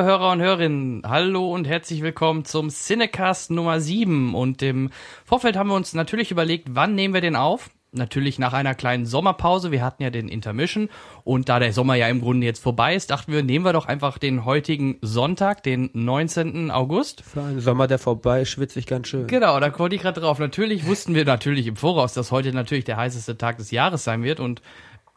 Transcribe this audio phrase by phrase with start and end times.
[0.00, 4.34] liebe Hörer und Hörerinnen, hallo und herzlich willkommen zum Cinecast Nummer 7.
[4.34, 4.88] Und im
[5.26, 7.68] Vorfeld haben wir uns natürlich überlegt, wann nehmen wir den auf?
[7.92, 9.72] Natürlich nach einer kleinen Sommerpause.
[9.72, 10.88] Wir hatten ja den Intermission.
[11.22, 13.84] Und da der Sommer ja im Grunde jetzt vorbei ist, dachten wir, nehmen wir doch
[13.84, 16.70] einfach den heutigen Sonntag, den 19.
[16.70, 17.22] August.
[17.22, 19.26] Für einen Sommer, der vorbei ist, schwitze ich ganz schön.
[19.26, 20.38] Genau, da konnte ich gerade drauf.
[20.38, 24.22] Natürlich wussten wir natürlich im Voraus, dass heute natürlich der heißeste Tag des Jahres sein
[24.22, 24.40] wird.
[24.40, 24.62] Und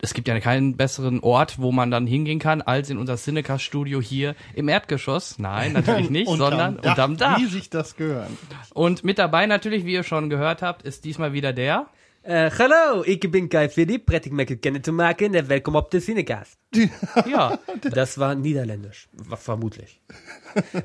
[0.03, 4.01] es gibt ja keinen besseren Ort, wo man dann hingehen kann, als in unser Cinecast-Studio
[4.01, 5.39] hier im Erdgeschoss.
[5.39, 7.39] Nein, natürlich nicht, sondern Dach, unterm Dach.
[7.39, 8.29] Wie sich das gehört.
[8.73, 11.87] Und mit dabei natürlich, wie ihr schon gehört habt, ist diesmal wieder der.
[12.23, 16.01] Äh, hallo, ik ben Kai Philipp, prettig me kennen te maken en welkom op de
[16.01, 16.57] Cinecast.
[17.25, 20.01] Ja, Das war niederländisch, vermutlich.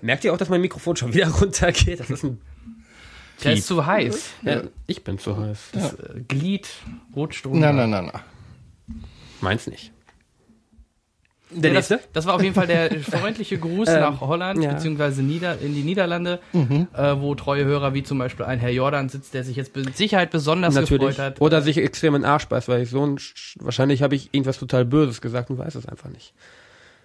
[0.01, 1.99] Merkt ihr auch, dass mein Mikrofon schon wieder runtergeht?
[1.99, 2.41] Das ist ein...
[3.43, 4.31] der ist zu heiß.
[4.43, 5.71] Ja, ich bin zu heiß.
[5.73, 6.69] Das äh, Glied
[7.15, 7.49] runter.
[7.53, 8.23] Nein, nein, nein, nein.
[9.41, 9.93] Meins nicht.
[11.51, 12.09] Der Ja, das, nächste?
[12.13, 14.75] das war auf jeden Fall der freundliche Gruß Ähm, nach Holland, ja.
[14.75, 19.09] beziehungsweise Nieder in die Niederlande, äh, wo treue Hörer wie zum Beispiel ein Herr Jordan
[19.09, 21.17] sitzt, der sich jetzt mit Sicherheit besonders Natürlich.
[21.17, 21.41] gefreut hat.
[21.41, 23.19] Oder sich extrem in den Arsch beißt, weil ich so ein...
[23.19, 26.35] Sch wahrscheinlich habe ich irgendwas total Böses gesagt und weiß es einfach nicht.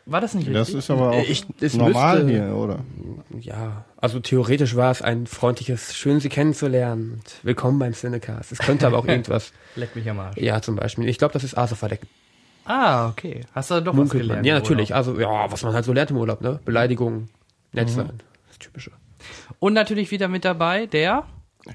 [0.05, 0.59] War das nicht richtig?
[0.59, 2.79] Das ist aber auch Ich- es normal müsste- hier, oder?
[3.39, 8.51] Ja, also theoretisch war es ein freundliches, schön Sie kennenzulernen und willkommen beim Cinecast.
[8.51, 9.53] Es könnte aber auch irgendwas...
[9.77, 10.35] Leck mich am Arsch.
[10.37, 11.07] Ja, zum Beispiel.
[11.07, 12.01] Ich glaube, das ist Aso-Verdeck.
[12.65, 13.41] Ah, okay.
[13.53, 14.41] Hast du doch was Munkelt gelernt?
[14.41, 14.45] man.
[14.45, 14.95] Ja, natürlich.
[14.95, 16.59] Also, ja, was man halt so lernt im Urlaub, ne?
[16.63, 17.29] Beleidigungen,
[17.73, 17.93] nett Mhm.
[17.93, 18.11] sein.
[18.47, 18.91] Das Typische.
[19.59, 21.23] Und natürlich wieder mit dabei der,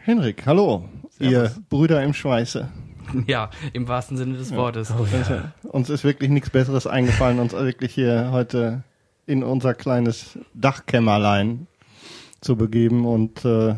[0.05, 0.89] Henrik, hallo,
[1.19, 2.69] ihr Brüder im Schweiße.
[3.27, 4.91] ja, im wahrsten Sinne des Wortes.
[4.91, 5.07] Also,
[5.69, 8.83] uns ist wirklich nichts Besseres eingefallen, uns wirklich hier heute
[9.27, 11.67] in unser kleines Dachkämmerlein
[12.41, 13.75] zu begeben und äh,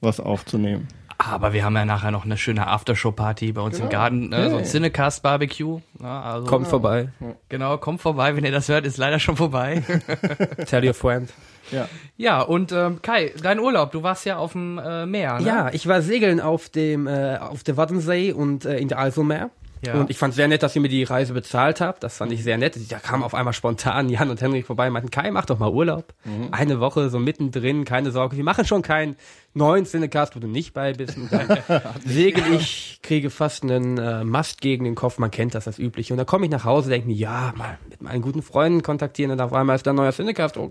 [0.00, 0.88] was aufzunehmen.
[1.18, 4.50] Aber wir haben ja nachher noch eine schöne Aftershow-Party bei uns im Garten, ne?
[4.50, 5.80] so ein Cinecast-Barbecue.
[6.00, 7.08] Ja, also, Kommt vorbei.
[7.48, 9.82] Genau, kommt vorbei, wenn ihr das hört, ist leider schon vorbei.
[10.66, 11.32] Tell your friend.
[11.72, 15.46] Ja, ja, und ähm, Kai, dein Urlaub, du warst ja auf dem äh, Meer, ne?
[15.46, 19.50] Ja, ich war segeln auf dem, äh, auf der Waddensee und äh, in der Eiselmeer.
[19.84, 19.94] Ja.
[19.94, 22.02] Und ich fand sehr nett, dass ihr mir die Reise bezahlt habt.
[22.02, 22.78] Das fand ich sehr nett.
[22.90, 25.70] Da kam auf einmal spontan Jan und Henrik vorbei und meinten, Kai, mach doch mal
[25.70, 26.14] Urlaub.
[26.50, 28.36] Eine Woche so mittendrin, keine Sorge.
[28.36, 29.16] Wir machen schon keinen
[29.54, 31.16] neuen Cinecast, wo du nicht bei bist.
[31.16, 31.58] Und dann
[32.04, 35.18] segel ich, kriege fast einen äh, Mast gegen den Kopf.
[35.18, 36.12] Man kennt das, das Übliche.
[36.12, 39.32] Und dann komme ich nach Hause, denke mir, ja, mal mit meinen guten Freunden kontaktieren.
[39.32, 40.56] Und auf einmal ist da ein neuer Cinecast.
[40.56, 40.70] Oh,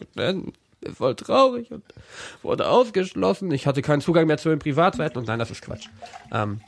[0.94, 1.84] voll traurig und
[2.44, 3.52] wurde ausgeschlossen.
[3.52, 5.18] Ich hatte keinen Zugang mehr zu den Privatseiten.
[5.18, 5.88] Und nein, das ist Quatsch.
[6.32, 6.62] Ähm,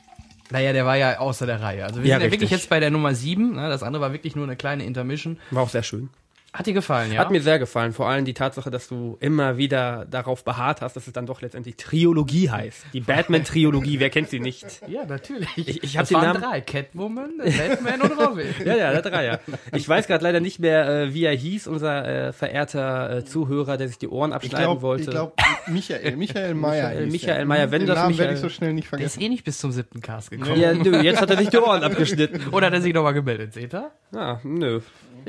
[0.50, 1.84] Naja, der war ja außer der Reihe.
[1.84, 2.60] Also wir Ja, sind ja wirklich richtig.
[2.62, 3.54] jetzt bei der Nummer 7.
[3.56, 3.68] Ne?
[3.68, 5.38] Das andere war wirklich nur eine kleine Intermission.
[5.50, 6.10] war auch sehr schön.
[6.52, 7.20] Hat dir gefallen, ja?
[7.20, 7.92] Hat mir sehr gefallen.
[7.92, 11.42] Vor allem die Tatsache, dass du immer wieder darauf beharrt hast, dass es dann doch
[11.42, 12.86] letztendlich Triologie heißt.
[12.92, 14.66] Die Batman-Triologie, wer kennt sie nicht?
[14.88, 15.48] ja, natürlich.
[15.56, 16.60] Ich- ich hab das den waren Namen- drei.
[16.60, 18.46] Catwoman, Batman und Robin.
[18.64, 19.40] Ja, ja, der Dreier.
[19.74, 23.76] Ich weiß gerade leider nicht mehr, äh, wie er hieß, unser äh, verehrter äh, Zuhörer,
[23.76, 25.02] der sich die Ohren ich abschneiden glaube, wollte.
[25.04, 25.34] ich glaub,
[25.68, 26.88] Michael, Michael Meyer.
[26.90, 27.44] Michael- Michael.
[27.44, 29.20] Meyer, wenn Den das Namen Michael- werde ich so schnell nicht Der ist vergessen.
[29.22, 30.58] eh nicht bis zum siebten Cast gekommen.
[30.60, 32.48] ja, nö, jetzt hat er sich die Ohren abgeschnitten.
[32.50, 33.92] Oder hat er sich nochmal gemeldet, seht ihr?
[34.14, 34.80] Ah, nö.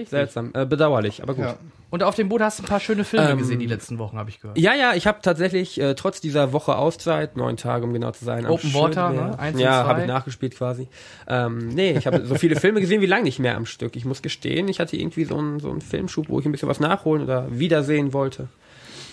[0.05, 0.51] Seltsam.
[0.53, 1.45] Äh, bedauerlich, aber gut.
[1.45, 1.57] Ja.
[1.89, 4.17] Und auf dem Boot hast du ein paar schöne Filme Ähm, gesehen die letzten Wochen,
[4.17, 4.57] habe ich gehört.
[4.57, 8.23] Ja, ja, ich habe tatsächlich äh, trotz dieser Woche Auszeit, neun Tage um genau zu
[8.23, 9.39] sein, am Open Water, Schönmeer- ne?
[9.39, 10.87] Eins ja, habe ich nachgespielt quasi.
[11.27, 13.95] Ähm, nee, ich habe so viele Filme gesehen wie lang nicht mehr am Stück.
[13.97, 16.69] Ich muss gestehen, ich hatte irgendwie so einen so einen Filmschub, wo ich ein bisschen
[16.69, 18.47] was nachholen oder wiedersehen wollte.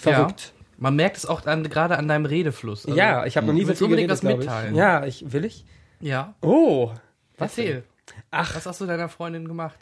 [0.01, 0.53] Verrückt.
[0.81, 2.87] Man merkt es auch dann gerade an deinem Redefluss.
[2.87, 4.39] Also, Ja, ich habe noch nie so viel geredet, was glaub ich.
[4.39, 4.75] mitteilen.
[4.77, 5.65] Ja, ich will ich.
[6.01, 6.35] Ja.
[6.43, 6.93] Oh,
[7.37, 7.83] Erzähl.
[8.31, 8.55] Ach.
[8.55, 9.79] Was hast du deiner Freundin gemacht?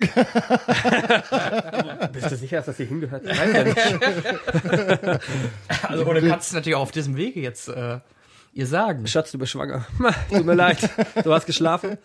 [2.12, 3.24] bist du sicher, dass das hier hingehört?
[3.26, 3.76] Weiß ja nicht.
[5.88, 7.98] Also, oder kannst du natürlich auch auf diesem Wege jetzt äh,
[8.52, 9.06] ihr sagen.
[9.06, 9.86] Schatz, du bist schwanger.
[10.30, 10.78] Tut mir leid.
[11.24, 11.98] Du hast geschlafen.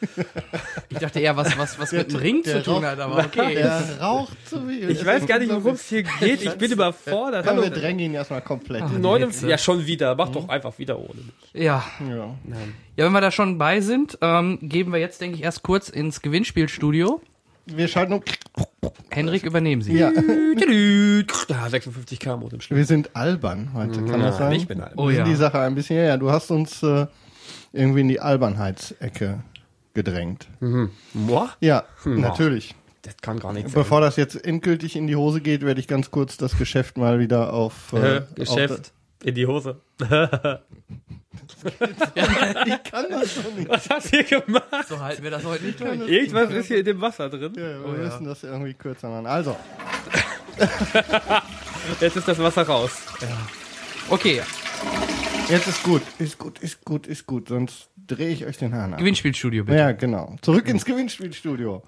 [0.89, 3.56] Ich dachte eher, was, was, was mit dem Ring zu tun raucht- hat, aber okay.
[3.56, 4.89] Der raucht zu viel.
[4.89, 6.42] Ich weiß gar nicht, worum es hier geht.
[6.44, 7.45] Ich bin überfordert.
[7.45, 8.88] Komm, wir drängen ihn erstmal komplett.
[8.89, 9.01] hin.
[9.01, 10.15] 49, ja, schon wieder.
[10.15, 11.33] Mach doch einfach wieder ohne mich.
[11.53, 11.83] Ja.
[12.09, 12.36] Ja.
[12.97, 15.89] Ja, wenn wir da schon bei sind, ähm, geben wir jetzt, denke ich, erst kurz
[15.89, 17.21] ins Gewinnspielstudio.
[17.66, 18.22] Wir schalten um.
[19.10, 19.98] Henrik, übernehmen Sie.
[19.98, 22.78] Ja, Ja, 56 km im Schnitt.
[22.78, 24.52] wir sind albern heute, kann das sein?
[24.54, 24.98] Ich bin albern.
[25.00, 25.24] Oh wir ja.
[25.26, 27.08] sind die Sache ein bisschen, ja, ja, du hast uns äh,
[27.74, 29.42] irgendwie in die Albernheitsecke
[29.94, 30.48] gedrängt.
[31.14, 31.48] Moi?
[31.62, 32.20] Ja, Hm.
[32.22, 32.76] natürlich.
[33.04, 33.82] Das kann gar nichts sein.
[33.82, 37.20] Bevor das jetzt endgültig in die Hose geht, werde ich ganz kurz das Geschäft mal
[37.20, 38.92] wieder auf äh, Äh, Geschäft
[39.24, 39.82] in die Hose.
[40.02, 40.10] Auf,
[41.66, 43.70] ich kann das doch nicht.
[43.70, 44.88] Was hast du hier gemacht?
[44.88, 46.00] So halten wir das heute nicht durch.
[46.08, 47.54] Irgendwas ist hier in dem Wasser drin.
[47.56, 49.28] Ja, ja, wir müssen das irgendwie kürzer machen.
[49.28, 49.56] Also,
[52.02, 52.92] Jetzt ist das Wasser raus.
[54.10, 54.42] Okay,
[55.50, 58.94] jetzt ist gut, ist gut, ist gut, ist gut, sonst drehe ich euch den Hahn
[58.94, 59.00] ab.
[59.00, 59.78] Gewinnspielstudio bitte.
[59.78, 60.36] Ja, genau.
[60.42, 61.84] Zurück ins Gewinnspielstudio.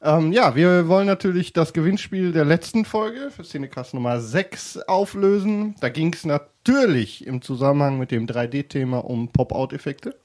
[0.00, 5.74] Ähm, ja, wir wollen natürlich das Gewinnspiel der letzten Folge für Cinecast Nummer 6 auflösen.
[5.80, 10.16] Da ging es natürlich im Zusammenhang mit dem 3D-Thema um Pop-Out-Effekte.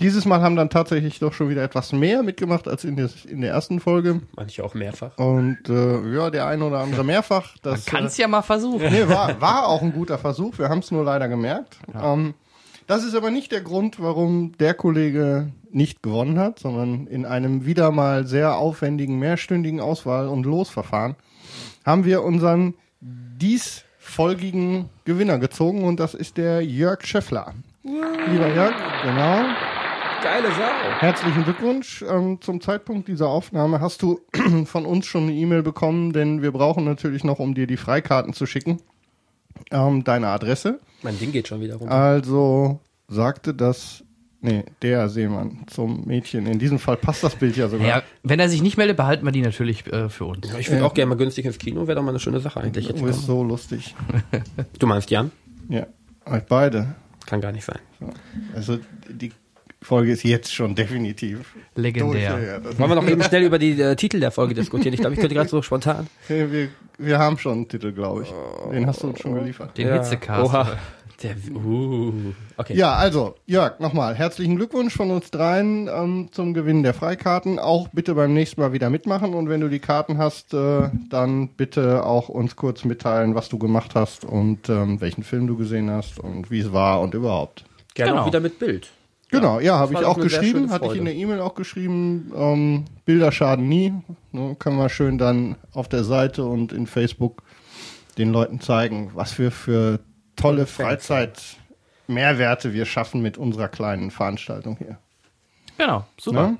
[0.00, 3.40] Dieses Mal haben dann tatsächlich doch schon wieder etwas mehr mitgemacht als in der, in
[3.40, 4.20] der ersten Folge.
[4.36, 5.16] Manche auch mehrfach.
[5.18, 7.56] Und äh, ja, der eine oder andere mehrfach.
[7.62, 8.90] Das, Kann es ja mal versuchen.
[8.90, 10.58] Nee, war, war auch ein guter Versuch.
[10.58, 11.78] Wir haben es nur leider gemerkt.
[11.94, 12.34] Ähm,
[12.86, 17.64] das ist aber nicht der Grund, warum der Kollege nicht gewonnen hat, sondern in einem
[17.64, 21.16] wieder mal sehr aufwendigen, mehrstündigen Auswahl- und Losverfahren
[21.84, 22.74] haben wir unseren
[24.04, 27.54] diesfolgigen Gewinner gezogen und das ist der Jörg Scheffler.
[27.82, 29.44] Lieber Jörg, genau.
[30.22, 31.00] Geile Sau.
[31.00, 32.02] Herzlichen Glückwunsch.
[32.08, 34.20] Ähm, zum Zeitpunkt dieser Aufnahme hast du
[34.64, 38.32] von uns schon eine E-Mail bekommen, denn wir brauchen natürlich noch, um dir die Freikarten
[38.32, 38.80] zu schicken,
[39.70, 40.80] ähm, deine Adresse.
[41.02, 41.92] Mein Ding geht schon wieder runter.
[41.92, 44.04] Also sagte das,
[44.44, 46.46] nee, der Seemann zum Mädchen.
[46.46, 47.86] In diesem Fall passt das Bild ja sogar.
[47.86, 50.46] Ja, wenn er sich nicht meldet, behalten wir die natürlich äh, für uns.
[50.58, 52.88] ich würde auch gerne mal günstig ins Kino, wäre doch mal eine schöne Sache eigentlich
[52.88, 53.00] jetzt.
[53.00, 53.94] Du bist so lustig.
[54.78, 55.30] Du meinst Jan?
[55.68, 55.86] Ja,
[56.26, 56.94] euch beide.
[57.26, 57.78] Kann gar nicht sein.
[58.54, 59.32] Also die
[59.80, 62.36] Folge ist jetzt schon definitiv Legendär.
[62.36, 62.46] durch.
[62.46, 64.94] Ja, Wollen wir noch eben schnell über die äh, Titel der Folge diskutieren?
[64.94, 66.06] Ich glaube, ich könnte gerade so spontan.
[66.24, 66.68] Okay, wir,
[66.98, 68.32] wir haben schon einen Titel, glaube ich.
[68.72, 69.76] Den hast du uns schon geliefert.
[69.76, 70.44] Den Hitzecast.
[70.44, 70.78] Oha.
[71.22, 72.12] Der, uh,
[72.56, 72.74] okay.
[72.76, 77.58] Ja, also, Jörg, nochmal herzlichen Glückwunsch von uns dreien ähm, zum Gewinn der Freikarten.
[77.58, 81.48] Auch bitte beim nächsten Mal wieder mitmachen und wenn du die Karten hast, äh, dann
[81.48, 85.90] bitte auch uns kurz mitteilen, was du gemacht hast und ähm, welchen Film du gesehen
[85.90, 87.64] hast und wie es war und überhaupt.
[87.94, 88.22] Gerne Genau.
[88.22, 88.90] auch wieder mit Bild.
[89.30, 92.32] Genau, ja, habe war ich auch geschrieben, hatte ich in der E-Mail auch geschrieben.
[92.36, 93.92] Ähm, Bilder schaden nie.
[94.30, 97.42] Ne, können wir schön dann auf der Seite und in Facebook
[98.16, 99.98] den Leuten zeigen, was wir für
[100.36, 104.98] tolle Freizeit-Mehrwerte wir schaffen mit unserer kleinen Veranstaltung hier.
[105.78, 106.48] Genau, super.
[106.50, 106.56] Ne?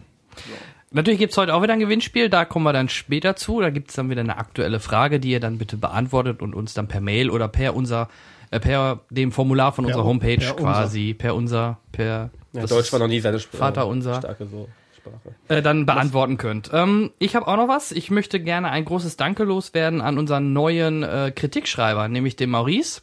[0.91, 3.61] Natürlich gibt's heute auch wieder ein Gewinnspiel, da kommen wir dann später zu.
[3.61, 6.87] Da gibt's dann wieder eine aktuelle Frage, die ihr dann bitte beantwortet und uns dann
[6.89, 8.09] per Mail oder per unser,
[8.51, 12.61] äh, per dem Formular von Per unserer un- Homepage per quasi, per unser, per Ja,
[12.63, 13.59] das Deutsch war noch nie seine Sprache.
[13.59, 14.19] Vater unser.
[14.19, 15.35] Starke so Sprache.
[15.49, 16.71] äh, dann beantworten könnt.
[16.73, 17.91] Ähm, ich habe auch noch was.
[17.91, 23.03] Ich möchte gerne ein großes Danke loswerden an unseren neuen äh, Kritikschreiber, nämlich den Maurice,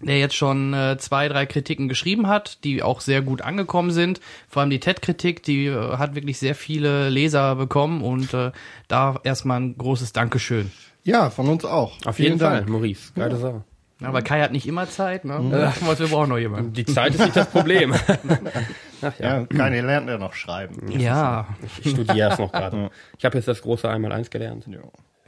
[0.00, 4.20] der jetzt schon äh, zwei, drei Kritiken geschrieben hat, die auch sehr gut angekommen sind.
[4.48, 8.52] Vor allem die TED-Kritik, die äh, hat wirklich sehr viele Leser bekommen und äh,
[8.86, 10.70] da erstmal ein großes Dankeschön.
[11.04, 11.96] Ja, von uns auch.
[12.04, 12.68] Auf Vielen jeden Fall, Dank.
[12.68, 13.12] Maurice.
[13.14, 13.64] Geile.
[14.00, 15.40] Ja, weil Kai hat nicht immer Zeit, ne?
[15.50, 15.98] Ja.
[15.98, 16.72] Wir brauchen noch jemanden.
[16.72, 17.92] Die Zeit ist nicht das Problem.
[19.02, 20.88] Ach ja, Ja, keine lernt ja noch schreiben.
[20.92, 21.48] Ja.
[21.82, 22.90] ich studiere es noch gerade.
[23.18, 24.66] Ich habe jetzt das große Einmal-Eins gelernt.
[24.68, 24.78] Ja.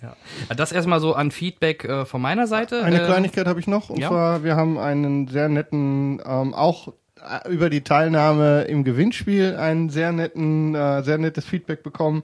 [0.03, 0.17] Ja.
[0.55, 2.83] Das erstmal so an Feedback äh, von meiner Seite.
[2.83, 4.09] Eine Ähm, Kleinigkeit habe ich noch, und ja.
[4.09, 9.91] zwar, wir haben einen sehr netten, ähm, auch äh, über die Teilnahme im Gewinnspiel einen
[9.91, 12.23] sehr netten, äh, sehr nettes Feedback bekommen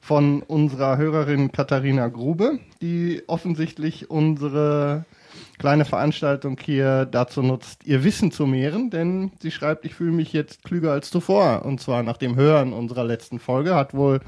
[0.00, 5.04] von unserer Hörerin Katharina Grube, die offensichtlich unsere
[5.58, 10.32] kleine Veranstaltung hier dazu nutzt, ihr Wissen zu mehren, denn sie schreibt, ich fühle mich
[10.32, 11.64] jetzt klüger als zuvor.
[11.64, 14.20] Und zwar nach dem Hören unserer letzten Folge, hat wohl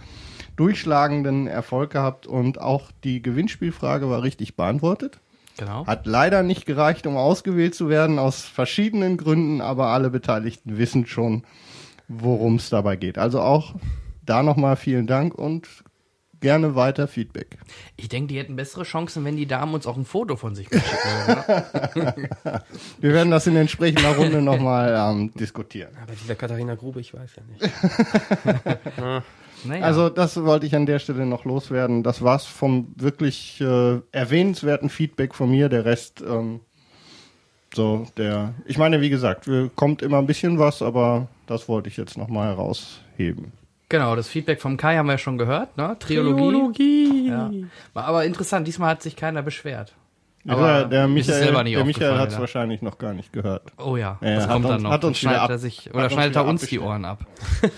[0.57, 5.21] durchschlagenden Erfolg gehabt und auch die Gewinnspielfrage war richtig beantwortet.
[5.57, 5.87] Genau.
[5.87, 11.07] Hat leider nicht gereicht, um ausgewählt zu werden, aus verschiedenen Gründen, aber alle Beteiligten wissen
[11.07, 11.45] schon,
[12.09, 13.19] worum es dabei geht.
[13.19, 13.75] Also auch
[14.23, 15.69] da nochmal vielen Dank und
[16.41, 17.57] gerne weiter Feedback.
[17.97, 20.71] Ich denke, die hätten bessere Chancen, wenn die Damen uns auch ein Foto von sich
[20.71, 20.85] würden.
[21.95, 22.21] Ne?
[23.01, 25.97] Wir werden das in entsprechender Runde nochmal ähm, diskutieren.
[26.03, 29.23] Aber dieser Katharina Grube, ich weiß ja nicht.
[29.64, 29.85] Naja.
[29.85, 32.02] Also das wollte ich an der Stelle noch loswerden.
[32.02, 35.68] Das war's vom wirklich äh, erwähnenswerten Feedback von mir.
[35.68, 36.61] Der Rest, ähm,
[37.75, 41.97] so der, ich meine, wie gesagt, kommt immer ein bisschen was, aber das wollte ich
[41.97, 43.52] jetzt nochmal herausheben.
[43.88, 45.97] Genau, das Feedback vom Kai haben wir ja schon gehört, ne?
[45.99, 47.28] Triologie.
[47.28, 47.50] Ja.
[47.92, 49.94] War aber interessant, diesmal hat sich keiner beschwert.
[50.47, 52.40] Aber der, der Michael, der Michael hat es ja.
[52.40, 53.62] wahrscheinlich noch gar nicht gehört.
[53.78, 54.90] Oh ja, Ja, das hat kommt uns- dann noch.
[54.90, 56.78] hat uns schneidet er sich oder uns schneidet er wieder uns die.
[56.80, 57.25] Ohren ab.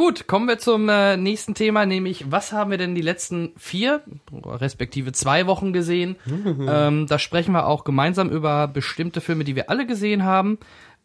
[0.00, 4.00] Gut, kommen wir zum äh, nächsten Thema, nämlich was haben wir denn die letzten vier,
[4.32, 6.16] respektive zwei Wochen gesehen?
[6.26, 10.56] ähm, da sprechen wir auch gemeinsam über bestimmte Filme, die wir alle gesehen haben.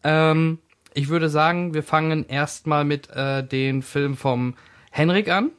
[0.02, 0.60] Ähm,
[0.94, 4.54] ich würde sagen, wir fangen erstmal mit äh, den Film vom
[4.90, 5.50] Henrik an.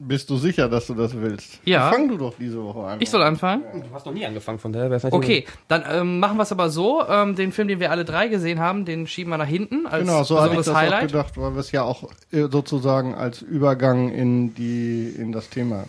[0.00, 1.60] Bist du sicher, dass du das willst?
[1.64, 1.90] Ja.
[1.90, 3.00] Fang du doch diese Woche an.
[3.00, 3.62] Ich soll anfangen.
[3.88, 5.12] Du hast noch nie angefangen, von daher wäre es.
[5.12, 7.04] Okay, dann ähm, machen wir es aber so.
[7.08, 10.04] Ähm, den Film, den wir alle drei gesehen haben, den schieben wir nach hinten als
[10.04, 11.08] Genau, so hatte ich das auch Highlight.
[11.08, 15.84] gedacht, weil wir es ja auch äh, sozusagen als Übergang in die in das Thema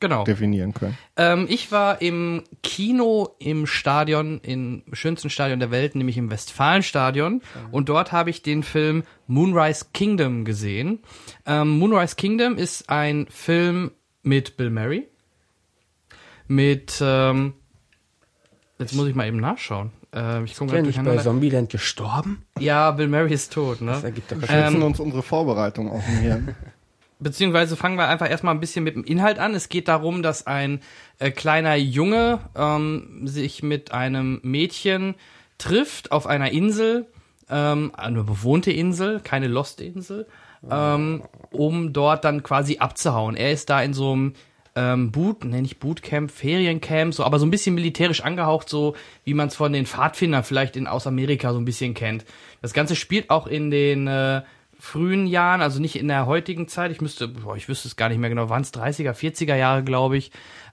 [0.00, 0.24] Genau.
[0.24, 0.96] definieren können.
[1.16, 7.42] Ähm, ich war im Kino im Stadion, im schönsten Stadion der Welt, nämlich im Westfalenstadion.
[7.70, 11.00] Und dort habe ich den Film Moonrise Kingdom gesehen.
[11.44, 13.90] Ähm, Moonrise Kingdom ist ein Film
[14.22, 15.06] mit Bill Murray.
[16.48, 17.52] Mit, ähm,
[18.78, 19.92] jetzt muss ich mal eben nachschauen.
[20.12, 21.18] Ähm, ich komme nicht bei.
[21.18, 22.44] Zombieland gestorben?
[22.58, 23.92] Ja, Bill Murray ist tot, ne?
[23.92, 26.54] Das ergibt doch Wir keinen schätzen Ähm, uns unsere Vorbereitung auf dem Hirn.
[27.20, 29.54] Beziehungsweise fangen wir einfach erstmal ein bisschen mit dem Inhalt an.
[29.54, 30.80] Es geht darum, dass ein
[31.18, 35.14] äh, kleiner Junge ähm, sich mit einem Mädchen
[35.58, 37.06] trifft auf einer Insel,
[37.50, 40.26] ähm, eine bewohnte Insel, keine Lost-Insel,
[40.70, 43.36] ähm, um dort dann quasi abzuhauen.
[43.36, 44.34] Er ist da in so einem
[44.76, 49.34] ähm, Boot, nenne ich Bootcamp, Feriencamp, so, aber so ein bisschen militärisch angehaucht, so wie
[49.34, 52.24] man es von den Pfadfindern vielleicht in aus Amerika so ein bisschen kennt.
[52.62, 54.42] Das Ganze spielt auch in den äh,
[54.80, 56.90] frühen Jahren, also nicht in der heutigen Zeit.
[56.90, 59.84] Ich müsste, boah, ich wüsste es gar nicht mehr genau, waren es 30er, 40er Jahre,
[59.84, 60.32] glaube ich.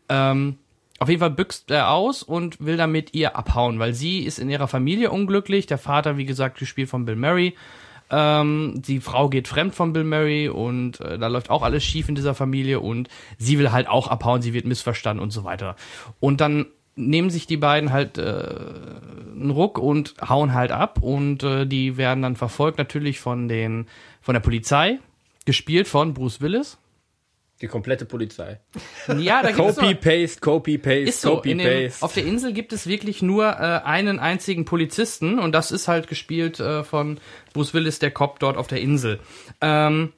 [0.10, 0.58] Ähm,
[1.00, 4.40] auf jeden Fall büxt er aus und will dann mit ihr abhauen, weil sie ist
[4.40, 5.68] in ihrer Familie unglücklich.
[5.68, 7.56] Der Vater, wie gesagt, gespielt von Bill Murray.
[8.10, 12.08] Ähm, die Frau geht fremd von Bill Murray und äh, da läuft auch alles schief
[12.08, 15.76] in dieser Familie und sie will halt auch abhauen, sie wird missverstanden und so weiter.
[16.22, 21.44] Und dann nehmen sich die beiden halt äh, einen Ruck und hauen halt ab und
[21.44, 23.88] äh, die werden dann verfolgt natürlich von den
[24.22, 25.00] von der Polizei,
[25.46, 26.78] gespielt von Bruce Willis.
[27.62, 28.60] Die komplette Polizei.
[29.18, 32.06] Ja, da gibt's noch- Copy-Paste, Copy-Paste, ist so, in dem, Copy-Paste.
[32.06, 36.08] auf der Insel gibt es wirklich nur äh, einen einzigen Polizisten und das ist halt
[36.08, 37.20] gespielt äh, von
[37.54, 39.20] Bruce Willis, der Cop dort auf der Insel.
[39.62, 40.14] Ähm,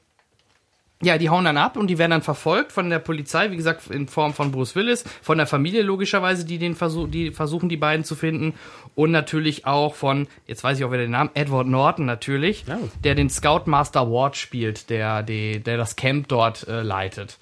[1.01, 3.89] ja, die hauen dann ab und die werden dann verfolgt von der Polizei, wie gesagt,
[3.89, 7.77] in Form von Bruce Willis, von der Familie logischerweise, die den versuch, die versuchen, die
[7.77, 8.53] beiden zu finden
[8.95, 12.77] und natürlich auch von, jetzt weiß ich auch wieder den Namen, Edward Norton natürlich, Ja.
[13.03, 17.37] der den Scoutmaster Ward spielt, der, der, der das Camp dort äh, leitet.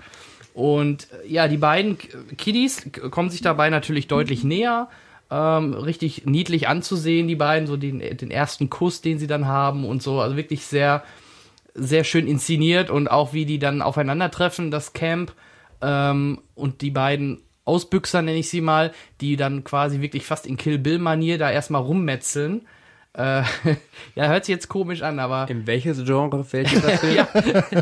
[0.54, 1.98] Und äh, ja, die beiden
[2.38, 4.88] Kiddies kommen sich dabei natürlich deutlich näher.
[5.30, 9.84] Ähm, richtig niedlich anzusehen, die beiden, so den, den ersten Kuss, den sie dann haben
[9.84, 10.22] und so.
[10.22, 11.04] Also wirklich sehr,
[11.78, 15.34] sehr schön inszeniert und auch wie die dann aufeinandertreffen, das Camp
[15.82, 20.58] ähm, und die beiden Ausbüchser, nenne ich sie mal, die dann quasi wirklich fast in
[20.58, 22.68] Kill Bill-Manier da erstmal rummetzeln.
[23.18, 23.42] Äh,
[24.16, 27.16] ja, hört sich jetzt komisch an, aber In welches Genre fällt dieser Film?
[27.16, 27.28] ja,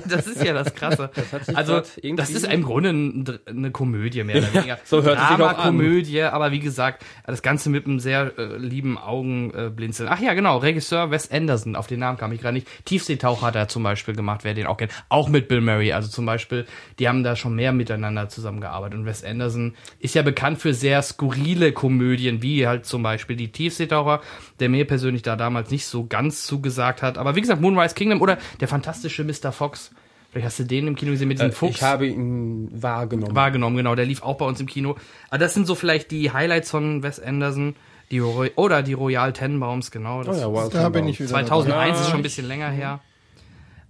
[0.08, 1.10] das ist ja das Krasse.
[1.44, 1.82] sich also,
[2.16, 4.80] das ist im Grunde ein, eine Komödie mehr oder weniger.
[4.86, 5.78] so hört es sich auch an.
[5.78, 10.08] Komödie, aber wie gesagt, das Ganze mit einem sehr äh, lieben Augenblinzeln.
[10.08, 10.12] Äh.
[10.14, 12.68] Ach ja, genau, Regisseur Wes Anderson, auf den Namen kam ich gerade nicht.
[12.86, 14.94] Tiefseetaucher hat er zum Beispiel gemacht, wer den auch kennt.
[15.10, 16.66] Auch mit Bill Murray, also zum Beispiel,
[16.98, 19.00] die haben da schon mehr miteinander zusammengearbeitet.
[19.00, 23.52] Und Wes Anderson ist ja bekannt für sehr skurrile Komödien, wie halt zum Beispiel die
[23.52, 24.22] Tiefseetaucher,
[24.62, 27.18] der mir persönlich da damals nicht so ganz zugesagt hat.
[27.18, 29.52] Aber wie gesagt, Moonrise Kingdom oder der fantastische Mr.
[29.52, 29.92] Fox.
[30.32, 33.36] Vielleicht hast du den im Kino gesehen mit diesem Fuchs Äh, Ich habe ihn wahrgenommen.
[33.36, 33.96] wahrgenommen, genau.
[33.96, 34.96] Der lief auch bei uns im Kino.
[35.30, 37.76] Aber das sind so vielleicht die Highlights von Wes Anderson.
[38.12, 40.24] Die Roy oder die Royal Tenenbaums, genau.
[40.24, 42.70] Das oh ja, Wild Da bin ich wieder 2001 Ja, ist schon ein bisschen länger
[42.70, 43.00] her.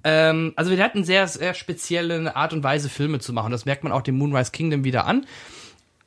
[0.05, 3.51] Ähm, also wir hatten sehr, sehr spezielle Art und Weise, Filme zu machen.
[3.51, 5.25] Das merkt man auch dem Moonrise Kingdom wieder an.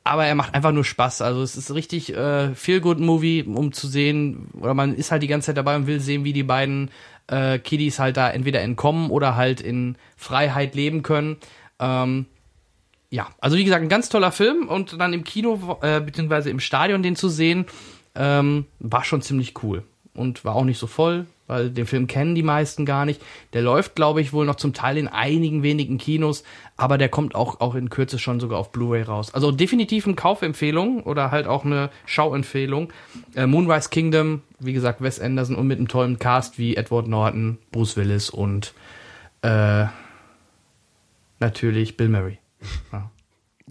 [0.09, 1.21] Aber er macht einfach nur Spaß.
[1.21, 5.47] Also es ist richtig äh, Feel-Good-Movie, um zu sehen, oder man ist halt die ganze
[5.47, 6.89] Zeit dabei und will sehen, wie die beiden
[7.27, 11.37] äh, Kiddies halt da entweder entkommen oder halt in Freiheit leben können.
[11.77, 12.25] Ähm,
[13.11, 16.59] ja, also wie gesagt, ein ganz toller Film und dann im Kino, äh, beziehungsweise im
[16.59, 17.67] Stadion den zu sehen,
[18.15, 19.83] ähm, war schon ziemlich cool.
[20.15, 23.21] Und war auch nicht so voll, weil den Film kennen die meisten gar nicht.
[23.53, 26.43] Der läuft, glaube ich, wohl noch zum Teil in einigen wenigen Kinos,
[26.77, 29.33] aber der kommt auch, auch in Kürze schon sogar auf Blu-ray raus.
[29.33, 32.93] Also definitiv eine Kaufempfehlung oder halt auch eine Schauempfehlung.
[33.35, 37.57] Äh, Moonrise Kingdom, wie gesagt, Wes Anderson und mit einem tollen Cast wie Edward Norton,
[37.71, 38.73] Bruce Willis und
[39.41, 39.85] äh,
[41.39, 42.37] natürlich Bill Murray.
[42.93, 43.09] Ja.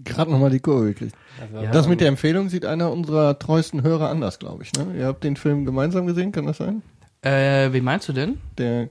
[0.05, 1.13] Gerade nochmal die Kurve gekriegt.
[1.53, 1.71] Ja.
[1.71, 4.71] Das mit der Empfehlung sieht einer unserer treuesten Hörer anders, glaube ich.
[4.73, 4.97] Ne?
[4.97, 6.81] Ihr habt den Film gemeinsam gesehen, kann das sein?
[7.21, 8.39] Äh, wen meinst du denn?
[8.57, 8.89] Der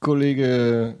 [0.00, 0.96] Kollege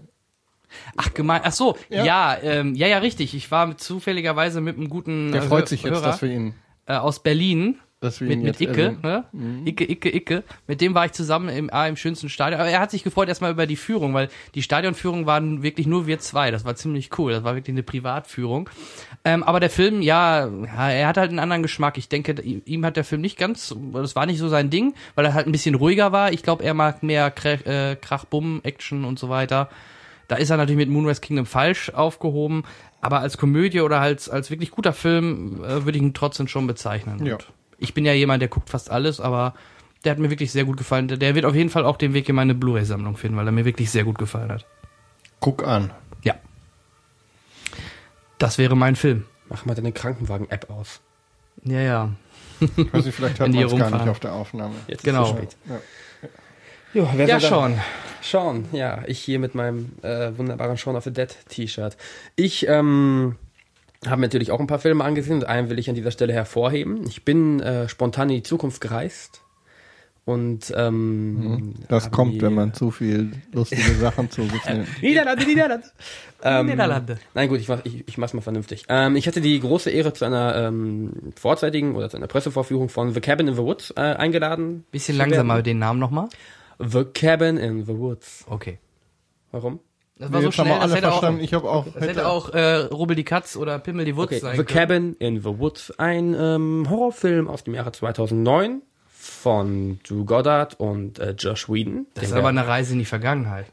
[0.96, 1.40] Ach, gemein.
[1.44, 2.04] Ach so, Ja.
[2.04, 3.34] ja, ähm, ja, ja, richtig.
[3.34, 6.54] Ich war zufälligerweise mit einem guten Der freut sich jetzt, Hörer dass wir ihn,
[6.86, 8.98] äh, aus Berlin dass wir mit, ihn mit Icke, erwähnen.
[9.02, 9.24] ne?
[9.32, 9.66] Mhm.
[9.66, 10.44] Icke, Icke, Icke.
[10.66, 12.60] Mit dem war ich zusammen im, ah, im schönsten Stadion.
[12.60, 16.06] Aber er hat sich gefreut erstmal über die Führung, weil die Stadionführung waren wirklich nur
[16.06, 16.50] wir zwei.
[16.50, 17.32] Das war ziemlich cool.
[17.32, 18.68] Das war wirklich eine Privatführung.
[19.24, 21.98] Ähm, aber der Film, ja, er hat halt einen anderen Geschmack.
[21.98, 24.94] Ich denke, ihm ihm hat der Film nicht ganz, das war nicht so sein Ding,
[25.14, 26.32] weil er halt ein bisschen ruhiger war.
[26.32, 29.68] Ich glaube, er mag mehr Krach, äh, Krach, Bumm, Action und so weiter.
[30.28, 32.64] Da ist er natürlich mit Moonrise Kingdom falsch aufgehoben,
[33.00, 36.66] aber als Komödie oder als, als wirklich guter Film äh, würde ich ihn trotzdem schon
[36.66, 37.24] bezeichnen.
[37.24, 37.34] Ja.
[37.34, 37.46] Und
[37.78, 39.54] ich bin ja jemand, der guckt fast alles, aber
[40.04, 41.08] der hat mir wirklich sehr gut gefallen.
[41.08, 43.52] Der- Der wird auf jeden Fall auch den Weg in meine Blu-ray-Sammlung finden, weil er
[43.52, 44.64] mir wirklich sehr gut gefallen hat.
[45.40, 45.90] Guck an.
[46.22, 46.34] Ja.
[48.38, 49.24] Das wäre mein Film.
[49.48, 51.00] Mach mal deine Krankenwagen-App aus.
[51.64, 52.10] Ja, ja.
[52.92, 54.74] Also vielleicht hört Wenn die man es gar nicht auf der Aufnahme.
[54.88, 55.38] Jetzt Genau.
[55.68, 55.78] Ja.
[56.94, 57.78] Jo, wer Ja, schon.
[58.22, 61.96] Sean, ja, ich hier mit meinem äh, wunderbaren Shaun of the Dead T-Shirt.
[62.34, 63.36] Ich ähm,
[64.08, 66.32] habe mir natürlich auch ein paar Filme angesehen und einen will ich an dieser Stelle
[66.32, 67.06] hervorheben.
[67.06, 69.42] Ich bin äh, spontan in die Zukunft gereist
[70.24, 74.88] und ähm, Das habe kommt, die- wenn man zu viel lustige Sachen zu sich nimmt.
[75.02, 75.86] Niederlande, Niederlande.
[76.42, 77.18] ähm, Niederlande.
[77.34, 78.84] Nein, gut, ich, mach- ich, ich mach's mal vernünftig.
[78.88, 83.12] Ähm, ich hatte die große Ehre, zu einer ähm, vorzeitigen oder zu einer Pressevorführung von
[83.12, 84.84] The Cabin in the Woods äh, eingeladen.
[84.90, 86.28] Bisschen langsamer den Namen nochmal.
[86.78, 88.44] The Cabin in the Woods.
[88.48, 88.78] Okay.
[89.52, 89.78] Warum?
[90.18, 91.44] Das war so Jetzt haben schnell, wir das alle hätte auch, verstanden.
[91.44, 94.38] Ich habe auch, das hätte auch äh, Rubbel die Katz oder Pimmel die Wutz Okay,
[94.38, 95.14] sein The können.
[95.14, 98.80] Cabin in the Woods, ein ähm, Horrorfilm aus dem Jahre 2009
[99.12, 102.06] von Drew Goddard und äh, Josh Whedon.
[102.14, 103.66] Das ist aber eine Reise in die Vergangenheit.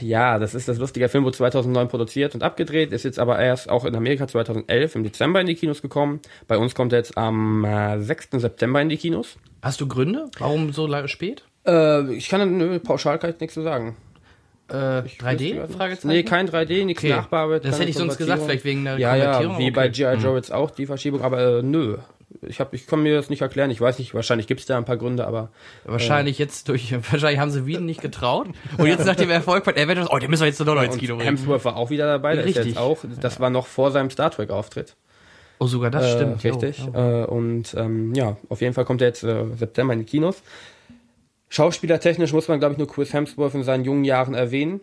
[0.00, 3.68] ja, das ist das lustige Film, wurde 2009 produziert und abgedreht, ist jetzt aber erst
[3.68, 6.20] auch in Amerika 2011 im Dezember in die Kinos gekommen.
[6.46, 8.28] Bei uns kommt er jetzt am äh, 6.
[8.32, 9.36] September in die Kinos.
[9.62, 10.30] Hast du Gründe?
[10.38, 11.42] Warum so spät?
[11.66, 13.96] Äh, ich kann, pauschal kann ich nichts zu sagen.
[14.72, 15.68] Äh, 3D?
[15.68, 16.08] Fragezeichen?
[16.08, 17.12] Nee, kein 3D, nichts Okay.
[17.12, 17.70] Nachbearbeitet.
[17.70, 20.04] Das hätte ich sonst gesagt, vielleicht wegen der Ja, ja, wie bei Okay.
[20.04, 20.14] G.I.
[20.22, 21.98] Joe jetzt auch die Verschiebung, aber äh, nö.
[22.40, 23.70] Ich, hab, ich kann mir das nicht erklären.
[23.70, 25.50] Ich weiß nicht, wahrscheinlich gibt's da ein paar Gründe, aber
[25.84, 28.48] Wahrscheinlich jetzt durch, wahrscheinlich haben sie Wien nicht getraut.
[28.78, 30.96] Und jetzt nach dem Erfolg von Avengers, oh, den müssen wir jetzt doch noch ins
[30.96, 31.26] Kino bringen.
[31.36, 32.34] Hemsworth war auch wieder dabei.
[32.34, 32.66] Der ist Richtig.
[32.68, 32.98] jetzt auch.
[33.20, 34.96] Das war noch vor seinem Star Trek Auftritt.
[35.58, 36.42] Oh, sogar das Äh, stimmt.
[36.42, 36.82] Richtig.
[36.86, 36.98] Oh, oh.
[36.98, 40.42] Äh, und ähm, ja, auf jeden Fall kommt er jetzt äh, September in die Kinos.
[41.52, 44.80] Schauspielertechnisch muss man, glaube ich, nur Chris Hemsworth in seinen jungen Jahren erwähnen.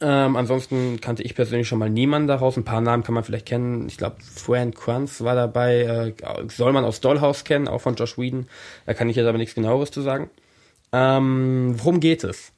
[0.00, 2.56] Ähm, ansonsten kannte ich persönlich schon mal niemanden daraus.
[2.56, 3.86] Ein paar Namen kann man vielleicht kennen.
[3.86, 6.14] Ich glaube, Fran Kranz war dabei.
[6.16, 8.46] Äh, soll man aus Dollhouse kennen, auch von Josh Whedon.
[8.86, 10.30] Da kann ich jetzt aber nichts genaueres zu sagen.
[10.90, 12.54] Ähm, worum geht es?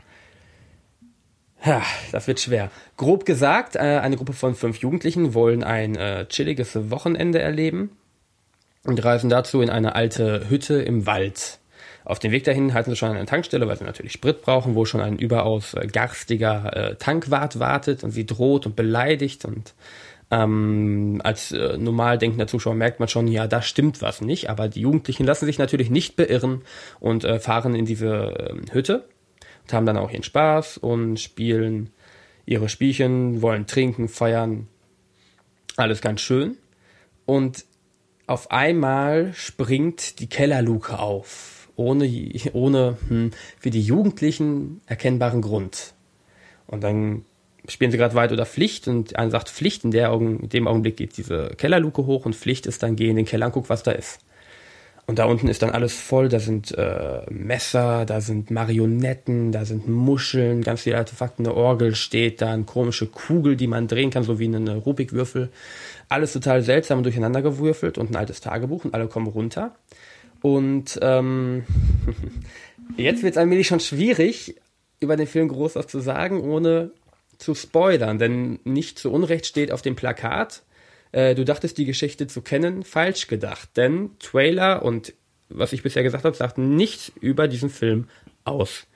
[1.64, 2.70] Ja, das wird schwer.
[2.96, 7.90] Grob gesagt, äh, eine Gruppe von fünf Jugendlichen wollen ein äh, chilliges Wochenende erleben
[8.84, 11.59] und reisen dazu in eine alte Hütte im Wald.
[12.04, 14.74] Auf dem Weg dahin halten sie schon an einer Tankstelle, weil sie natürlich Sprit brauchen,
[14.74, 19.74] wo schon ein überaus äh, garstiger äh, Tankwart wartet und sie droht und beleidigt und
[20.30, 24.68] ähm, als äh, normal denkender Zuschauer merkt man schon, ja, da stimmt was nicht, aber
[24.68, 26.62] die Jugendlichen lassen sich natürlich nicht beirren
[27.00, 29.08] und äh, fahren in diese ähm, Hütte
[29.62, 31.90] und haben dann auch ihren Spaß und spielen
[32.46, 34.68] ihre Spielchen, wollen trinken, feiern,
[35.76, 36.56] alles ganz schön.
[37.26, 37.64] Und
[38.26, 41.49] auf einmal springt die Kellerluke auf,
[41.80, 42.08] ohne,
[42.52, 45.94] ohne hm, für die Jugendlichen erkennbaren Grund.
[46.66, 47.24] Und dann
[47.66, 50.68] spielen sie gerade Weit oder Pflicht und einer sagt Pflicht, in, der Augen, in dem
[50.68, 53.68] Augenblick geht diese Kellerluke hoch und Pflicht ist dann, geh in den Keller und guck,
[53.68, 54.20] was da ist.
[55.06, 59.64] Und da unten ist dann alles voll, da sind äh, Messer, da sind Marionetten, da
[59.64, 64.10] sind Muscheln, ganz viele Artefakte, eine Orgel steht da, eine komische Kugel, die man drehen
[64.10, 65.48] kann, so wie eine Rubikwürfel.
[66.08, 69.74] Alles total seltsam und durcheinander gewürfelt und ein altes Tagebuch und alle kommen runter.
[70.42, 71.64] Und ähm,
[72.96, 74.56] jetzt wird es allmählich schon schwierig,
[75.00, 76.92] über den Film groß was zu sagen, ohne
[77.38, 80.62] zu spoilern, denn nicht zu Unrecht steht auf dem Plakat,
[81.12, 85.14] äh, du dachtest die Geschichte zu kennen, falsch gedacht, denn Trailer und
[85.48, 88.08] was ich bisher gesagt habe, sagt nichts über diesen Film
[88.44, 88.86] aus.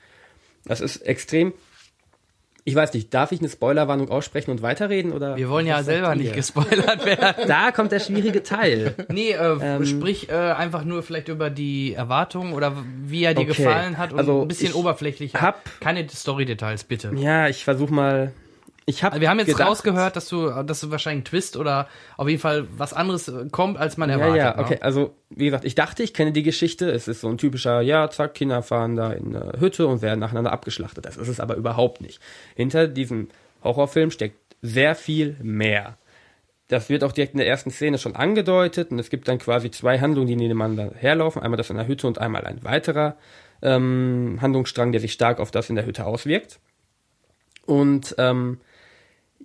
[0.63, 1.53] Das ist extrem.
[2.67, 5.35] Ich weiß nicht, darf ich eine Spoilerwarnung aussprechen und weiterreden oder?
[5.37, 7.47] Wir wollen ja selber nicht gespoilert werden.
[7.47, 8.95] Da kommt der schwierige Teil.
[9.07, 12.73] Nee, äh, Ähm, sprich äh, einfach nur vielleicht über die Erwartungen oder
[13.03, 15.35] wie er dir Okay, gefallen hat und also ein bisschen ich oberflächlich.
[15.35, 17.11] hab- Keine Story-Details, bitte.
[17.15, 18.33] Ja, ich versuche mal.
[18.87, 19.13] Ich habe.
[19.13, 22.39] Also wir haben jetzt rausgehört, dass du, dass du wahrscheinlich einen Twist oder auf jeden
[22.39, 24.37] Fall was anderes äh, kommt, als man Ja, erwartet.
[24.37, 24.61] ja, ne?
[24.61, 24.77] okay.
[24.81, 26.91] Also, wie gesagt, ich dachte, ich kenne die Geschichte.
[26.91, 30.19] Es ist so ein typischer, ja, zack, Kinder fahren da in eine Hütte und werden
[30.19, 31.05] nacheinander abgeschlachtet.
[31.05, 32.19] Das ist es aber überhaupt nicht.
[32.55, 33.29] Hinter diesem
[33.63, 35.97] Horrorfilm steckt sehr viel mehr.
[36.67, 39.69] Das wird auch direkt in der ersten Szene schon angedeutet und es gibt dann quasi
[39.71, 41.41] zwei Handlungen, die nebeneinander herlaufen.
[41.41, 43.17] Einmal das in der Hütte und einmal ein weiterer
[43.61, 46.59] ähm, Handlungsstrang, der sich stark auf das in der Hütte auswirkt.
[47.65, 48.59] Und ähm,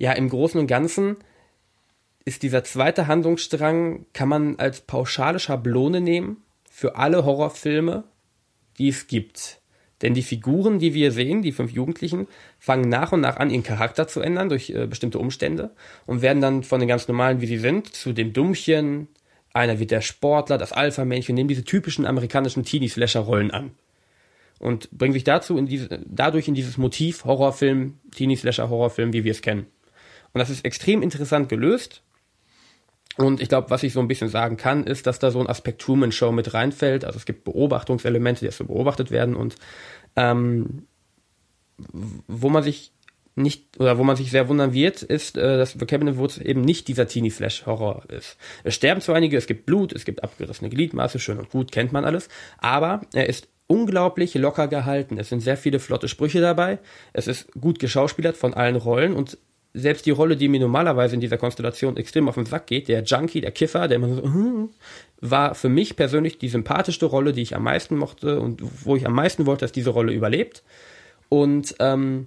[0.01, 1.19] ja, im Großen und Ganzen
[2.25, 6.39] ist dieser zweite Handlungsstrang, kann man als pauschale Schablone nehmen
[6.71, 8.05] für alle Horrorfilme,
[8.79, 9.61] die es gibt.
[10.01, 13.63] Denn die Figuren, die wir sehen, die fünf Jugendlichen, fangen nach und nach an, ihren
[13.63, 15.71] Charakter zu ändern durch äh, bestimmte Umstände
[16.07, 19.07] und werden dann von den ganz normalen, wie sie sind, zu dem Dummchen.
[19.53, 23.73] Einer wird der Sportler, das Alpha-Männchen, nehmen diese typischen amerikanischen Teenie-Slasher-Rollen an
[24.59, 29.43] und bringen sich dazu in diese, dadurch in dieses Motiv Horrorfilm, Teenie-Slasher-Horrorfilm, wie wir es
[29.43, 29.67] kennen.
[30.33, 32.03] Und das ist extrem interessant gelöst.
[33.17, 35.49] Und ich glaube, was ich so ein bisschen sagen kann, ist, dass da so ein
[35.49, 37.05] Aspekt Truman Show mit reinfällt.
[37.05, 39.57] Also es gibt Beobachtungselemente, die erst so beobachtet werden und
[40.17, 40.87] ähm,
[42.27, 42.93] wo man sich
[43.35, 46.21] nicht, oder wo man sich sehr wundern wird, ist, äh, dass The Cabin in the
[46.21, 48.37] Woods eben nicht dieser Teenie-Flash-Horror ist.
[48.65, 51.93] Es sterben zwar einige, es gibt Blut, es gibt abgerissene Gliedmaße, schön und gut, kennt
[51.93, 55.17] man alles, aber er ist unglaublich locker gehalten.
[55.19, 56.81] Es sind sehr viele flotte Sprüche dabei.
[57.13, 59.39] Es ist gut geschauspielert von allen Rollen und
[59.73, 63.03] selbst die Rolle, die mir normalerweise in dieser Konstellation extrem auf den Sack geht, der
[63.03, 64.71] Junkie, der Kiffer, der immer so, hm,
[65.21, 69.07] war für mich persönlich die sympathischste Rolle, die ich am meisten mochte und wo ich
[69.07, 70.65] am meisten wollte, dass diese Rolle überlebt.
[71.29, 72.27] Und ähm,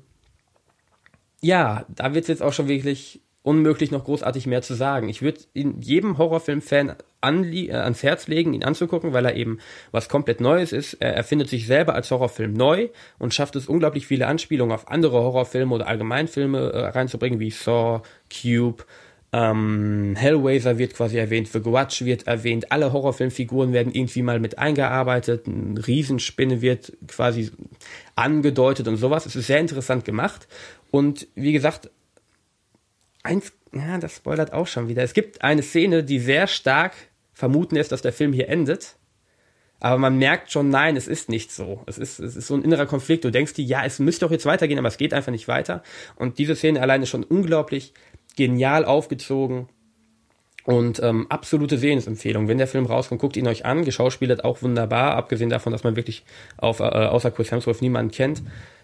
[1.41, 5.10] ja, da wird es jetzt auch schon wirklich unmöglich, noch großartig mehr zu sagen.
[5.10, 9.60] Ich würde jedem Horrorfilm-Fan äh, ans Herz legen, ihn anzugucken, weil er eben
[9.91, 10.95] was komplett Neues ist.
[10.95, 12.88] Er erfindet sich selber als Horrorfilm neu
[13.19, 18.01] und schafft es unglaublich viele Anspielungen auf andere Horrorfilme oder Allgemeinfilme äh, reinzubringen, wie Saw,
[18.32, 18.86] Cube,
[19.34, 24.60] ähm, Hellraiser wird quasi erwähnt, The Grudge wird erwähnt, alle Horrorfilmfiguren werden irgendwie mal mit
[24.60, 27.49] eingearbeitet, eine Riesenspinne wird quasi
[28.15, 29.25] angedeutet und sowas.
[29.25, 30.47] Es ist sehr interessant gemacht
[30.91, 31.89] und wie gesagt,
[33.23, 35.03] eins, ja, das spoilert auch schon wieder.
[35.03, 36.93] Es gibt eine Szene, die sehr stark
[37.33, 38.95] vermuten lässt, dass der Film hier endet.
[39.79, 41.81] Aber man merkt schon, nein, es ist nicht so.
[41.88, 43.25] Es ist, es ist so ein innerer Konflikt.
[43.25, 45.83] Du denkst dir, ja, es müsste doch jetzt weitergehen, aber es geht einfach nicht weiter.
[46.15, 47.93] Und diese Szene alleine schon unglaublich
[48.38, 49.67] genial aufgezogen
[50.63, 52.47] und ähm, absolute Sehensempfehlung.
[52.47, 53.83] Wenn der Film rauskommt, guckt ihn euch an.
[53.83, 56.23] Geschauspielert auch wunderbar, abgesehen davon, dass man wirklich
[56.57, 58.41] auf, äh, außer Chris Hemsworth niemanden kennt.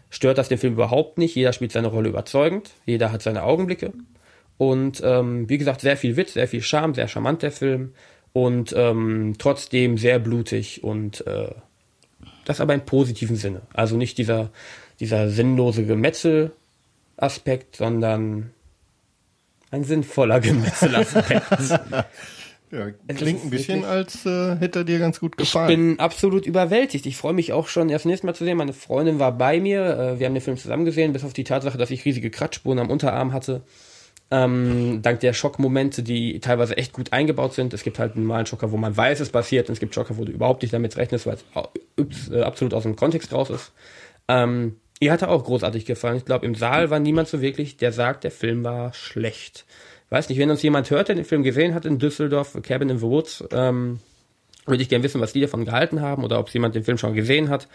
[0.10, 1.36] Stört das den Film überhaupt nicht.
[1.36, 2.71] Jeder spielt seine Rolle überzeugend.
[2.86, 3.93] Jeder hat seine Augenblicke.
[4.60, 7.93] Und ähm, wie gesagt, sehr viel Witz, sehr viel Charme, sehr charmant der Film
[8.34, 11.48] und ähm, trotzdem sehr blutig und äh,
[12.43, 13.62] das aber im positiven Sinne.
[13.74, 14.50] Also nicht dieser,
[15.00, 18.52] dieser sinnlose Gemetzel-Aspekt, sondern
[19.72, 21.45] ein sinnvoller Gemetzelaspekt.
[22.69, 25.69] ja, klingt ein bisschen, als äh, hätte er dir ganz gut gefallen.
[25.69, 27.06] Ich bin absolut überwältigt.
[27.06, 28.58] Ich freue mich auch schon, erst nächstes Mal zu sehen.
[28.58, 29.86] Meine Freundin war bei mir.
[29.86, 32.80] Äh, wir haben den Film zusammen gesehen, bis auf die Tatsache, dass ich riesige Kratzspuren
[32.80, 33.62] am Unterarm hatte.
[34.32, 37.74] Ähm, dank der Schockmomente, die teilweise echt gut eingebaut sind.
[37.74, 40.18] Es gibt halt einen normalen Schocker, wo man weiß, es passiert, und es gibt Schocker,
[40.18, 41.38] wo du überhaupt nicht damit rechnest, weil
[41.98, 43.72] es äh, absolut aus dem Kontext raus ist.
[44.28, 46.18] Ähm, ihr hatte auch großartig gefallen.
[46.18, 49.65] Ich glaube, im Saal war niemand so wirklich, der sagt, der Film war schlecht.
[50.10, 52.98] Weiß nicht, wenn uns jemand hört, der den Film gesehen hat in Düsseldorf, Cabin in
[53.00, 54.00] the Woods, ähm,
[54.65, 57.13] würde ich gerne wissen, was die davon gehalten haben oder ob jemand den Film schon
[57.13, 57.68] gesehen hat.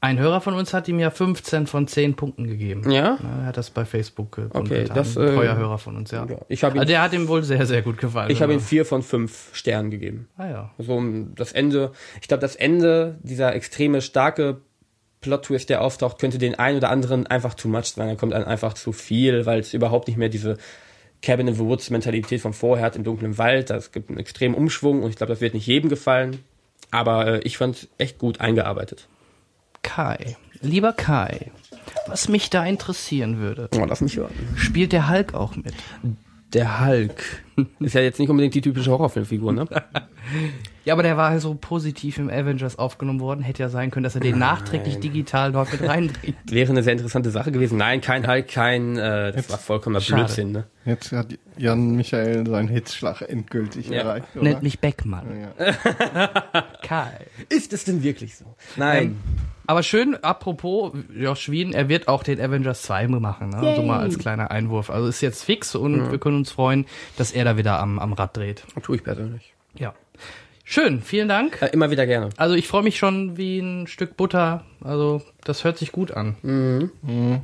[0.00, 2.90] Ein Hörer von uns hat ihm ja 15 von 10 Punkten gegeben.
[2.90, 3.18] Ja?
[3.40, 6.26] Er hat das bei Facebook äh, Okay, das, ein treuer äh, Hörer von uns, ja.
[6.26, 8.30] ja ich ihm, also der hat ihm wohl sehr, sehr gut gefallen.
[8.30, 10.28] Ich habe ihm 4 von 5 Sternen gegeben.
[10.36, 10.70] Ah ja.
[10.78, 11.02] Also
[11.34, 14.58] das Ende, ich glaube, das Ende, dieser extreme, starke
[15.22, 18.08] Plot-Twist, der auftaucht, könnte den einen oder anderen einfach too much sein.
[18.08, 20.56] Da kommt dann einfach zu viel, weil es überhaupt nicht mehr diese
[21.22, 23.70] Cabin in the Woods Mentalität von vorher hat, im dunklen Wald.
[23.70, 26.44] Es gibt einen extremen Umschwung und ich glaube, das wird nicht jedem gefallen.
[26.90, 29.08] Aber äh, ich fand es echt gut eingearbeitet.
[29.86, 31.52] Kai, lieber Kai,
[32.08, 33.70] was mich da interessieren würde.
[33.76, 34.32] Oh, lass mich hören.
[34.56, 35.74] Spielt der Hulk auch mit?
[36.52, 37.22] Der Hulk.
[37.80, 39.66] Ist ja jetzt nicht unbedingt die typische Horrorfilmfigur, ne?
[40.84, 43.42] ja, aber der war halt so positiv im Avengers aufgenommen worden.
[43.42, 44.40] Hätte ja sein können, dass er den Nein.
[44.40, 46.34] nachträglich digital dort mit reindreht.
[46.50, 47.78] Wäre eine sehr interessante Sache gewesen.
[47.78, 50.64] Nein, kein Hulk, kein, äh, das jetzt, war vollkommener Blödsinn, ne?
[50.84, 54.00] Jetzt hat Jan Michael seinen Hitzschlag endgültig ja.
[54.00, 54.42] erreicht, oder?
[54.42, 55.26] Nennt mich Beckmann.
[55.58, 56.62] Ja.
[56.82, 57.26] Kai.
[57.48, 58.56] Ist es denn wirklich so?
[58.76, 59.04] Nein.
[59.04, 59.16] Ähm,
[59.66, 63.74] aber schön, apropos Josh Wien, er wird auch den Avengers 2 machen, ne?
[63.76, 64.90] so mal als kleiner Einwurf.
[64.90, 66.10] Also ist jetzt fix und ja.
[66.10, 68.64] wir können uns freuen, dass er da wieder am, am Rad dreht.
[68.82, 69.54] Tue ich persönlich.
[69.74, 69.94] Ja.
[70.64, 71.62] Schön, vielen Dank.
[71.62, 72.30] Äh, immer wieder gerne.
[72.36, 74.64] Also ich freue mich schon wie ein Stück Butter.
[74.82, 76.36] Also das hört sich gut an.
[76.42, 76.90] Mhm.
[77.02, 77.40] Mhm.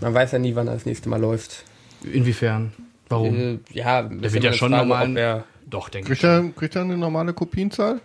[0.00, 1.64] Man weiß ja nie, wann er das nächste Mal läuft.
[2.02, 2.72] Inwiefern?
[3.08, 3.34] Warum?
[3.34, 5.44] Äh, ja, der wird ja schon normal.
[5.66, 6.20] Doch, denke ich.
[6.56, 8.00] Kriegt er eine normale Kopienzahl?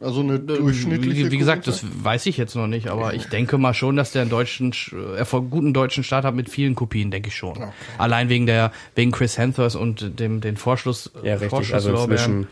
[0.00, 1.26] Also eine durchschnittliche.
[1.26, 4.12] Wie, wie gesagt, das weiß ich jetzt noch nicht, aber ich denke mal schon, dass
[4.12, 7.50] der einen deutschen, äh, guten deutschen Start hat mit vielen Kopien, denke ich schon.
[7.50, 7.68] Okay.
[7.98, 11.10] Allein wegen der, wegen Chris Hemsworth und dem, den Vorschluss.
[11.22, 11.74] Ja, richtig.
[11.74, 12.46] Also inzwischen.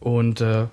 [0.00, 0.66] Und äh,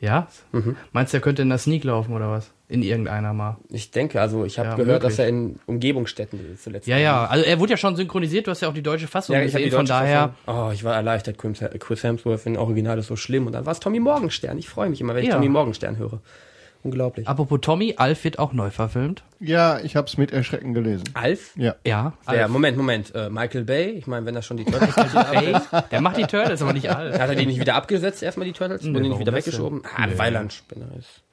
[0.00, 0.28] ja?
[0.52, 0.76] Mhm.
[0.92, 2.50] Meinst du, er könnte in der Sneak laufen oder was?
[2.68, 3.58] In irgendeiner mal.
[3.68, 5.16] Ich denke, also ich habe ja, gehört, möglich.
[5.16, 8.62] dass er in Umgebungsstätten zuletzt Ja, ja, also er wurde ja schon synchronisiert, du hast
[8.62, 10.34] ja auch die deutsche Fassung ja, ich gesehen, die von daher.
[10.44, 10.68] Fassung.
[10.68, 13.80] Oh, ich war erleichtert, Chris Hemsworth in Original ist so schlimm und dann war es
[13.80, 14.58] Tommy Morgenstern.
[14.58, 15.34] Ich freue mich immer, wenn ich ja.
[15.34, 16.20] Tommy Morgenstern höre.
[16.84, 17.26] Unglaublich.
[17.26, 19.24] Apropos Tommy, Alf wird auch neu verfilmt.
[19.40, 21.04] Ja, ich habe es mit Erschrecken gelesen.
[21.14, 21.56] Alf?
[21.56, 21.76] Ja.
[21.86, 22.12] Ja.
[22.26, 22.48] Alf.
[22.48, 23.14] Moment, Moment.
[23.14, 23.92] Äh, Michael Bay?
[23.92, 25.56] Ich meine, wenn er schon die Turtles Bay?
[25.90, 27.18] Der macht die Turtles, aber nicht Alf.
[27.18, 28.82] Hat er die nicht wieder abgesetzt, erstmal die Turtles?
[28.82, 29.82] Nee, und die nicht wieder weggeschoben?
[29.96, 30.12] Ah, nee.
[30.18, 31.23] weil er ein Spinner ist.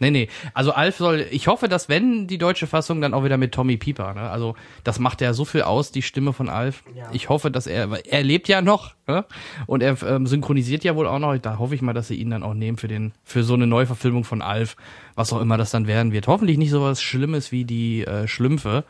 [0.00, 0.28] Nee, nee.
[0.54, 3.76] Also Alf soll, ich hoffe, dass wenn die deutsche Fassung, dann auch wieder mit Tommy
[3.76, 4.14] Pieper.
[4.14, 4.30] Ne?
[4.30, 6.84] Also das macht ja so viel aus, die Stimme von Alf.
[6.94, 7.10] Ja.
[7.12, 9.24] Ich hoffe, dass er, er lebt ja noch ne?
[9.66, 11.36] und er ähm, synchronisiert ja wohl auch noch.
[11.38, 13.66] Da hoffe ich mal, dass sie ihn dann auch nehmen für den, für so eine
[13.66, 14.76] Neuverfilmung von Alf,
[15.16, 16.28] was auch immer das dann werden wird.
[16.28, 18.84] Hoffentlich nicht so was Schlimmes wie die äh, Schlümpfe.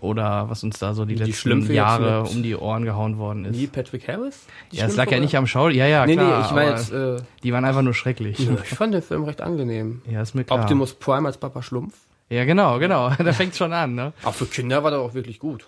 [0.00, 3.58] Oder was uns da so die, Die letzten Jahre um die Ohren gehauen worden ist.
[3.58, 4.46] Wie Patrick Harris?
[4.72, 5.68] Die ja, es lag ja nicht am Schau.
[5.68, 6.38] Ja, ja, Nee, klar.
[6.40, 8.38] nee, ich meine jetzt, äh, die waren einfach nur schrecklich.
[8.38, 10.02] ja, ich fand den Film recht angenehm.
[10.10, 10.60] Ja, ist mir klar.
[10.60, 11.94] Optimus Prime als Papa Schlumpf.
[12.30, 13.10] Ja, genau, genau.
[13.18, 14.12] Da fängt schon an, ne?
[14.22, 15.66] Auch für Kinder war der auch wirklich gut.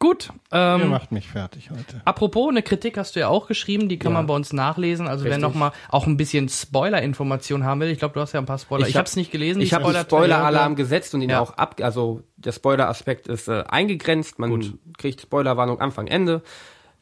[0.00, 0.30] Gut.
[0.50, 2.00] Ihr Ähm, macht mich fertig heute.
[2.06, 4.18] apropos, eine Kritik hast du ja auch geschrieben, die kann Ja.
[4.18, 5.06] man bei uns nachlesen.
[5.06, 5.42] Also wer Richtig.
[5.42, 8.58] noch mal auch ein bisschen Spoiler-Information haben will, ich glaube, du hast ja ein paar
[8.58, 8.88] Spoiler.
[8.88, 9.60] Ich, hab- hab's nicht gelesen.
[9.60, 10.00] Ich habe einen.
[10.02, 11.40] Spoiler-Alarm gesetzt und ihn Ja.
[11.40, 14.38] auch ab, also der Spoiler-Aspekt ist äh, eingegrenzt.
[14.38, 14.74] Man Gut.
[14.96, 16.40] kriegt Spoilerwarnung Anfang, Ende.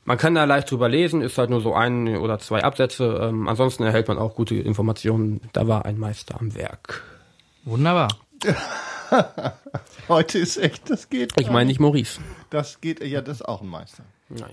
[0.05, 3.21] Man kann da leicht drüber lesen, ist halt nur so ein oder zwei Absätze.
[3.29, 5.41] Ähm, ansonsten erhält man auch gute Informationen.
[5.53, 7.05] Da war ein Meister am Werk.
[7.65, 8.09] Wunderbar.
[10.09, 11.33] Heute ist echt, das geht.
[11.39, 12.21] Ich meine nicht Maurice.
[12.51, 14.05] Das geht, ja, das ist auch ein Meister.
[14.31, 14.47] Naja.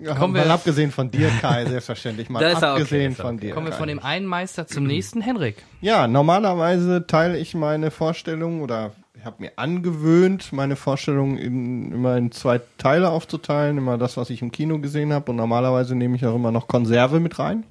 [0.00, 2.28] Ja, Kommen mal wir- abgesehen von dir, Kai, selbstverständlich.
[2.28, 3.46] Mal Da ist er okay, abgesehen ist er von okay.
[3.48, 3.54] dir.
[3.54, 3.78] Kommen wir Kai.
[3.78, 5.62] von dem einen Meister zum nächsten, Henrik.
[5.80, 12.16] Ja, normalerweise teile ich meine Vorstellung oder ich habe mir angewöhnt, meine Vorstellung in, immer
[12.16, 13.78] in zwei Teile aufzuteilen.
[13.78, 15.30] Immer das, was ich im Kino gesehen habe.
[15.30, 17.64] Und normalerweise nehme ich auch immer noch Konserve mit rein.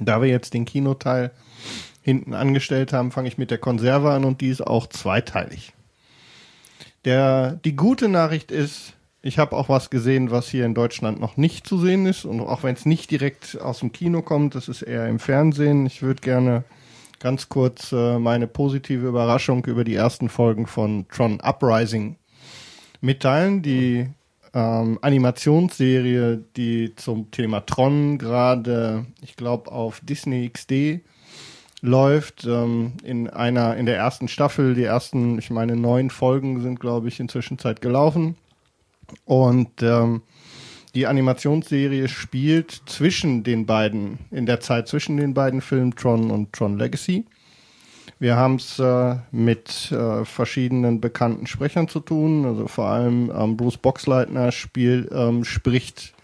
[0.00, 1.30] Da wir jetzt den Kinoteil
[2.02, 5.72] hinten angestellt haben, fange ich mit der Konserve an und die ist auch zweiteilig.
[7.06, 11.36] Der, die gute Nachricht ist, ich habe auch was gesehen, was hier in Deutschland noch
[11.36, 12.24] nicht zu sehen ist.
[12.24, 15.86] Und auch wenn es nicht direkt aus dem Kino kommt, das ist eher im Fernsehen.
[15.86, 16.64] Ich würde gerne
[17.20, 22.16] ganz kurz äh, meine positive Überraschung über die ersten Folgen von Tron Uprising
[23.00, 23.62] mitteilen.
[23.62, 24.08] Die
[24.52, 31.04] ähm, Animationsserie, die zum Thema Tron gerade, ich glaube, auf Disney XD
[31.86, 34.74] läuft ähm, in einer in der ersten Staffel.
[34.74, 38.36] Die ersten, ich meine, neun Folgen sind, glaube ich, inzwischen Zeit gelaufen.
[39.24, 40.22] Und ähm,
[40.94, 46.52] die Animationsserie spielt zwischen den beiden, in der Zeit zwischen den beiden Filmen Tron und
[46.52, 47.24] Tron Legacy.
[48.18, 52.46] Wir haben es äh, mit äh, verschiedenen bekannten Sprechern zu tun.
[52.46, 56.14] Also vor allem ähm, Bruce Boxleitner spielt, ähm, spricht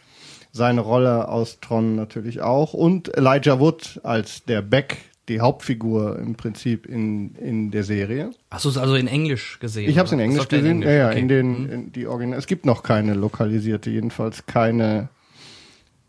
[0.52, 2.72] seine Rolle aus Tron natürlich auch.
[2.72, 4.98] Und Elijah Wood als der Beck,
[5.32, 8.30] die Hauptfigur im Prinzip in, in der Serie.
[8.50, 9.88] Hast du es also in Englisch gesehen?
[9.88, 10.20] Ich habe es in?
[10.20, 10.82] Englisch gesehen.
[10.82, 11.18] Ja, ja, okay.
[11.20, 12.38] in den in die Original.
[12.38, 15.08] Es gibt noch keine lokalisierte, jedenfalls keine,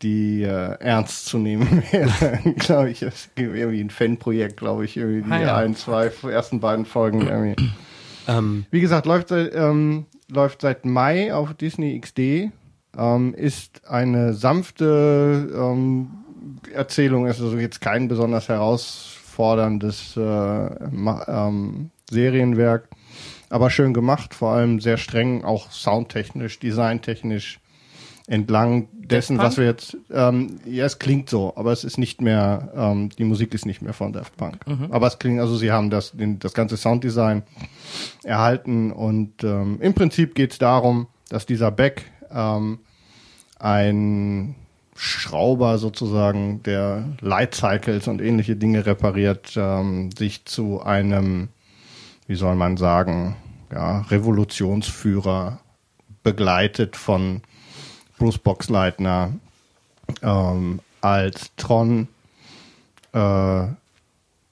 [0.02, 2.38] die äh, ernst zu nehmen wäre.
[2.56, 5.56] glaube ich, es gibt irgendwie ein Fanprojekt, glaube ich, irgendwie die Ah, ja.
[5.56, 7.26] ein, zwei ersten beiden Folgen.
[7.26, 7.56] Irgendwie.
[8.28, 12.50] Ähm, Wie gesagt, läuft seit, ähm, läuft seit Mai auf Disney XD.
[12.96, 16.10] Ähm, ist eine sanfte ähm,
[16.72, 18.48] Erzählung, ist also jetzt kein besonders
[19.34, 22.88] herausforderndes äh, ähm, Serienwerk,
[23.50, 27.60] aber schön gemacht, vor allem sehr streng, auch soundtechnisch, designtechnisch
[28.26, 32.72] entlang dessen, was wir jetzt, ähm, ja, es klingt so, aber es ist nicht mehr,
[32.74, 34.64] ähm, die Musik ist nicht mehr von Daft Punk.
[34.90, 37.42] Aber es klingt, also sie haben das, den, das ganze Sounddesign
[38.22, 42.78] erhalten und ähm, im Prinzip geht es darum, dass dieser Beck ähm,
[43.58, 44.54] ein
[44.94, 51.48] Schrauber sozusagen, der Light Cycles und ähnliche Dinge repariert, ähm, sich zu einem,
[52.26, 53.36] wie soll man sagen,
[53.72, 55.58] ja, Revolutionsführer
[56.22, 57.42] begleitet von
[58.18, 59.32] Bruce Boxleitner
[60.22, 62.08] ähm, als Tron
[63.12, 63.18] äh,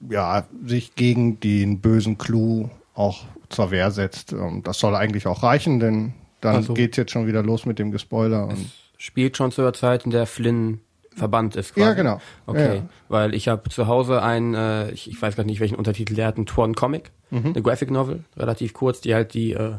[0.09, 4.35] ja, sich gegen den bösen Clou auch zur Wehr setzt.
[4.63, 6.73] Das soll eigentlich auch reichen, denn dann so.
[6.73, 8.47] geht's jetzt schon wieder los mit dem Gespoiler.
[8.47, 8.69] Und
[9.03, 10.79] spielt schon zu der Zeit, in der Flynn
[11.15, 11.73] verbannt ist.
[11.75, 11.87] Quasi.
[11.87, 12.21] Ja, genau.
[12.47, 12.89] Okay, Ja, ja.
[13.09, 16.27] weil ich habe zu Hause ein, äh, ich, ich weiß gar nicht welchen Untertitel der
[16.27, 17.47] hat, ein Tron Comic, Mhm.
[17.47, 19.73] eine Graphic Novel, relativ kurz, die halt die äh,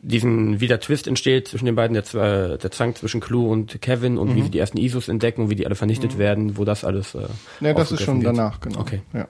[0.00, 3.80] diesen wie der Twist entsteht zwischen den beiden, der, Zw- der Zwang zwischen Clue und
[3.80, 4.44] Kevin und wie Mhm.
[4.44, 7.14] sie die ersten ISOs entdecken und wie die alle vernichtet werden, wo das alles.
[7.14, 7.26] Äh,
[7.60, 8.36] Ne, das ist schon wird.
[8.36, 8.80] danach, genau.
[8.80, 9.00] Okay.
[9.14, 9.26] Ja.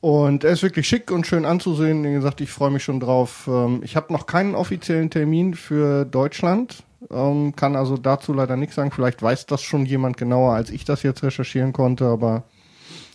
[0.00, 2.04] Und er ist wirklich schick und schön anzusehen.
[2.04, 3.48] Wie gesagt, ich freue mich schon drauf.
[3.50, 8.76] Ähm, Ich habe noch keinen offiziellen Termin für Deutschland, ähm, kann also dazu leider nichts
[8.76, 8.90] sagen.
[8.90, 12.44] Vielleicht weiß das schon jemand genauer, als ich das jetzt recherchieren konnte, aber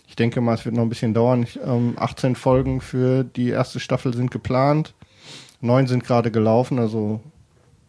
[0.08, 1.42] ich denke mal, es wird noch ein bisschen dauern.
[1.42, 4.94] Ich, ähm, 18 Folgen für die erste Staffel sind geplant.
[5.60, 7.20] Neun sind gerade gelaufen, also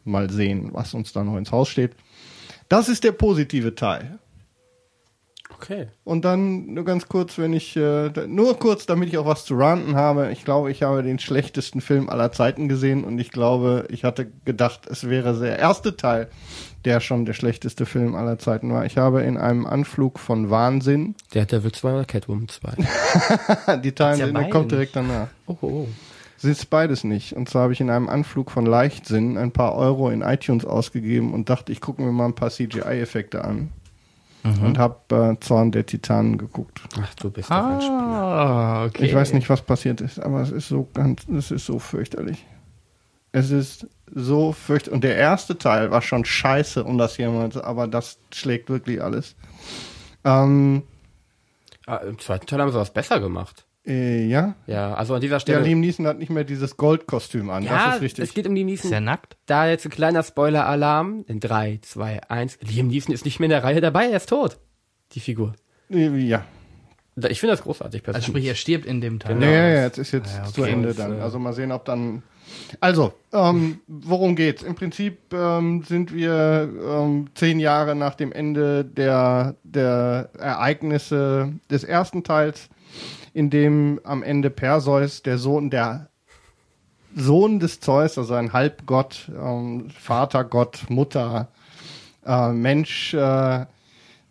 [0.06, 1.96] mal sehen, was uns da noch ins Haus steht.
[2.70, 4.20] Das ist der positive Teil.
[5.58, 5.88] Okay.
[6.04, 9.56] Und dann nur ganz kurz, wenn ich, äh, nur kurz, damit ich auch was zu
[9.56, 10.32] ranten habe.
[10.32, 14.28] Ich glaube, ich habe den schlechtesten Film aller Zeiten gesehen und ich glaube, ich hatte
[14.44, 16.28] gedacht, es wäre der erste Teil,
[16.84, 18.86] der schon der schlechteste Film aller Zeiten war.
[18.86, 23.78] Ich habe in einem Anflug von Wahnsinn, Der Devil 2 oder Catwoman 2?
[23.84, 25.28] die Teilen ja sind, der beide kommt direkt danach.
[25.48, 25.88] oh, oh, oh.
[26.44, 27.34] Ist beides nicht.
[27.34, 31.34] Und zwar habe ich in einem Anflug von Leichtsinn ein paar Euro in iTunes ausgegeben
[31.34, 33.72] und dachte, ich gucke mir mal ein paar CGI-Effekte an.
[34.64, 36.82] Und habe äh, Zorn der Titanen geguckt.
[37.02, 37.94] Ach, du bist doch ein Spieler.
[37.98, 39.06] Ah, okay.
[39.06, 42.46] Ich weiß nicht, was passiert ist, aber es ist so ganz, es ist so fürchterlich.
[43.32, 44.94] Es ist so fürchterlich.
[44.94, 49.36] Und der erste Teil war schon scheiße, um das jemals, aber das schlägt wirklich alles.
[50.24, 50.84] Ähm,
[51.88, 53.65] Ah, Im zweiten Teil haben sie was besser gemacht.
[53.88, 54.56] Äh, ja.
[54.68, 55.62] Ja, also an dieser Der Stelle.
[55.62, 57.64] Liam Neeson hat nicht mehr dieses Goldkostüm an.
[57.64, 58.24] ja, das ist richtig.
[58.26, 58.94] es geht um Liam Ist Neeson.
[58.94, 59.38] er nackt?
[59.46, 61.24] Da jetzt ein kleiner Spoiler-Alarm.
[61.28, 62.60] In 3, 2, 1.
[62.62, 64.58] Liam Neeson ist nicht mehr in der Reihe dabei, er ist tot.
[65.14, 65.54] Die Figur.
[65.92, 66.44] Äh, ja.
[67.30, 68.26] Ich finde das großartig Also persönlich.
[68.28, 69.36] sprich, er stirbt in dem Teil.
[69.36, 69.46] Genau.
[69.46, 70.52] Ja, ja, ja, jetzt ist jetzt Ja, okay.
[70.52, 71.22] zu Ende dann.
[71.22, 72.24] Also mal sehen, ob dann.
[72.80, 74.64] Also, ähm, worum geht's?
[74.64, 81.84] Im Prinzip ähm, sind wir ähm, zehn Jahre nach dem Ende der, der Ereignisse des
[81.86, 82.70] ersten Teils,
[83.36, 86.08] in dem am Ende Perseus, der Sohn, der
[87.14, 91.50] Sohn des Zeus, also ein Halbgott, ähm, Vatergott, Mutter,
[92.26, 93.66] äh, Mensch, äh,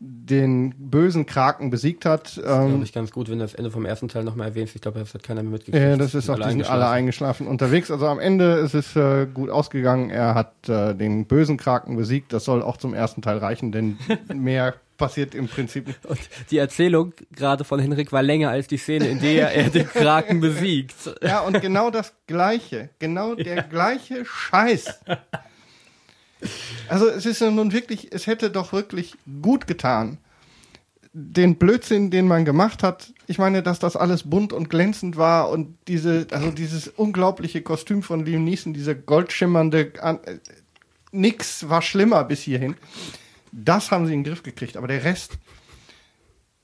[0.01, 2.35] den bösen Kraken besiegt hat.
[2.35, 4.75] glaube Ähm, ich ganz gut, wenn du das Ende vom ersten Teil nochmal erwähnst.
[4.75, 5.83] Ich glaube, das hat keiner mehr mitgekriegt.
[5.83, 7.91] ja, das ist auch, die sind alle eingeschlafen unterwegs.
[7.91, 10.11] Also am Ende ist es äh, gut ausgegangen.
[10.11, 12.33] Er hat äh, den bösen Kraken besiegt.
[12.33, 13.99] Das soll auch zum ersten Teil reichen, denn
[14.35, 16.05] mehr passiert im Prinzip nicht.
[16.07, 19.87] Und die Erzählung gerade von Henrik war länger als die Szene, in der er den
[19.87, 20.95] Kraken besiegt.
[21.23, 25.01] Ja, und genau das Gleiche, genau der gleiche Scheiß.
[26.89, 30.19] Also es ist ja nun wirklich, es hätte doch wirklich gut getan,
[31.13, 33.13] den Blödsinn, den man gemacht hat.
[33.27, 38.03] Ich meine, dass das alles bunt und glänzend war und diese, also dieses unglaubliche Kostüm
[38.03, 40.17] von Liam Neeson, diese goldschimmernde, äh,
[41.13, 42.75] nix war schlimmer bis hierhin.
[43.53, 45.39] Das haben sie in den Griff gekriegt, aber der Rest,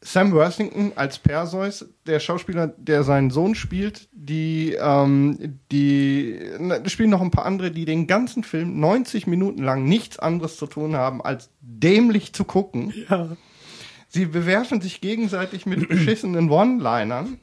[0.03, 7.11] Sam Worthington als Perseus, der Schauspieler, der seinen Sohn spielt, die, ähm, die na, spielen
[7.11, 10.97] noch ein paar andere, die den ganzen Film 90 Minuten lang nichts anderes zu tun
[10.97, 12.95] haben, als dämlich zu gucken.
[14.09, 17.39] Sie bewerfen sich gegenseitig mit beschissenen One-Linern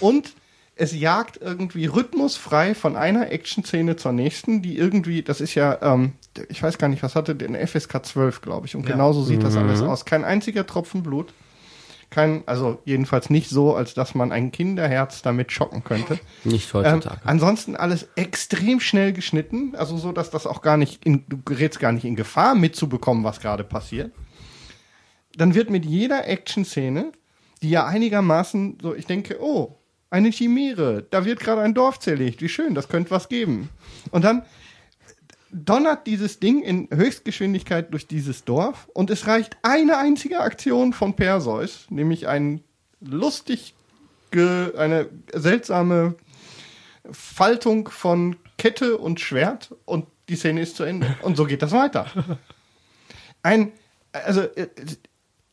[0.00, 0.34] und
[0.76, 6.14] es jagt irgendwie rhythmusfrei von einer Action-Szene zur nächsten, die irgendwie, das ist ja, ähm,
[6.48, 8.92] ich weiß gar nicht, was hatte der FSK 12, glaube ich, und Ja.
[8.96, 10.04] genauso sieht das alles aus.
[10.04, 11.32] Kein einziger Tropfen Blut.
[12.10, 16.18] Kein, also jedenfalls nicht so, als dass man ein Kinderherz damit schocken könnte.
[16.44, 17.20] Nicht Ähm, heutzutage.
[17.24, 21.80] ansonsten alles extrem schnell geschnitten, also so, dass das auch gar nicht, in, du gerätst
[21.80, 24.12] gar nicht in Gefahr mitzubekommen, was gerade passiert.
[25.36, 27.12] Dann wird mit jeder Action-Szene,
[27.62, 29.78] die ja einigermaßen so, ich denke, oh,
[30.10, 33.70] eine Chimäre, da wird gerade ein Dorf zerlegt, wie schön, das könnte was geben.
[34.12, 34.42] Und dann
[35.54, 41.14] donnert dieses Ding in Höchstgeschwindigkeit durch dieses Dorf und es reicht eine einzige Aktion von
[41.14, 42.64] Perseus, nämlich ein
[43.00, 43.74] lustig,
[44.32, 46.16] ge, eine seltsame
[47.10, 51.16] Faltung von Kette und Schwert und die Szene ist zu Ende.
[51.22, 52.06] Und so geht das weiter.
[53.42, 53.72] Ein,
[54.12, 54.68] also, äh,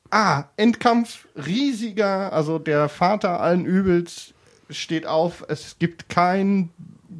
[0.10, 4.34] ah, Endkampf, riesiger, also der Vater allen Übels
[4.70, 5.44] steht auf.
[5.50, 6.72] Es gibt keinen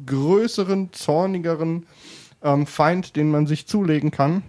[0.06, 1.86] größeren, zornigeren
[2.42, 4.42] ähm, Feind, den man sich zulegen kann.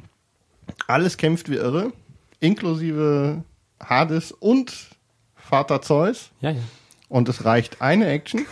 [0.88, 1.92] Alles kämpft wie irre,
[2.40, 3.44] inklusive
[3.82, 4.90] Hades und
[5.36, 6.32] Vater Zeus.
[6.42, 6.62] Ja, ja.
[7.10, 8.46] Und es reicht eine Action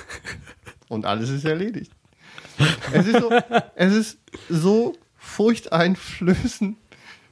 [0.88, 1.92] und alles ist erledigt.
[2.94, 3.32] Es ist so,
[3.76, 4.18] es ist
[4.50, 6.78] so furchteinflößend,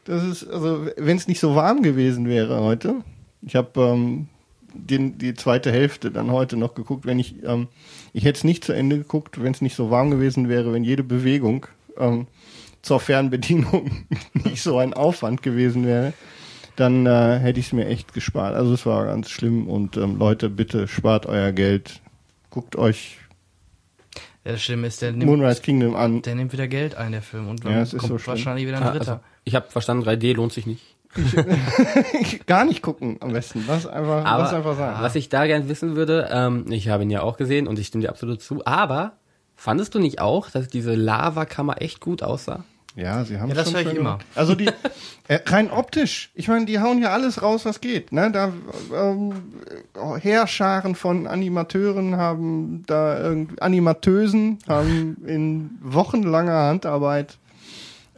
[0.05, 3.03] dass es, also wenn es nicht so warm gewesen wäre heute,
[3.41, 4.27] ich habe ähm,
[4.73, 7.67] den, die zweite Hälfte dann heute noch geguckt, wenn ich, ähm,
[8.13, 10.83] ich hätte es nicht zu Ende geguckt, wenn es nicht so warm gewesen wäre, wenn
[10.83, 11.67] jede Bewegung
[11.99, 12.27] ähm,
[12.81, 16.13] zur Fernbedienung nicht so ein Aufwand gewesen wäre,
[16.75, 18.55] dann äh, hätte ich es mir echt gespart.
[18.55, 22.01] Also es war ganz schlimm und ähm, Leute, bitte spart euer Geld,
[22.49, 23.17] guckt euch
[24.45, 26.21] Ja, das Schlimme ist, der nimmt, Moonrise Kingdom an.
[26.21, 27.49] der nimmt wieder Geld ein, der Film.
[27.49, 28.35] Und dann Ja, es ist kommt so schlimm.
[28.37, 29.11] wahrscheinlich wieder ein Ah, Dritter.
[29.11, 30.83] also, ich habe verstanden, 3D lohnt sich nicht.
[32.45, 33.65] Gar nicht gucken am besten.
[33.67, 34.95] Lass einfach, Aber lass einfach sein.
[34.99, 37.87] was ich da gern wissen würde, ähm, ich habe ihn ja auch gesehen und ich
[37.87, 39.13] stimme dir absolut zu, aber
[39.59, 42.63] fandest du nicht auch, dass diese Lavakammer echt gut aussah?
[42.95, 44.19] Ja, sie haben Ja, das schon höre ich immer.
[44.35, 44.67] Also die
[45.27, 46.31] äh, rein optisch.
[46.33, 48.11] Ich meine, die hauen ja alles raus, was geht.
[48.11, 48.51] Ne, da
[48.93, 49.33] ähm,
[50.19, 57.37] Heerscharen von Animateuren haben da irgendwie Animateusen haben in wochenlanger Handarbeit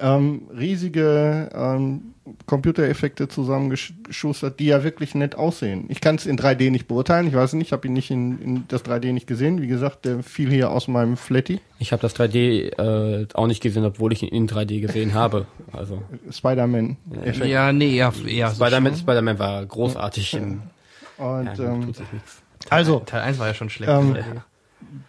[0.01, 2.13] ähm, riesige ähm,
[2.45, 5.85] Computereffekte zusammengeschustert, die ja wirklich nett aussehen.
[5.89, 7.27] Ich kann es in 3D nicht beurteilen.
[7.27, 9.61] Ich weiß nicht, ich habe ihn nicht in, in das 3D nicht gesehen.
[9.61, 11.59] Wie gesagt, der fiel hier aus meinem Flatty.
[11.79, 15.45] Ich habe das 3D äh, auch nicht gesehen, obwohl ich ihn in 3D gesehen habe.
[15.71, 16.97] Also Spider-Man.
[17.43, 18.25] Ja, nee, eher so
[18.55, 18.95] Spider-Man.
[18.95, 20.33] Spider war großartig.
[20.35, 20.61] In,
[21.17, 21.93] Und ja, ähm,
[22.69, 23.91] also Teil 1 war ja schon schlecht.
[23.91, 24.17] Ähm,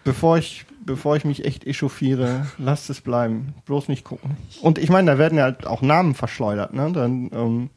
[0.05, 3.55] bevor ich, bevor ich mich echt echauffiere, lasst es bleiben.
[3.67, 4.37] Bloß nicht gucken.
[4.61, 6.91] Und ich meine, da werden ja halt auch Namen verschleudert, ne?
[6.93, 7.71] Dann, ähm,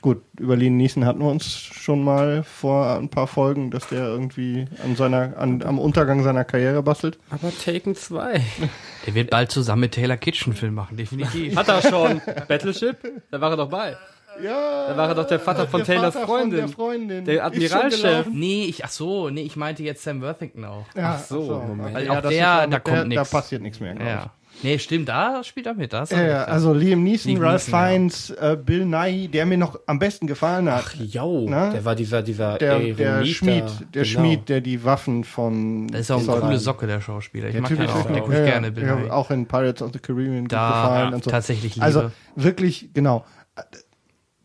[0.00, 4.04] Gut, über Liam Neeson hatten wir uns schon mal vor ein paar Folgen, dass der
[4.04, 7.18] irgendwie an seiner, an, am Untergang seiner Karriere bastelt.
[7.30, 8.40] Aber Taken 2.
[9.06, 11.56] Der wird bald zusammen mit Taylor Kitsch einen Film machen, definitiv.
[11.56, 12.20] Hat er schon.
[12.48, 12.96] Battleship?
[13.30, 13.96] Da war er doch bei.
[14.42, 16.58] Ja, Da war er doch der Vater von der Taylors Vater Freundin.
[16.60, 17.24] Von der Freundin.
[17.24, 18.32] Der gelaufen.
[18.38, 20.86] nee, ich, ach so, nee, ich meinte jetzt Sam Worthington auch.
[20.96, 21.94] Ja, Ach so, Moment.
[21.94, 23.30] Weil Ja, auch das der, da kommt der, nix.
[23.30, 23.94] Da passiert nichts mehr.
[23.94, 24.00] ich.
[24.00, 24.30] Ja.
[24.64, 27.42] Nee, stimmt, da spielt er mit, da hast du Ja, ja, also Liam Neeson, Liam
[27.42, 27.86] Ralph Neeson, ja.
[27.88, 30.84] Fiennes, äh, Bill Nye, der mir noch am besten gefallen hat.
[30.86, 31.46] Ach, jau.
[31.48, 31.70] Na?
[31.70, 33.24] Der war dieser, dieser der, der Eremiter.
[33.24, 33.64] Schmied,
[33.94, 34.04] der Genau.
[34.20, 35.88] Schmied, der die Waffen von.
[35.88, 37.46] Das ist auch eine coole Socke, der Schauspieler.
[37.46, 39.12] Ich Der mag Typ den auch, wirklich- der guckt ja, gerne Bill ja, Nye.
[39.12, 41.30] auch in Pirates of the Caribbean gut Da, gefallen ja, und so.
[41.30, 41.84] tatsächlich Liebe.
[41.86, 43.24] Also wirklich, genau.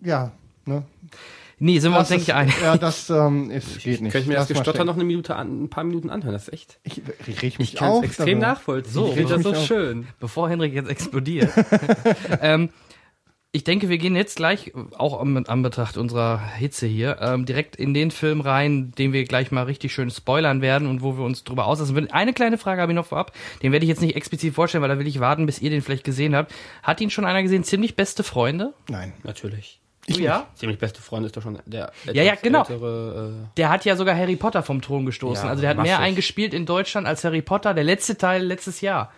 [0.02, 0.32] Ja,
[0.66, 0.84] ne?
[1.60, 2.56] Nee, sind wir uns, Das denke ich, einig.
[2.62, 4.12] Ja, das ähm, ist, geht nicht.
[4.12, 6.48] Könnte ich mir das mal Gestotter noch eine Minute an, ein paar Minuten anhören, das
[6.48, 6.80] ist echt.
[6.84, 8.04] Ich, ich reg mich Ich kann auf.
[8.04, 8.94] es extrem nachvollziehen.
[8.94, 9.66] So, ich finde das so auf.
[9.66, 10.08] schön.
[10.20, 11.50] Bevor Henrik jetzt explodiert.
[12.42, 12.70] ähm,
[13.54, 17.96] ich denke, wir gehen jetzt gleich, auch am Anbetracht unserer Hitze hier, ähm, direkt in
[17.96, 21.44] den Film rein, den wir gleich mal richtig schön spoilern werden und wo wir uns
[21.44, 22.12] drüber auslassen würden.
[22.12, 23.32] Eine kleine Frage habe ich noch vorab,
[23.64, 25.82] den werde ich jetzt nicht explizit vorstellen, weil da will ich warten, bis ihr den
[25.82, 26.54] vielleicht gesehen habt.
[26.84, 27.64] Hat ihn schon einer gesehen?
[27.64, 28.76] Ziemlich beste Freunde?
[28.90, 29.14] Nein.
[29.24, 29.80] Natürlich.
[30.10, 30.48] Du ja?
[30.56, 32.60] Ziemlich beste Freund ist doch schon der Ja, ja, genau.
[32.62, 35.44] ältere, Der hat ja sogar Harry Potter vom Thron gestoßen.
[35.46, 36.06] Ja, also der hat mehr massig.
[36.06, 39.12] eingespielt in Deutschland als Harry Potter, der letzte Teil letztes Jahr.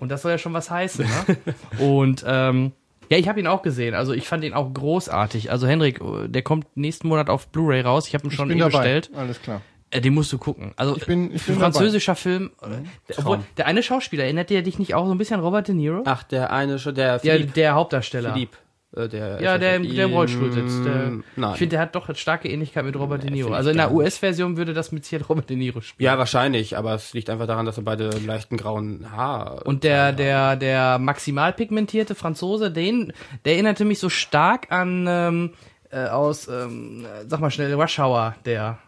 [0.00, 1.36] Und das soll ja schon was heißen, ne?
[1.84, 2.72] Und ähm,
[3.10, 3.94] ja, ich habe ihn auch gesehen.
[3.94, 5.50] Also ich fand ihn auch großartig.
[5.50, 8.08] Also Henrik, der kommt nächsten Monat auf Blu-ray raus.
[8.08, 8.78] Ich habe ihn schon bin eh dabei.
[8.78, 9.10] bestellt.
[9.14, 9.60] Alles klar.
[9.90, 10.72] Äh, den musst du gucken.
[10.76, 12.50] Also Ich bin- ich für bin französischer Film.
[12.62, 15.68] äh, Obwohl, der eine Schauspieler, erinnert der dich nicht auch so ein bisschen an Robert
[15.68, 15.98] De Niro?
[15.98, 17.54] äh, Ach, der eine schon, der der, Philipp.
[17.54, 18.32] der Hauptdarsteller.
[18.32, 18.56] Philipp.
[18.96, 20.84] Äh, der Ja, der, im- der im Ähm, Rollstuhl sitzt.
[20.84, 21.12] Der.
[21.52, 23.52] Ich finde, der hat doch eine starke Ähnlichkeit mit Robert De Niro.
[23.52, 23.92] Also in der.
[23.92, 26.04] US-Version würde das mit Sicherheit Robert De Niro spielen.
[26.06, 29.66] ja, wahrscheinlich, aber es liegt einfach daran, dass er beide leichten grauen Haar.
[29.66, 33.12] Und der, der, der maximal pigmentierte Franzose, den,
[33.44, 35.50] der erinnerte mich so stark an, ähm,
[35.90, 38.78] äh, aus, ähm, äh, sag mal schnell, Rush Hour, der.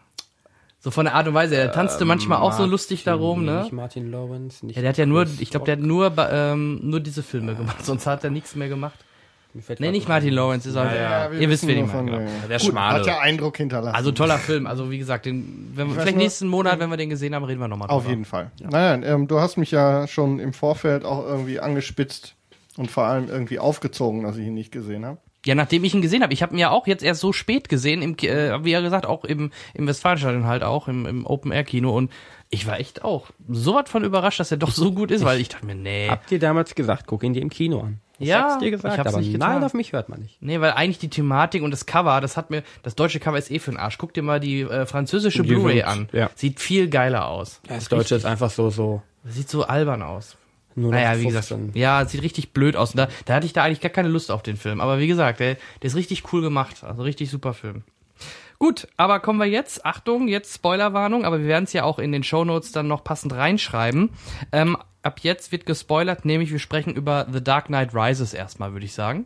[0.79, 3.61] So von der Art und Weise, der tanzte manchmal auch so lustig darum, ne?
[3.61, 6.79] Nicht Martin Lawrence, nicht Ja, der hat ja nur, ich glaube, der hat nur, ähm,
[6.83, 8.97] nur diese Filme gemacht, sonst hat er nichts mehr gemacht.
[9.79, 12.11] Nee, nicht Martin Lawrence, ist auch, ja, wir ihr wisst, wen ich meine.
[12.11, 12.31] genau.
[12.49, 12.99] Der Gut, Schmale.
[12.99, 13.95] Hat ja Eindruck hinterlassen.
[13.95, 17.09] Also toller Film, also wie gesagt, den, wenn vielleicht nur- nächsten Monat, wenn wir den
[17.09, 18.51] gesehen haben, reden wir nochmal Auf jeden Fall.
[18.61, 22.35] Naja, ähm, du hast mich ja schon im Vorfeld auch irgendwie angespitzt
[22.77, 25.17] und vor allem irgendwie aufgezogen, dass ich ihn nicht gesehen habe.
[25.45, 26.33] Ja, nachdem ich ihn gesehen habe.
[26.33, 29.05] Ich habe ihn ja auch jetzt erst so spät gesehen, im, äh, wie ja gesagt,
[29.05, 31.95] auch im, im Westfalenstadion halt auch, im, im Open-Air-Kino.
[31.95, 32.11] Und
[32.49, 35.39] ich war echt auch so was von überrascht, dass er doch so gut ist, weil
[35.39, 36.07] ich dachte mir, nee.
[36.09, 37.99] Habt ihr damals gesagt, guck ihn dir im Kino an?
[38.19, 39.53] Ich Ja, hab's dir gesagt, ich hab's aber nicht getan.
[39.53, 40.41] nein, auf mich hört man nicht.
[40.41, 43.51] Nee, weil eigentlich die Thematik und das Cover, das hat mir, das deutsche Cover ist
[43.51, 43.97] eh für den Arsch.
[43.97, 46.09] Guck dir mal die äh, französische Blu-ray an.
[46.13, 46.29] ja.
[46.35, 47.61] Sieht viel geiler aus.
[47.67, 49.01] Das Deutsche ist einfach so, so.
[49.23, 50.35] Sieht so albern aus.
[50.75, 51.79] Nur Naja, wie gesagt, 15.
[51.79, 52.91] ja, sieht richtig blöd aus.
[52.91, 54.79] Und da, da hatte ich da eigentlich gar keine Lust auf den Film.
[54.79, 56.83] Aber wie gesagt, der, der ist richtig cool gemacht.
[56.83, 57.83] Also richtig super Film.
[58.59, 62.11] Gut, aber kommen wir jetzt, Achtung, jetzt Spoilerwarnung, aber wir werden es ja auch in
[62.11, 64.09] den Shownotes dann noch passend reinschreiben.
[64.51, 68.85] Ähm, ab jetzt wird gespoilert, nämlich wir sprechen über The Dark Knight Rises erstmal, würde
[68.85, 69.25] ich sagen.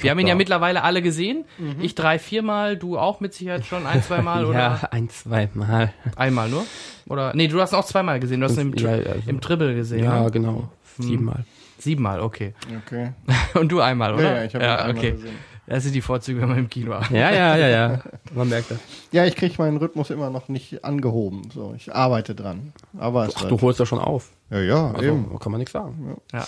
[0.00, 1.44] Wir haben ihn ja mittlerweile alle gesehen.
[1.80, 5.48] Ich drei, viermal, du auch mit Sicherheit schon ein, zwei Mal oder Ja, ein, zwei
[5.54, 5.92] Mal.
[6.14, 6.64] einmal nur?
[7.08, 8.40] Oder nee, du hast ihn auch zweimal gesehen.
[8.40, 10.04] Du hast ihn im, Ja, also- im Dribble gesehen.
[10.04, 10.30] Ja, ne?
[10.30, 10.68] genau.
[10.98, 11.44] Siebenmal.
[11.78, 12.54] Siebenmal, okay.
[12.86, 13.12] Okay.
[13.54, 14.22] Und du einmal, oder?
[14.22, 15.10] Ja, ja, ich habe ihn einmal okay.
[15.12, 15.34] gesehen.
[15.66, 17.12] Das sind die Vorzüge, wenn man im Kino arbeitet.
[17.16, 18.02] Ja, ja, ja, ja.
[18.34, 18.78] Man merkt das.
[19.12, 21.50] Ja, ich kriege meinen Rhythmus immer noch nicht angehoben.
[21.54, 22.72] So, ich arbeite dran.
[22.98, 24.30] Aber es Ach, du holst das schon auf.
[24.50, 25.38] Ja, ja, Also, eben.
[25.38, 26.16] kann man nichts sagen.
[26.32, 26.46] Ja.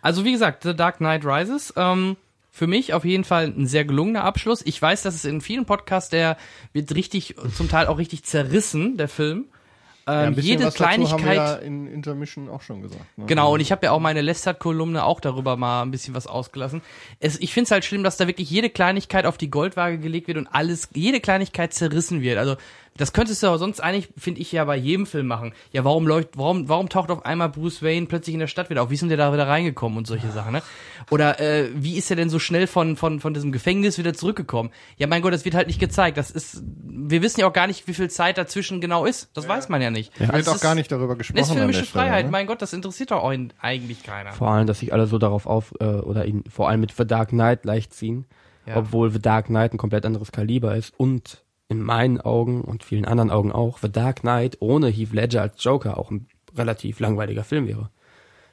[0.00, 1.74] Also wie gesagt, The Dark Knight Rises.
[1.76, 2.16] Ähm,
[2.50, 4.62] für mich auf jeden Fall ein sehr gelungener Abschluss.
[4.64, 6.38] Ich weiß, dass es in vielen Podcasts, der
[6.72, 9.44] wird richtig, zum Teil auch richtig zerrissen, der Film.
[10.08, 11.36] Ja, Ähm, bisschen jede dazu haben wir Kleinigkeit.
[11.36, 13.04] ja in Intermission auch schon gesagt.
[13.18, 13.26] Ne?
[13.26, 16.80] Genau, und ich habe ja auch meine Lestert-Kolumne auch darüber mal ein bisschen was ausgelassen.
[17.18, 20.28] Es, ich finde es halt schlimm, dass da wirklich jede Kleinigkeit auf die Goldwaage gelegt
[20.28, 22.38] wird und alles, jede Kleinigkeit zerrissen wird.
[22.38, 22.56] Also
[22.96, 25.52] das könntest du aber sonst eigentlich, finde ich, ja bei jedem Film machen.
[25.72, 28.82] Ja, warum läuft, warum, warum taucht auf einmal Bruce Wayne plötzlich in der Stadt wieder
[28.82, 28.90] auf?
[28.90, 30.62] Wie ist denn der da wieder reingekommen und solche Sachen, ne?
[31.10, 34.70] Oder äh, wie ist er denn so schnell von, von, von diesem Gefängnis wieder zurückgekommen?
[34.96, 36.16] Ja, mein Gott, das wird halt nicht gezeigt.
[36.18, 39.30] Das ist, wir wissen ja auch gar nicht, wie viel Zeit dazwischen genau ist.
[39.34, 40.18] Das weiß man ja nicht.
[40.18, 41.38] Wird Also auch es gar nicht darüber gesprochen.
[41.38, 42.30] das ist filmische Stelle, Freiheit, ne?
[42.32, 44.32] mein Gott, das interessiert doch auch eigentlich keiner.
[44.32, 47.06] Vor allem, dass sich alle so darauf auf, äh, oder ihn vor allem mit The
[47.06, 48.26] Dark Knight leicht ziehen,
[48.66, 48.76] Ja.
[48.76, 53.04] obwohl The Dark Knight ein komplett anderes Kaliber ist und in meinen Augen und vielen
[53.04, 57.44] anderen Augen auch, The Dark Knight ohne Heath Ledger als Joker auch ein relativ langweiliger
[57.44, 57.90] Film wäre.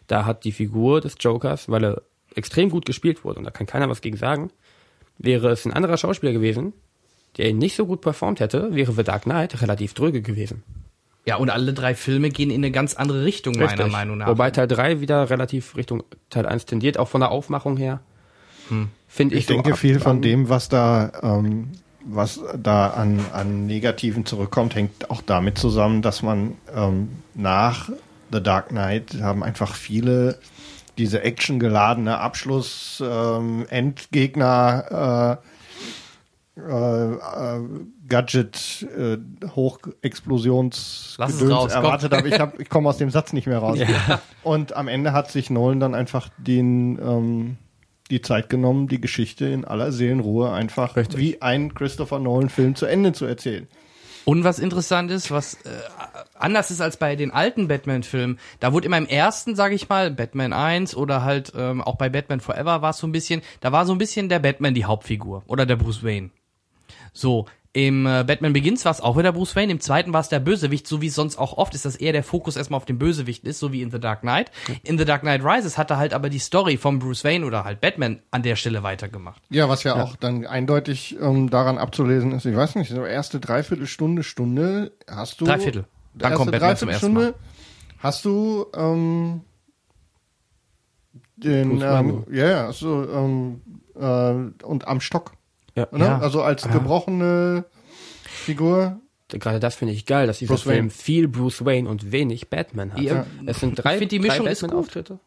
[0.08, 2.02] Da hat die Figur des Jokers, weil er
[2.36, 4.50] extrem gut gespielt wurde, und da kann keiner was gegen sagen,
[5.20, 6.74] wäre es ein anderer Schauspieler gewesen,
[7.38, 10.64] der ihn nicht so gut performt hätte, wäre The Dark Knight relativ dröge gewesen.
[11.26, 13.92] Ja, und alle drei Filme gehen in eine ganz andere Richtung, meiner Richtig.
[13.92, 14.28] Meinung nach.
[14.28, 18.02] Wobei Teil 3 wieder relativ Richtung Teil 1 tendiert, auch von der Aufmachung her.
[19.08, 21.70] Finde ich, Ich so denke, ab- viel von dem, was da, ähm,
[22.06, 27.90] was da an, an Negativen zurückkommt, hängt auch damit zusammen, dass man ähm, nach
[28.32, 30.40] The Dark Knight haben einfach viele
[30.98, 35.48] diese actiongeladene Abschluss ähm, Endgegner äh,
[36.56, 37.62] äh, äh,
[38.08, 39.18] Gadget äh,
[39.56, 42.30] Hochexplosions erwartet habe.
[42.30, 43.80] Ich, hab, ich komme aus dem Satz nicht mehr raus.
[44.44, 47.58] Und am Ende hat sich Nolan dann einfach den ähm,
[48.14, 51.20] die Zeit genommen, die Geschichte in aller Seelenruhe einfach Richtig.
[51.20, 53.68] wie ein Christopher Nolan-Film zu Ende zu erzählen.
[54.26, 55.70] Und was interessant ist, was äh,
[56.36, 60.12] anders ist als bei den alten Batman-Filmen, da wurde immer im ersten, sage ich mal,
[60.12, 63.72] Batman 1 oder halt ähm, auch bei Batman Forever war es so ein bisschen, da
[63.72, 66.30] war so ein bisschen der Batman die Hauptfigur oder der Bruce Wayne.
[67.12, 70.30] So, im äh, Batman Begins war es auch wieder Bruce Wayne, im zweiten war es
[70.30, 72.86] der Bösewicht, so wie es sonst auch oft ist, dass eher der Fokus erstmal auf
[72.86, 74.52] dem Bösewicht ist, so wie in The Dark Knight.
[74.84, 77.64] In The Dark Knight Rises hat er halt aber die Story von Bruce Wayne oder
[77.64, 79.42] halt Batman an der Stelle weitergemacht.
[79.50, 83.40] Ja, was ja, auch dann eindeutig ähm, daran abzulesen ist, ich weiß nicht, so erste
[83.40, 85.46] Dreiviertelstunde, Stunde hast du.
[85.46, 85.86] Dreiviertel.
[86.14, 87.54] Dann erste kommt Batman zum ersten Dreiviertelstunde
[88.04, 89.42] Hast du ähm,
[91.38, 93.62] den, ähm, ja, ja, so, ähm,
[93.96, 95.32] äh, und am Stock.
[95.76, 95.88] Ja.
[95.92, 96.06] Oder?
[96.06, 96.20] Ja.
[96.20, 97.66] Also als gebrochene
[98.24, 99.00] Figur.
[99.30, 100.90] Gerade das finde ich geil, dass dieser Bruce Film Wayne.
[100.92, 103.02] viel Bruce Wayne und wenig Batman hat.
[103.02, 103.26] Ja.
[103.48, 104.70] Es sind drei, Ich find, die Mischung drei ist gut.
[104.70, 105.20] Batman-Auftritte.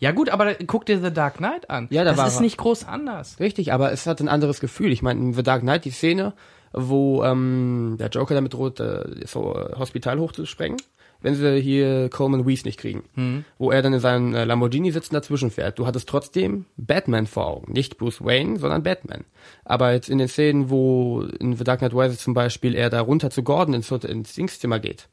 [0.00, 1.86] Ja gut, aber guck dir The Dark Knight an.
[1.90, 2.40] Ja, da das war ist er.
[2.42, 3.40] nicht groß anders.
[3.40, 4.92] Richtig, aber es hat ein anderes Gefühl.
[4.92, 6.34] Ich meine, in The Dark Knight die Szene,
[6.72, 10.76] wo ähm, der Joker damit droht, äh, so äh, Hospital hochzusprengen,
[11.24, 13.02] wenn sie hier Coleman Reese nicht kriegen.
[13.14, 13.44] Mhm.
[13.58, 15.78] Wo er dann in seinem äh, Lamborghini sitzt und dazwischen fährt.
[15.78, 17.72] Du hattest trotzdem Batman vor Augen.
[17.72, 19.24] Nicht Bruce Wayne, sondern Batman.
[19.64, 23.00] Aber jetzt in den Szenen, wo in The Dark Knight Rises zum Beispiel er da
[23.00, 25.08] runter zu Gordon ins, ins Dingszimmer geht,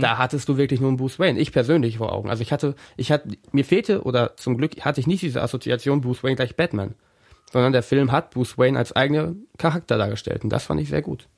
[0.00, 1.38] da hattest du wirklich nur einen Bruce Wayne.
[1.38, 2.30] Ich persönlich vor Augen.
[2.30, 6.00] Also ich hatte, ich hatte, mir fehlte, oder zum Glück hatte ich nicht diese Assoziation
[6.00, 6.94] Bruce Wayne gleich Batman.
[7.50, 10.44] Sondern der Film hat Bruce Wayne als eigene Charakter dargestellt.
[10.44, 11.28] Und das fand ich sehr gut.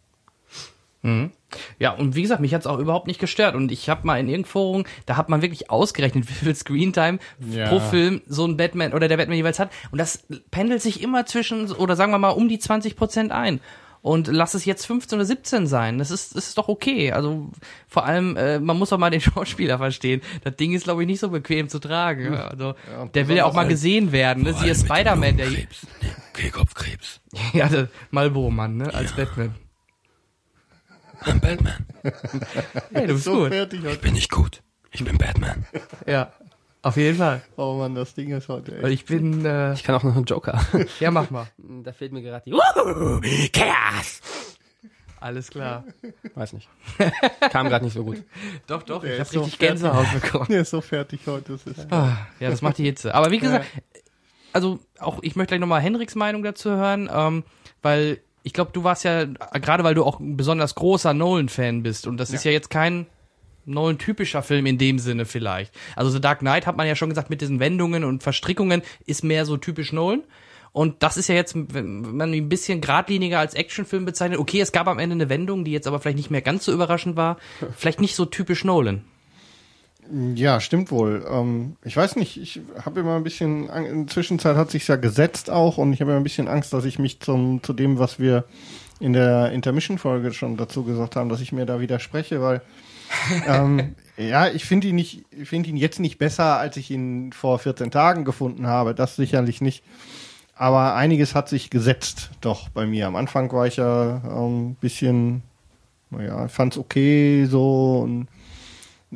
[1.79, 3.55] Ja, und wie gesagt, mich hat's auch überhaupt nicht gestört.
[3.55, 7.19] Und ich habe mal in irgendeinem Forum, da hat man wirklich ausgerechnet, wie viel Screentime
[7.51, 7.69] Ja.
[7.69, 9.71] pro Film so ein Batman oder der Batman jeweils hat.
[9.91, 13.61] Und das pendelt sich immer zwischen, oder sagen wir mal, um die 20 Prozent ein.
[14.03, 15.97] Und lass es jetzt 15 oder 17 sein.
[15.97, 17.13] Das ist, das ist doch okay.
[17.13, 17.51] Also
[17.89, 20.21] vor allem, äh, man muss auch mal den Schauspieler verstehen.
[20.43, 22.35] Das Ding ist, glaube ich, nicht so bequem zu tragen.
[22.35, 22.75] Ja, Also,
[23.15, 24.43] der will ja auch mal gesehen werden.
[24.43, 24.53] Ne?
[24.53, 25.47] Siehe Spider-Man, der
[26.35, 27.21] Kehlkopfkrebs.
[27.55, 28.93] ja, der Marlboro-Mann, ne?
[28.93, 29.55] Als Batman.
[31.27, 31.87] I'm Batman.
[32.93, 33.49] Hey, du bist So gut.
[33.53, 33.99] fertig heute.
[33.99, 34.63] Bin ich gut.
[34.93, 35.65] Ich bin Batman.
[36.07, 36.33] Ja.
[36.83, 37.43] Auf jeden Fall.
[37.57, 39.03] Oh Mann, das Ding ist heute Weil echt.
[39.03, 40.61] ich bin, äh, Ich kann auch noch einen Joker.
[41.01, 41.47] ja, mach mal.
[41.59, 42.53] da fehlt mir gerade die.
[42.53, 43.21] Wuhu,
[43.53, 44.21] Chaos!
[45.19, 45.85] Alles klar.
[46.35, 46.69] Weiß nicht.
[47.51, 48.23] Kam gerade nicht so gut.
[48.67, 50.47] Doch, doch, Der ich habe so richtig Gänsehaut bekommen.
[50.51, 51.53] Der ist so fertig heute.
[51.55, 53.15] Das ist Ah, ja, das macht die Hitze.
[53.15, 53.65] Aber wie gesagt,
[54.53, 57.45] also auch ich möchte gleich nochmal Henriks Meinung dazu hören, ähm,
[57.81, 62.07] weil ich glaube, du warst ja, gerade weil du auch ein besonders großer Nolan-Fan bist
[62.07, 63.07] und das ist ja jetzt kein
[63.65, 65.75] Nolan-typischer Film in dem Sinne vielleicht.
[65.97, 69.25] Also The Dark Knight hat man ja schon gesagt, mit diesen Wendungen und Verstrickungen ist
[69.25, 70.23] mehr so typisch Nolan.
[70.73, 74.61] Und das ist ja jetzt, wenn man ihn ein bisschen geradliniger als Actionfilm bezeichnet, okay,
[74.61, 77.17] es gab am Ende eine Wendung, die jetzt aber vielleicht nicht mehr ganz so überraschend
[77.17, 77.39] war,
[77.77, 79.05] vielleicht nicht so typisch Nolan.
[80.35, 81.25] Ja, stimmt wohl.
[81.31, 84.87] Ähm, ich weiß nicht, ich habe immer ein bisschen, Ang- in der Zwischenzeit hat sich
[84.87, 87.73] ja gesetzt auch und ich habe immer ein bisschen Angst, dass ich mich zum, zu
[87.73, 88.45] dem, was wir
[89.01, 92.61] in der Intermission-Folge schon dazu gesagt haben, dass ich mir da widerspreche, weil
[93.47, 97.33] ähm, ja, ich finde ihn nicht, ich finde ihn jetzt nicht besser, als ich ihn
[97.33, 98.95] vor 14 Tagen gefunden habe.
[98.95, 99.85] Das sicherlich nicht.
[100.57, 103.07] Aber einiges hat sich gesetzt, doch bei mir.
[103.07, 105.43] Am Anfang war ich ja ähm, ein bisschen,
[106.11, 108.29] naja, ich fand's okay so und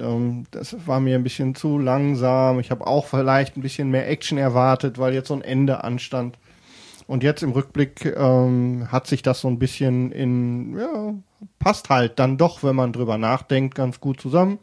[0.01, 2.61] ähm, das war mir ein bisschen zu langsam.
[2.61, 6.39] Ich habe auch vielleicht ein bisschen mehr Action erwartet, weil jetzt so ein Ende anstand.
[7.07, 11.15] Und jetzt im Rückblick ähm, hat sich das so ein bisschen in, ja,
[11.59, 14.59] passt halt dann doch, wenn man drüber nachdenkt, ganz gut zusammen.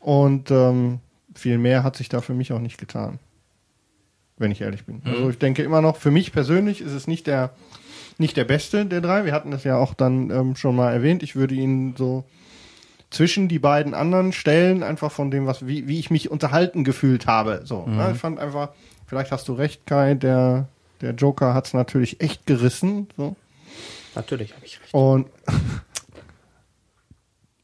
[0.00, 1.00] Und ähm,
[1.34, 3.18] viel mehr hat sich da für mich auch nicht getan.
[4.38, 5.02] Wenn ich ehrlich bin.
[5.04, 7.50] Also ich denke immer noch, für mich persönlich ist es nicht der,
[8.18, 9.24] nicht der beste der drei.
[9.24, 11.22] Wir hatten das ja auch dann ähm, schon mal erwähnt.
[11.22, 12.24] Ich würde ihn so
[13.10, 17.26] zwischen die beiden anderen stellen, einfach von dem, was, wie, wie ich mich unterhalten gefühlt
[17.26, 17.62] habe.
[17.64, 18.10] So, ne?
[18.14, 18.70] Ich fand einfach,
[19.06, 20.68] vielleicht hast du recht, Kai, der,
[21.00, 23.08] der Joker hat es natürlich echt gerissen.
[23.16, 23.34] So.
[24.14, 24.92] Natürlich habe ich recht.
[24.92, 25.26] Und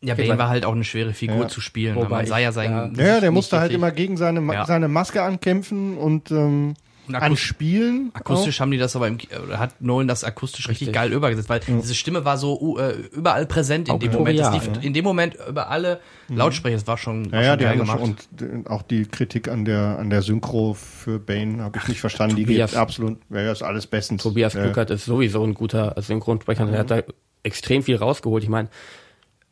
[0.01, 1.49] Ja, Bane war halt auch eine schwere Figur Ja.
[1.49, 1.97] zu spielen.
[1.97, 2.95] Wobei man sah ich- ja sein.
[2.97, 3.05] ja.
[3.07, 4.66] Ja, der musste halt immer gegen seine, Ja.
[4.66, 6.76] seine Maske ankämpfen und ähm, Und
[7.12, 8.11] an Spielen.
[8.14, 9.18] Akustisch haben die das aber im,
[9.52, 10.94] hat Nolan das akustisch richtig, Richtig.
[10.94, 14.66] geil übergesetzt, weil diese Stimme war so uh, äh, überall präsent in dem Auktorial, Moment.
[14.66, 16.76] Das lief in dem Moment über alle Lautsprecher.
[16.76, 18.00] Das war schon, war Ja, ja, schon die geil gemacht.
[18.00, 18.16] schon,
[18.50, 22.00] und äh, auch die Kritik an der an der Synchro für Bane habe ich nicht
[22.00, 22.36] verstanden.
[22.36, 24.22] Die Tobias- geht absolut, ja, das alles bestens.
[24.22, 24.62] Tobias ja.
[24.62, 26.66] Kluckert ist sowieso ein guter Synchronsprecher.
[26.66, 27.02] Der hat da
[27.42, 28.42] extrem viel rausgeholt.
[28.42, 28.68] Ich meine,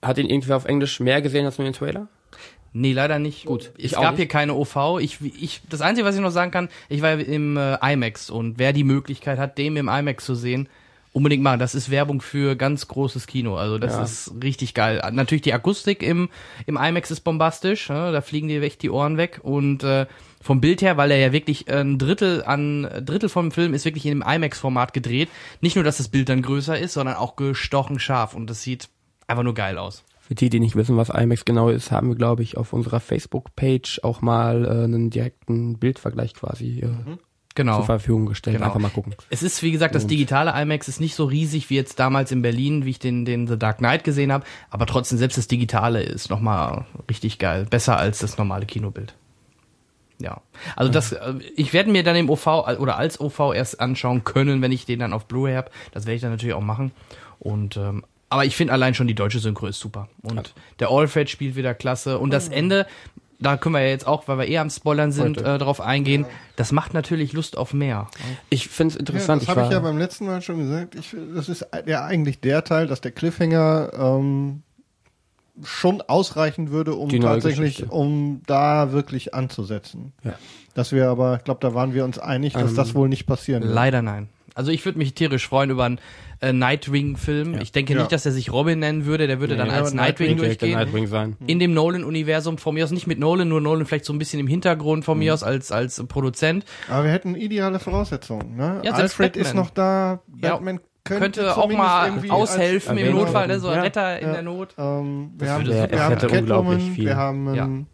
[0.01, 2.09] hat ihn irgendwie auf Englisch mehr gesehen als nur den Trailer?
[2.75, 3.45] Nee, leider nicht.
[3.47, 4.21] Gut, es ich auch gab nicht.
[4.21, 4.99] hier keine OV.
[5.01, 8.59] Ich, ich, das Einzige, was ich noch sagen kann, ich war im äh, IMAX und
[8.59, 10.69] wer die Möglichkeit hat, dem im IMAX zu sehen,
[11.13, 11.59] unbedingt machen.
[11.61, 13.57] Das ist Werbung für ganz großes Kino.
[13.57, 14.03] Also das Ja.
[14.05, 15.03] ist richtig geil.
[15.13, 16.31] Natürlich die Akustik im,
[16.65, 17.91] im IMAX ist bombastisch.
[17.91, 18.11] Ne?
[18.13, 19.41] Da fliegen dir echt die Ohren weg.
[19.43, 20.07] Und äh,
[20.41, 24.07] vom Bild her, weil er ja wirklich ein Drittel an Drittel vom Film ist wirklich
[24.07, 25.29] in dem IMAX-Format gedreht.
[25.61, 28.33] Nicht nur, dass das Bild dann größer ist, sondern auch gestochen scharf.
[28.33, 28.89] Und das sieht
[29.27, 30.03] einfach nur geil aus.
[30.33, 33.01] Für die, die nicht wissen, was IMAX genau ist, haben wir, glaube ich, auf unserer
[33.01, 37.17] Facebook-Page auch mal äh, einen direkten Bildvergleich quasi äh,
[37.55, 37.77] Genau.
[37.77, 38.57] zur Verfügung gestellt.
[38.57, 38.69] Genau.
[38.69, 39.15] Einfach mal gucken.
[39.29, 42.41] Es ist, wie gesagt, das digitale IMAX ist nicht so riesig wie jetzt damals in
[42.41, 46.03] Berlin, wie ich den, den The Dark Knight gesehen habe, aber trotzdem selbst das digitale
[46.03, 47.67] ist nochmal richtig geil.
[47.69, 49.15] Besser als das normale Kinobild.
[50.19, 50.41] Ja.
[50.77, 54.25] Also das, äh, ich werde mir dann im OV al- oder als OV erst anschauen
[54.25, 55.71] können, wenn ich den dann auf Blu-ray habe.
[55.93, 56.93] Das werde ich dann natürlich auch machen.
[57.39, 58.03] Und ähm,
[58.33, 60.09] aber ich finde allein schon die deutsche Synchro ist super.
[60.23, 62.19] Und der Alfred spielt wieder klasse.
[62.19, 62.87] Und das Ende,
[63.39, 66.25] da können wir ja jetzt auch, weil wir eh am Spoilern sind, äh, drauf eingehen.
[66.57, 68.09] Das macht natürlich Lust auf mehr.
[68.49, 69.43] Ich finde es Ja, interessant.
[69.43, 70.95] das habe ich ja beim letzten Mal schon gesagt.
[70.95, 74.63] Ich, das ist ja eigentlich der Teil, dass der Cliffhanger ähm,
[75.63, 77.95] schon ausreichen würde, um tatsächlich, Geschichte.
[77.95, 80.15] um da wirklich anzusetzen.
[80.25, 80.37] Ja.
[80.73, 83.27] Dass wir aber, ich glaube, da waren wir uns einig, dass Ähm, das wohl nicht
[83.27, 83.75] passieren wird.
[83.75, 84.31] Leider nein.
[84.55, 85.99] Also ich würde mich tierisch freuen über einen
[86.43, 87.61] äh, Nightwing-Film.
[87.63, 88.01] Ich denke Ja.
[88.01, 89.27] nicht, dass er sich Robin nennen würde.
[89.27, 90.73] Der würde dann Nee, als aber Nightwing, Nightwing durchgehen.
[90.79, 91.37] Nightwing sein.
[91.47, 94.41] In dem Nolan-Universum, von mir aus nicht mit Nolan, nur Nolan vielleicht so ein bisschen
[94.41, 95.25] im Hintergrund von Mhm.
[95.25, 96.65] mir aus als, als Produzent.
[96.91, 98.57] Aber wir hätten ideale Voraussetzungen.
[98.57, 98.81] Ne?
[98.85, 99.47] Ja, Alfred Batman.
[99.47, 100.21] ist noch da.
[100.43, 100.51] Ja.
[100.57, 103.59] Batman könnte, Könnte auch mal irgendwie aushelfen als im Notfall, ne?
[103.59, 103.83] so ein Ja.
[103.83, 104.33] Retter in Ja.
[104.35, 104.75] der Not.
[104.79, 106.11] Ähm, wir Das haben, wir super haben sein.
[106.11, 107.05] hätte unglaublich Catwoman, viel.
[107.07, 107.65] wir haben, Ja.
[107.65, 107.87] einen,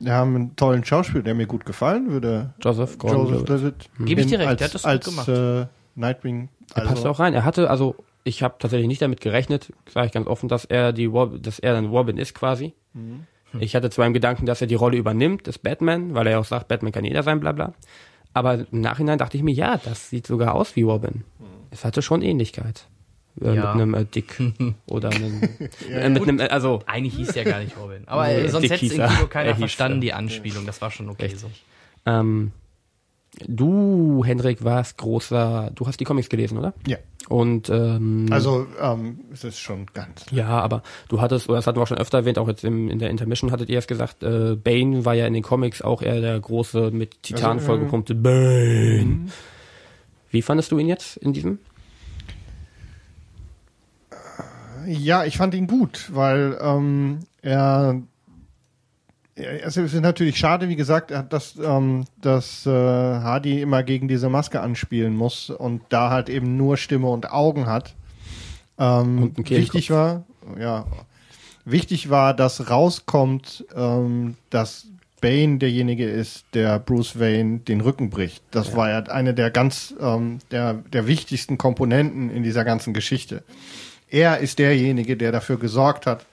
[0.00, 2.52] wir haben einen tollen Schauspieler, der mir gut gefallen würde.
[2.62, 3.48] Joseph Joseph Gordon-Levitt.
[3.48, 3.90] Levitt.
[4.00, 5.28] Gebe ich dir recht, als, der hat das gut als, gemacht.
[5.28, 6.48] Äh, Nightwing.
[6.74, 7.34] Er passt Also, auch rein.
[7.34, 7.94] Er hatte, also
[8.24, 11.10] ich habe tatsächlich nicht damit gerechnet, sage ich ganz offen, dass er die
[11.40, 12.74] dass er dann Robin ist quasi.
[12.92, 13.26] Mhm.
[13.60, 16.38] Ich hatte zwar im Gedanken, dass er die Rolle übernimmt des Batman, weil er ja
[16.40, 17.72] auch sagt, Batman kann jeder sein, bla bla.
[18.32, 21.22] Aber im Nachhinein dachte ich mir, ja, das sieht sogar aus wie Robin.
[21.70, 22.88] Es hatte schon Ähnlichkeit.
[23.40, 23.54] Äh, Mhm.
[23.54, 23.74] Ja.
[23.74, 24.40] Mit einem äh, Dick
[24.86, 25.42] oder einem,
[25.90, 28.06] äh, mit einem, äh, also Eigentlich hieß der gar nicht Robin.
[28.06, 29.08] Aber sonst hätte es im er.
[29.08, 30.00] Kino keiner Er verstanden, er.
[30.02, 30.66] die Anspielung.
[30.66, 31.50] Das war schon okay so.
[32.06, 32.52] ähm,
[33.46, 36.74] du, Hendrik, warst großer, du hast die Comics gelesen, oder?
[36.86, 36.96] ja.
[37.26, 40.26] Und ähm, Also, ähm, es ist schon ganz.
[40.30, 42.90] Ja, aber du hattest, oder das hatten wir auch schon öfter erwähnt, auch jetzt im,
[42.90, 46.02] in der Intermission hattet ihr es gesagt, äh, Bane war ja in den Comics auch
[46.02, 49.30] eher der große, mit Titan Also, äh, vollgepumpte Bane.
[50.30, 51.60] Wie fandest du ihn jetzt in diesem?
[54.86, 58.02] Ja, ich fand ihn gut, weil ähm, er
[59.36, 64.28] also es ist natürlich schade, wie gesagt, dass, ähm, dass äh, Hardy immer gegen diese
[64.28, 67.94] Maske anspielen muss und da halt eben nur Stimme und Augen hat.
[68.78, 70.24] Ähm, Und wichtig war,
[70.58, 70.86] ja,
[71.64, 74.86] wichtig war, dass rauskommt, ähm, dass
[75.20, 78.42] Bane derjenige ist, der Bruce Wayne den Rücken bricht.
[78.50, 83.42] Das war ja eine der ganz ähm, der der wichtigsten Komponenten in dieser ganzen Geschichte.
[84.10, 86.26] Er ist derjenige, der dafür gesorgt hat,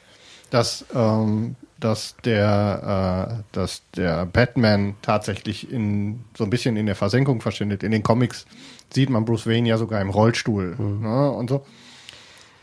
[0.49, 6.95] dass ähm, dass der äh, dass der Batman tatsächlich in so ein bisschen in der
[6.95, 7.84] Versenkung verschwindet.
[7.84, 8.45] In den Comics
[8.93, 11.65] sieht man Bruce Wayne ja sogar im Rollstuhl ne, und so.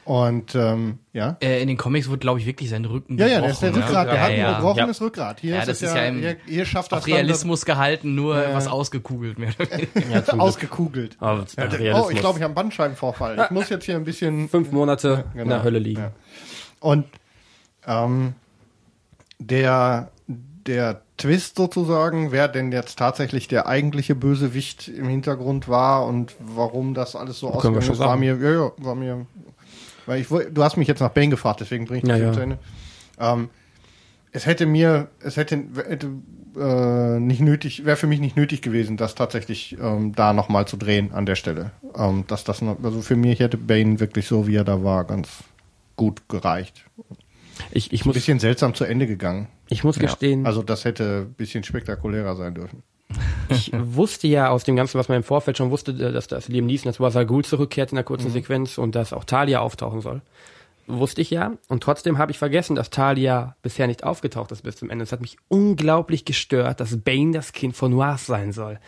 [0.05, 1.37] Und ähm, ja.
[1.43, 3.73] Äh, in den Comics wurde, glaube ich, wirklich sein Rücken Ja, ja, der ist der
[3.73, 4.13] gebrochen, Rückgrat, ne?
[4.15, 4.57] der hat ja, ein ja.
[4.57, 5.41] gebrochenes Rückgrat.
[5.41, 8.37] Hier Ja, ist das ist ja, ja im- hier, hier schafft das Realismus gehalten, nur
[8.37, 8.55] Ja, ja.
[8.55, 9.51] was ausgekugelt mehr.
[9.61, 10.11] oder weniger.
[10.15, 11.19] Ja, dann ausgekugelt.
[11.21, 13.39] Aber Ja, äh, der- oh, ich glaube, ich habe einen Bandscheibenvorfall.
[13.45, 15.57] Ich muss jetzt hier ein bisschen Fünf Monate in genau.
[15.57, 16.01] der Hölle liegen.
[16.01, 16.13] Ja.
[16.81, 17.05] Und
[17.87, 18.33] ähm,
[19.39, 26.35] der, der Twist sozusagen, wer denn jetzt tatsächlich der eigentliche Bösewicht im Hintergrund war und
[26.39, 29.27] warum das alles so wir ausgegangen ist, war mir, ja, ja, war mir,
[30.07, 32.27] weil ich, du hast mich jetzt nach Bane gefragt, deswegen bringe ich Ja, das ja.
[32.27, 32.59] jetzt zu Ende.
[33.19, 33.51] Ähm,
[34.31, 36.11] es hätte mir, es hätte, hätte
[36.57, 40.77] äh, nicht nötig, wäre für mich nicht nötig gewesen, das tatsächlich ähm, da nochmal zu
[40.77, 41.71] drehen an der Stelle.
[41.97, 45.05] Ähm, dass das noch, also für mich hätte Bane wirklich so, wie er da war,
[45.05, 45.29] ganz
[45.97, 46.85] gut gereicht.
[47.79, 49.47] Ich, ich Ein muss, bisschen seltsam zu Ende gegangen.
[49.69, 52.83] ich muss gestehen, Also das hätte ein bisschen spektakulärer sein dürfen.
[53.49, 56.49] ich wusste ja aus dem Ganzen, was man im Vorfeld schon wusste, äh, dass das
[56.49, 60.01] Liam Neeson als Wazar Ghul zurückkehrt in der kurzen Sequenz und dass auch Talia auftauchen
[60.01, 60.21] soll.
[60.89, 61.53] wusste ich ja.
[61.69, 65.05] Und trotzdem habe ich vergessen, dass Talia bisher nicht aufgetaucht ist bis zum Ende.
[65.05, 68.79] Es hat mich unglaublich gestört, dass Bane das Kind von Noir sein soll.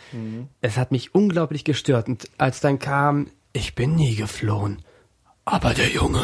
[0.61, 2.09] Es hat mich unglaublich gestört.
[2.09, 4.82] Und als dann kam, ich bin nie geflohen.
[5.45, 6.22] Aber der Junge.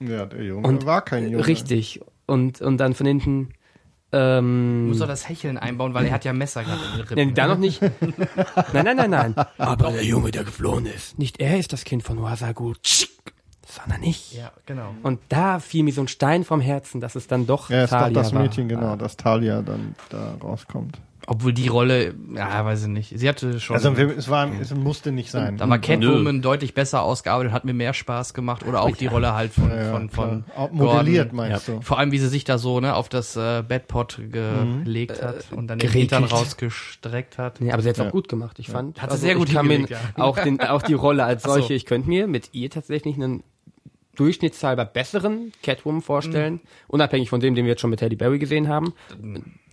[0.00, 1.46] Ja, der Junge Und war kein Junge.
[1.46, 2.00] Richtig.
[2.26, 3.50] Und, und dann von hinten,
[4.12, 7.16] ähm, Muss doch das Hecheln einbauen, weil er hat ja Messer gerade in den Rippen.
[7.16, 7.82] Nein, da noch nicht.
[8.72, 9.34] Nein, nein, nein, nein.
[9.58, 11.18] Aber der Junge, der geflohen ist.
[11.18, 12.72] Nicht er ist das Kind von Wasagu,
[13.66, 14.34] sondern ich.
[14.34, 14.94] Ja, genau.
[15.02, 17.92] Und da fiel mir so ein Stein vom Herzen, dass es dann doch Ja, ist
[17.92, 18.42] doch Talia das war.
[18.42, 20.98] Mädchen, genau, dass Talia dann da rauskommt.
[21.30, 23.12] Obwohl die Rolle, ja, weiß ich nicht.
[23.14, 23.76] Sie hatte schon.
[23.76, 25.58] Also es war, es musste nicht sein.
[25.58, 28.66] da war Catwoman deutlich besser ausgearbeitet, hat mir mehr Spaß gemacht.
[28.66, 30.44] Oder auch die Rolle halt von, Ja, von, von.
[30.56, 31.50] Auch modelliert, Gordon.
[31.50, 31.80] meinst du?
[31.82, 35.66] Vor allem, wie sie sich da so ne, auf das äh, Bedpot gelegt hat und
[35.68, 35.90] dann den.
[35.90, 37.60] Hintern rausgestreckt hat.
[37.60, 38.08] Nee, aber sie hat es Ja.
[38.08, 38.58] auch gut gemacht.
[38.58, 39.60] Ich fand, also Hat sie sehr gut ja.
[40.16, 41.54] auch, den, auch die Rolle als Ach so.
[41.56, 41.74] solche.
[41.74, 43.42] Ich könnte mir mit ihr tatsächlich einen
[44.16, 46.60] durchschnittshalber besseren Catwoman vorstellen, Mhm.
[46.88, 48.94] unabhängig von dem, den wir jetzt schon mit Halle Berry gesehen haben.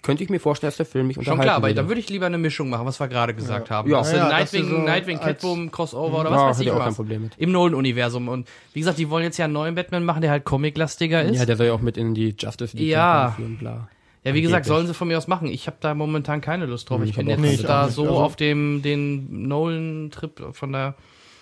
[0.06, 1.82] Könnte ich mir vorstellen, dass der Film mich Schon unterhalten klar, aber würde.
[1.82, 3.90] da würde ich lieber eine Mischung machen, was wir gerade gesagt haben.
[3.90, 4.02] Ja.
[4.02, 6.78] Du Ja, dass du Nightwing, so Nightwing, Catwoman, Crossover oder Ja, was weiß ich auch
[6.78, 6.86] was.
[6.86, 7.34] kein Problem mit.
[7.38, 8.28] Im Nolan-Universum.
[8.28, 11.38] Und wie gesagt, die wollen jetzt ja einen neuen Batman machen, der halt comic-lastiger ist.
[11.40, 13.28] ja, der soll ja auch mit in die Justice League Ja.
[13.30, 13.88] einführen, bla.
[14.24, 15.48] Ja, wie gesagt, sollen sie von mir aus machen.
[15.48, 16.98] Ich habe da momentan keine Lust drauf.
[16.98, 20.96] Hm, Ich ich bin jetzt keine da so Also- auf dem den Nolan-Trip von der.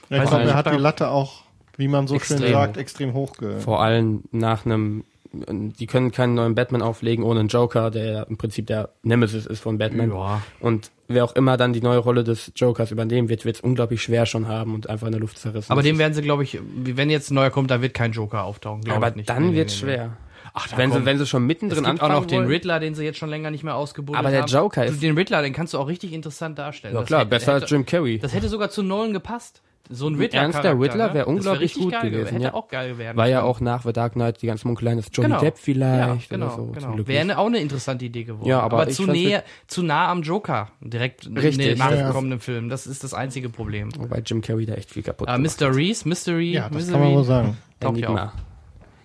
[0.10, 0.52] Ja, ich glaube, nicht.
[0.52, 1.44] er hat die Latte auch,
[1.78, 2.52] wie man so schön Extrem.
[2.54, 7.50] sagt, extrem hoch Vor allem nach einem, die können keinen neuen Batman auflegen ohne einen
[7.50, 10.12] Joker, der im Prinzip der Nemesis ist von Batman.
[10.12, 10.42] Ja.
[10.60, 14.02] Und wer auch immer dann die neue Rolle des Jokers übernehmen wird, wird es unglaublich
[14.04, 15.72] schwer schon haben und einfach in der Luft zerrissen.
[15.72, 18.44] Aber dem werden sie, glaube ich, wenn jetzt ein neuer kommt, da wird kein Joker
[18.44, 18.88] auftauchen.
[18.92, 19.30] aber ich nicht.
[19.30, 20.18] dann Nee, nee, wird's nee, schwer.
[20.56, 22.48] Ach, wenn sie, wenn sie schon Es mittendrin gibt auch anfangen noch den wollen.
[22.50, 24.50] Riddler, den sie jetzt schon länger nicht mehr ausgebuddelt Aber der haben.
[24.52, 26.94] Joker Du, ist- Den Riddler, den kannst du auch richtig interessant darstellen.
[26.94, 28.20] Ja klar, hätte- besser als hätte- Jim Carrey.
[28.20, 29.64] Das hätte sogar zu Nolan gepasst.
[29.90, 30.42] So ein Riddler.
[30.44, 31.14] Ernst, der Riddler ne?
[31.14, 32.54] wäre wär unglaublich richtig gut geil gewesen, Hätte ja.
[32.54, 35.28] auch geil werden War ja auch nach The Dark Knight die ganzen Munkeleien, ist Johnny
[35.30, 35.42] Genau.
[35.42, 36.66] Depp vielleicht Ja, genau, oder so.
[36.92, 37.08] Genau.
[37.08, 38.48] Wäre eine, auch eine interessante Idee geworden.
[38.48, 40.70] Ja, aber ich zu, näher, zu nah am Joker.
[40.80, 41.90] Direkt Richtig, in den ja.
[41.92, 42.70] nachkommenden Film.
[42.70, 43.90] Das ist das einzige Problem.
[43.98, 45.76] Wobei Jim Carrey da echt viel kaputt Uh, Mr.
[45.76, 47.58] Reese, Mystery, Ja, das Misery, kann man wohl sagen.
[47.82, 48.34] taucht ja Enigma.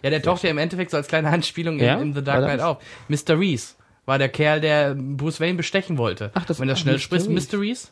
[0.05, 1.95] Ja, der taucht ja im Endeffekt so als kleine Anspielung Ja?
[1.97, 2.79] in, in The Dark Knight auf.
[3.09, 3.37] Mr.
[3.39, 3.75] Reese
[4.09, 6.31] war der Kerl, der Bruce Wayne bestechen wollte.
[6.35, 7.61] Ach, das- Wenn das schnell sprichst, Mr.
[7.61, 7.89] Reese.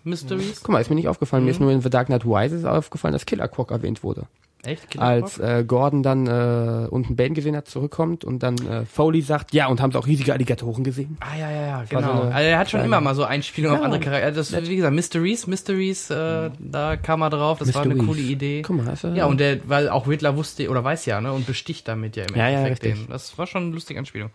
[0.63, 1.43] Guck mal, ist mir nicht aufgefallen.
[1.43, 1.47] Mhm.
[1.47, 4.27] Mir ist nur in The Dark Knight Rises aufgefallen, dass Killer Croc erwähnt wurde.
[4.65, 4.91] Echt?
[4.91, 9.21] Killer Als äh, Gordon dann äh, unten Bane gesehen hat, zurückkommt und dann äh, Foley
[9.21, 11.19] sagt, ja, und haben sie auch riesige Alligatoren gesehen?
[11.21, 12.01] Ah, ja, ja, ja, genau.
[12.17, 13.85] so also er hat schon kleine- immer mal so Einspielungen auf Ja.
[13.85, 14.33] andere Charaktere.
[14.33, 17.59] Das, wie gesagt, Mysteries, Mysteries, äh, da kam er drauf.
[17.61, 18.17] Das war eine Mysteries.
[18.17, 18.63] coole Idee.
[18.63, 21.47] Guck mal, er, Ja, und der, weil auch Riddler wusste oder weiß ja, ne, und
[21.47, 23.05] besticht damit ja im Ja, ja, Endeffekt richtig.
[23.05, 23.13] den.
[23.13, 24.31] Das war schon eine lustige Anspielung.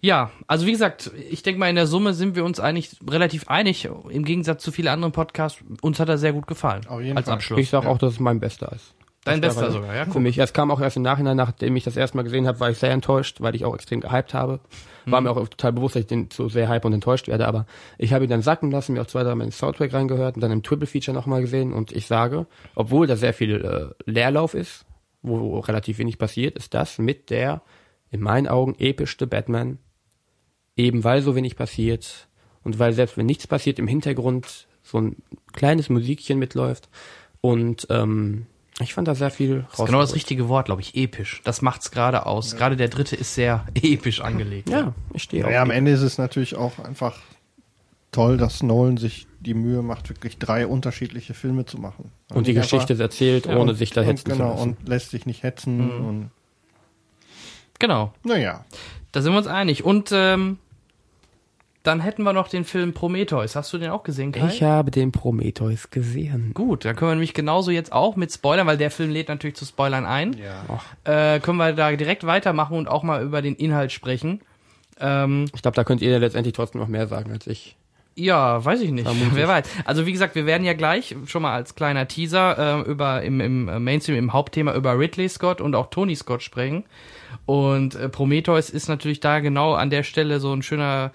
[0.00, 3.48] Ja, also wie gesagt, ich denke mal, in der Summe sind wir uns eigentlich relativ
[3.48, 5.58] einig, im Gegensatz zu vielen anderen Podcasts.
[5.80, 6.86] Uns hat er sehr gut gefallen.
[6.86, 7.34] Auf jeden als Fall.
[7.34, 7.60] Abschluss.
[7.60, 8.94] ich sag auch, dass es mein bester ist.
[9.24, 10.04] Dein Das bester sogar, ja?
[10.04, 10.22] Für Guck.
[10.22, 10.38] mich.
[10.38, 12.78] Es kam auch erst im Nachhinein, nachdem ich das erste Mal gesehen habe, war ich
[12.78, 14.60] sehr enttäuscht, weil ich auch extrem gehypt habe.
[15.06, 17.66] War mir auch total bewusst, dass ich den so sehr hype und enttäuscht werde, aber
[17.96, 20.50] ich habe ihn dann sacken lassen, mir auch zwei, dreimal ins Soundtrack reingehört und dann
[20.50, 24.84] im Triple Feature nochmal gesehen und ich sage, obwohl da sehr viel äh, Leerlauf ist,
[25.22, 27.62] wo relativ wenig passiert, ist das mit der,
[28.10, 29.78] in meinen Augen, epischste Batman,
[30.76, 32.28] eben weil so wenig passiert
[32.62, 35.16] und weil selbst wenn nichts passiert, im Hintergrund so ein
[35.52, 36.88] kleines Musikchen mitläuft
[37.40, 38.46] und ähm,
[38.80, 41.40] ich fand da sehr viel Das ist genau das richtige Wort, glaube ich, episch.
[41.44, 42.56] Das macht's gerade aus.
[42.56, 44.68] Gerade der dritte ist sehr episch angelegt.
[44.68, 45.70] Ja, ich stehe Ja, am.
[45.70, 47.18] Ende ist es natürlich auch einfach
[48.12, 52.10] toll, dass Nolan sich die Mühe macht, wirklich drei unterschiedliche Filme zu machen.
[52.34, 54.56] Und die Nicht Geschichte einfach- erzählt, Ja, ohne und- sich da und hetzen Genau, zu
[54.56, 54.76] lassen.
[54.80, 56.04] und lässt sich nicht hetzen Mhm.
[56.06, 56.30] und
[57.78, 58.12] Genau.
[58.24, 58.64] naja.
[59.12, 59.84] Da sind wir uns einig.
[59.84, 60.58] Und ähm,
[61.86, 63.56] dann hätten wir noch den Film Prometheus.
[63.56, 64.46] Hast du den auch gesehen, Kai?
[64.48, 66.52] Ich habe den Prometheus gesehen.
[66.54, 69.56] Gut, dann können wir nämlich genauso jetzt auch mit Spoilern, weil der Film lädt natürlich
[69.56, 70.34] zu Spoilern ein.
[71.04, 71.34] Ja.
[71.34, 74.40] Äh, können wir da direkt weitermachen und auch mal über den Inhalt sprechen.
[74.98, 77.76] Ähm, Ich glaube, da könnt ihr letztendlich trotzdem noch mehr sagen als ich.
[78.14, 79.04] ja, weiß ich nicht.
[79.04, 79.34] Vermutlich.
[79.34, 79.66] Wer weiß.
[79.84, 83.40] Also wie gesagt, wir werden ja gleich schon mal als kleiner Teaser äh, über im,
[83.40, 86.84] im Mainstream, im Hauptthema über Ridley Scott und auch Tony Scott sprechen.
[87.44, 91.12] Und äh, Prometheus ist natürlich da genau an der Stelle so ein schöner,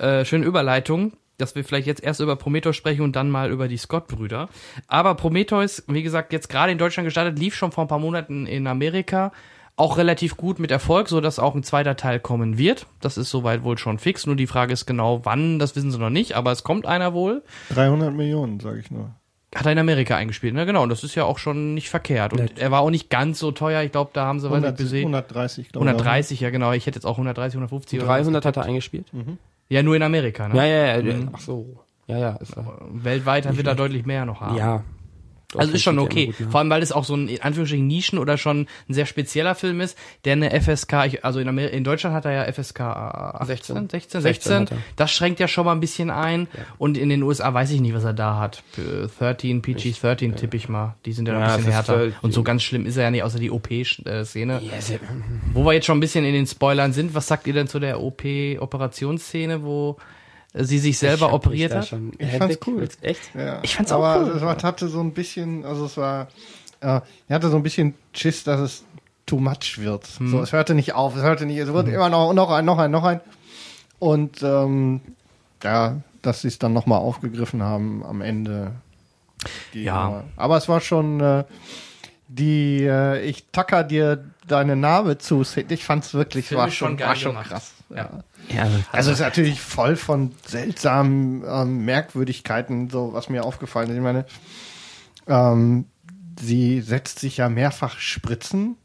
[0.00, 3.68] äh, schöne Überleitung, dass wir vielleicht jetzt erst über Prometheus sprechen und dann mal über
[3.68, 4.48] die Scott-Brüder.
[4.88, 8.46] Aber Prometheus, wie gesagt, jetzt gerade in Deutschland gestartet, lief schon vor ein paar Monaten
[8.46, 9.32] in Amerika.
[9.76, 12.86] Auch relativ gut mit Erfolg, so dass auch ein zweiter Teil kommen wird.
[13.00, 14.26] Das ist soweit wohl schon fix.
[14.26, 17.14] Nur die Frage ist genau, wann, das wissen sie noch nicht, aber es kommt einer
[17.14, 17.42] wohl.
[17.70, 19.14] 300 Millionen, sage ich nur.
[19.54, 20.64] Hat er in Amerika eingespielt, ne?
[20.64, 22.32] Genau, und das ist ja auch schon nicht verkehrt.
[22.32, 22.58] Und Nett.
[22.58, 23.82] er war auch nicht ganz so teuer.
[23.82, 25.06] Ich glaube, da haben sie, weiß 100, nicht, gesehen.
[25.08, 25.90] 130, glaube ich.
[25.90, 26.72] 130, ja genau.
[26.72, 29.06] Ich hätte jetzt auch 130, 150 oder 300 hat er eingespielt.
[29.12, 29.38] was.
[29.70, 30.56] Ja, nur in Amerika, ne?
[30.56, 31.14] Ja, ja, ja.
[31.32, 31.78] Ach so.
[32.06, 32.30] Ja, ja.
[32.36, 32.54] Ist.
[32.92, 34.56] Weltweit wird er deutlich mehr noch haben.
[34.56, 34.82] ja.
[35.56, 36.20] Also ist schon okay.
[36.20, 36.50] ja gut, ne?
[36.50, 39.54] Vor allem, weil es auch so ein in Anführungsstrichen Nischen oder schon ein sehr spezieller
[39.56, 42.80] Film ist, der eine FSK, ich- also in, Amer in Deutschland hat er ja FSK
[42.80, 44.76] 18, 16, 16, 16 hat er.
[44.96, 46.46] Das schränkt ja schon mal ein bisschen ein.
[46.78, 48.62] Und in den USA weiß ich nicht, was er da hat.
[48.78, 50.94] Äh, 13, PG-13 tippe ich mal.
[51.04, 52.04] Die sind ja, Ja, ein bisschen härter.
[52.06, 54.60] äh, Und so ganz schlimm ist er ja nicht, außer die OP-Szene.
[54.62, 55.00] Ja, sehr-
[55.52, 57.80] Wo wir jetzt schon ein bisschen in den Spoilern sind, was sagt ihr denn zu
[57.80, 60.02] der OP-Operationsszene, wo äh,
[60.54, 61.86] sie sich selber mich operiert hat?
[61.88, 62.88] schon- Ich Hendrik, fand's cool.
[63.02, 63.20] Echt?
[63.34, 63.58] Ja.
[63.62, 64.32] Ich fand's auch Aber cool.
[64.36, 66.28] es war- hatte so ein bisschen, also es war,
[66.80, 68.84] äh, er hatte so ein bisschen Schiss, dass es
[69.26, 70.06] too much wird.
[70.18, 70.30] Hm.
[70.30, 72.78] So, es hörte nicht auf, es hörte nicht, es wurde immer noch, noch ein, noch
[72.78, 73.20] ein, noch ein.
[74.00, 75.00] Und ähm,
[75.62, 78.72] ja, dass sie es dann nochmal aufgegriffen haben am Ende.
[79.72, 80.04] Die Ja.
[80.04, 80.24] Nummer.
[80.36, 81.44] Aber es war schon äh,
[82.28, 85.42] die, äh, ich tacker dir deine Narbe zu.
[85.68, 87.48] Ich fand's wirklich, Film war schon schon, geil war schon gemacht.
[87.50, 87.72] krass.
[87.94, 88.22] Ja.
[88.48, 93.96] Ja, Also es ist natürlich voll von seltsamen ähm, Merkwürdigkeiten, so was mir aufgefallen ist.
[93.96, 94.24] Ich meine,
[95.26, 95.86] ähm,
[96.40, 98.76] sie setzt sich ja mehrfach Spritzen,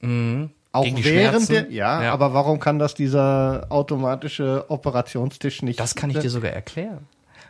[0.00, 0.50] Mhm.
[0.72, 1.52] auch Gegen die während Schmerzen.
[1.52, 2.12] der, ja, Ja.
[2.12, 5.80] aber warum kann das dieser automatische Operationstisch nicht?
[5.80, 7.06] Das kann ich dir sogar erklären.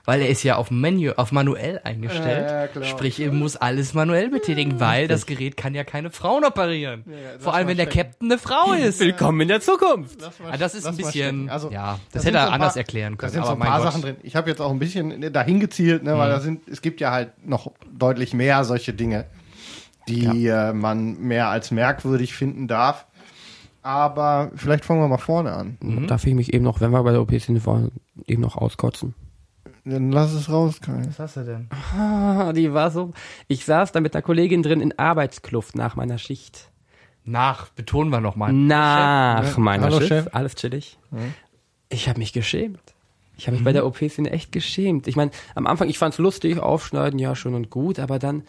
[0.09, 2.49] Weil er ist ja auf Menü, auf manuell eingestellt.
[2.51, 2.85] Ja, ja, klar.
[2.85, 7.05] Sprich, er muss alles manuell betätigen, weil das Gerät kann ja keine Frauen operieren.
[7.41, 7.85] Vor allem, wenn der.
[7.87, 9.01] Captain eine Frau ist.
[9.01, 10.17] Willkommen in der Zukunft.
[10.51, 11.51] Ah, das ist ein bisschen.
[11.51, 13.33] Also, ja, das, sind hätte er anders paar- erklären Da können.
[13.33, 13.83] sind so ein paar.
[13.83, 14.17] Sachen drin.
[14.23, 16.19] Ich habe jetzt auch ein bisschen dahin gezielt, ne, Mhm.
[16.19, 19.27] weil da sind, es gibt ja halt noch deutlich mehr solche Dinge,
[20.09, 23.05] die äh, man mehr als merkwürdig finden darf.
[23.83, 25.77] Aber vielleicht fangen wir mal vorne an.
[25.83, 26.07] Mhm.
[26.07, 27.91] Darf ich mich eben noch, wenn wir bei der OP-Szene waren,
[28.27, 29.15] eben noch auskotzen?
[29.89, 31.03] Dann lass es raus, Kai.
[31.07, 31.69] Was hast du denn?
[31.97, 33.13] Ah, die war so.
[33.47, 36.71] Ich saß da mit einer Kollegin drin in Arbeitskluft nach meiner Schicht.
[37.25, 38.53] Nach, betonen wir nochmal.
[38.53, 39.57] Nach Chef?
[39.57, 40.01] meiner Hallo.
[40.01, 40.29] Chef.
[40.33, 40.99] Alles chillig.
[41.89, 42.81] Ich habe mich geschämt.
[43.39, 45.07] Ich habe mich bei der OP-Szene echt geschämt.
[45.07, 48.43] Ich meine, am Anfang, ich fand's lustig, aufschneiden, ja, schön und gut, aber dann,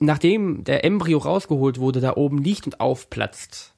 [0.00, 3.74] nachdem der Embryo rausgeholt wurde, da oben liegt und aufplatzt.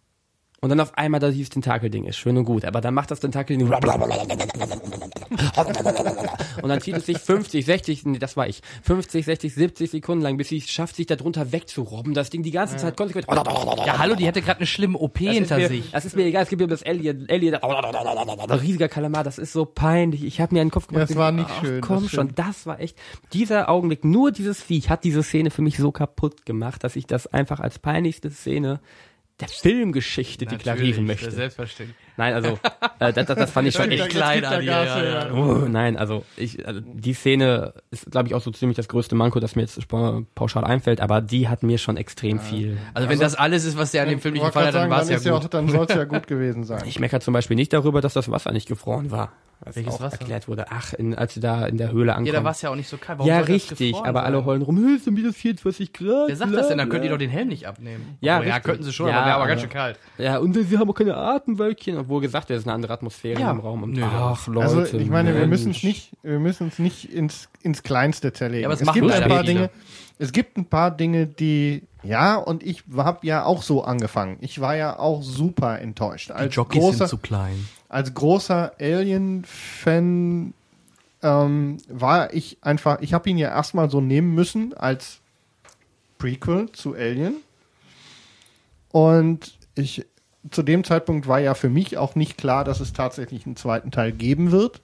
[0.63, 3.21] Und dann auf einmal da dieses Tentakelding ist, schön und gut, aber dann macht das
[3.21, 3.69] Tentakelding
[6.63, 10.23] und dann zieht es sich 50, 60, nee, das war ich, 50, 60, 70 Sekunden
[10.23, 13.27] lang, bis sie es schafft, sich darunter wegzurobben, das Ding die ganze Zeit konsequent.
[13.29, 15.91] Ja, hallo, die hätte gerade eine schlimme OP hinter mir, sich.
[15.91, 19.53] das ist mir egal, es gibt mir das Alien, Alien, ein riesiger Kalamar, das ist
[19.53, 20.25] so peinlich.
[20.25, 21.11] Ich habe mir einen Kopf gemacht.
[21.11, 22.97] Das war nicht schön, Komm schon, das war echt.
[23.33, 27.07] Dieser Augenblick, nur dieses Viech hat diese Szene für mich so kaputt gemacht, dass ich
[27.07, 28.81] das einfach als peinlichste Szene
[29.41, 31.31] der Filmgeschichte deklarieren möchte.
[31.31, 31.97] Selbstverständlich.
[32.21, 32.59] Nein, also
[32.99, 35.03] äh, das, das, das fand ich schon Echt klein, Gas, ja, ja.
[35.29, 35.33] ja.
[35.33, 39.15] Oh, nein, also ich, also die Szene ist, glaube ich, auch so ziemlich das größte
[39.15, 39.81] Manko, das mir jetzt
[40.35, 42.77] pauschal einfällt, aber die hat mir schon extrem viel.
[42.93, 45.01] Also wenn das alles ist, was dir an dem Film nicht gefallen hat, dann war
[45.01, 45.45] es ja gut.
[45.45, 46.83] auch, dann soll es ja gut gewesen sein.
[46.85, 49.33] Ich meckere zum Beispiel nicht darüber, dass das Wasser nicht gefroren war.
[49.63, 50.19] Was Welches auch Wasser?
[50.19, 50.65] erklärt wurde.
[50.71, 52.33] Ach, in, als sie da in der Höhle Ja, ankommen.
[52.35, 53.19] da war es ja auch nicht so kalt.
[53.19, 54.47] Warum ja, richtig, aber alle sein?
[54.47, 56.29] heulen rum, "Hä, ist denn wieder 24 Grad?
[56.29, 56.79] Wer sagt das denn?
[56.79, 58.17] Dann könnt ihr doch den Helm nicht abnehmen.
[58.23, 58.63] Ja, oh, ja richtig.
[58.65, 59.99] könnten sie schon, Ja, aber wäre aber aber- ganz schön kalt.
[60.17, 63.53] Ja, und sie haben auch keine Atemwölkchen, obwohl gesagt es ist eine andere Atmosphäre Ja.
[63.53, 63.85] im Raum.
[63.85, 64.67] Und, Nö, ach, Leute.
[64.67, 68.63] Also ich meine, wir müssen es nicht, wir müssen es nicht ins, ins Kleinste zerlegen.
[68.63, 69.45] Ja, aber es es gibt ein paar.
[69.45, 69.71] Dinge.
[70.19, 74.39] Es gibt ein paar Dinge, die ja, und ich habe ja auch so angefangen.
[74.41, 76.31] Ich war ja auch super enttäuscht.
[76.31, 77.69] Die Als Jockeys großer, sind zu klein.
[77.89, 80.53] als großer Alien-Fan
[81.23, 85.21] ähm, war ich einfach, ich habe ihn ja erstmal so nehmen müssen als
[86.19, 87.37] Prequel zu Alien.
[88.91, 90.05] Und ich
[90.51, 93.91] zu dem Zeitpunkt war ja für mich auch nicht klar, dass es tatsächlich einen zweiten
[93.91, 94.81] Teil geben wird.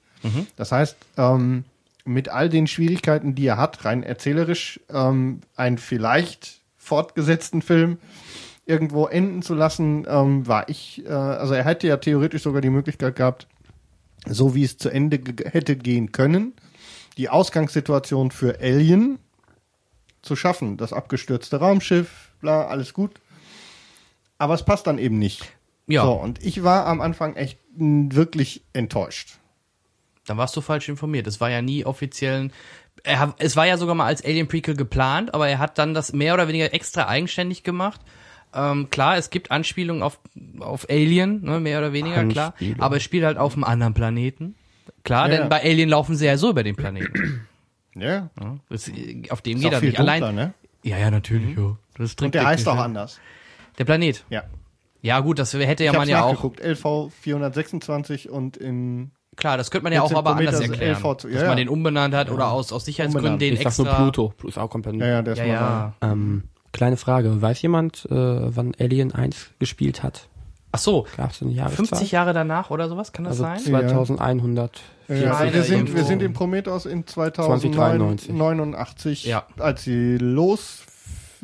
[0.57, 1.65] Das heißt, ähm,
[2.05, 7.99] mit all den Schwierigkeiten, die er hat, rein erzählerisch, ähm, einen vielleicht fortgesetzten Film
[8.65, 12.71] irgendwo enden zu lassen, ähm, war ich, äh, also er hätte ja theoretisch sogar die
[12.71, 13.47] Möglichkeit gehabt,
[14.29, 16.53] so wie es zu Ende ge- hätte gehen können,
[17.17, 19.19] die Ausgangssituation für Alien
[20.23, 20.77] zu schaffen.
[20.77, 23.13] Das abgestürzte Raumschiff, bla, alles gut.
[24.39, 25.45] Aber es passt dann eben nicht.
[25.87, 26.03] Ja.
[26.03, 29.39] So, und ich war am Anfang echt wirklich enttäuscht.
[30.26, 31.26] Dann warst du falsch informiert.
[31.26, 32.51] Es war ja nie offiziell.
[33.05, 36.12] Er, es war ja sogar mal als Alien Prequel geplant, aber er hat dann das
[36.12, 38.01] mehr oder weniger extra eigenständig gemacht.
[38.53, 40.18] Ähm, klar, es gibt Anspielungen auf,
[40.61, 42.55] auf Alien, ne, mehr oder weniger, klar.
[42.78, 44.55] Aber es spielt halt auf einem anderen Planeten.
[45.05, 45.47] Klar, Ja, denn ja.
[45.49, 47.47] bei Alien laufen sie ja so über den Planeten.
[47.95, 48.30] Ja.
[48.41, 48.91] Ja, das,
[49.30, 49.99] auf dem Ist geht er nicht.
[49.99, 50.34] dunkler, Allein.
[50.34, 50.55] ne?
[50.82, 51.57] Ja, ja, natürlich.
[51.57, 51.76] Ja.
[51.97, 52.82] Das Und der heißt auch ja.
[52.82, 53.20] anders.
[53.79, 54.24] Der Planet.
[54.31, 54.45] Ja.
[55.03, 56.31] Ja, gut, das hätte ja ich man ja auch.
[56.33, 56.61] nachgeguckt.
[56.61, 60.97] LV 426 und in Klar, das könnte man ja auch 14 aber anders erklären.
[60.97, 61.49] LV ja, dass ja.
[61.49, 63.43] man den umbenannt hat oder aus, aus Sicherheitsgründen Umbenannt.
[63.43, 63.85] den Ich sag extra.
[63.85, 64.29] nur Pluto.
[64.37, 64.97] Pluto ist auch komplett.
[64.97, 65.95] ja, ja, der ist Ja, mal ja.
[66.12, 67.43] Ähm, kleine Frage.
[67.43, 70.29] Weiß jemand, äh, wann Alien 1 gespielt hat?
[70.72, 71.87] Ach so, Gab es eine Jahreszahl?
[71.87, 73.59] 50 Jahre danach oder sowas, kann das also sein?
[73.61, 74.81] 2100.
[75.09, 78.29] Ja, wir, sind, wir sind in Prometheus in 2093.
[78.29, 79.47] 2089, Ja.
[79.59, 80.83] als sie los,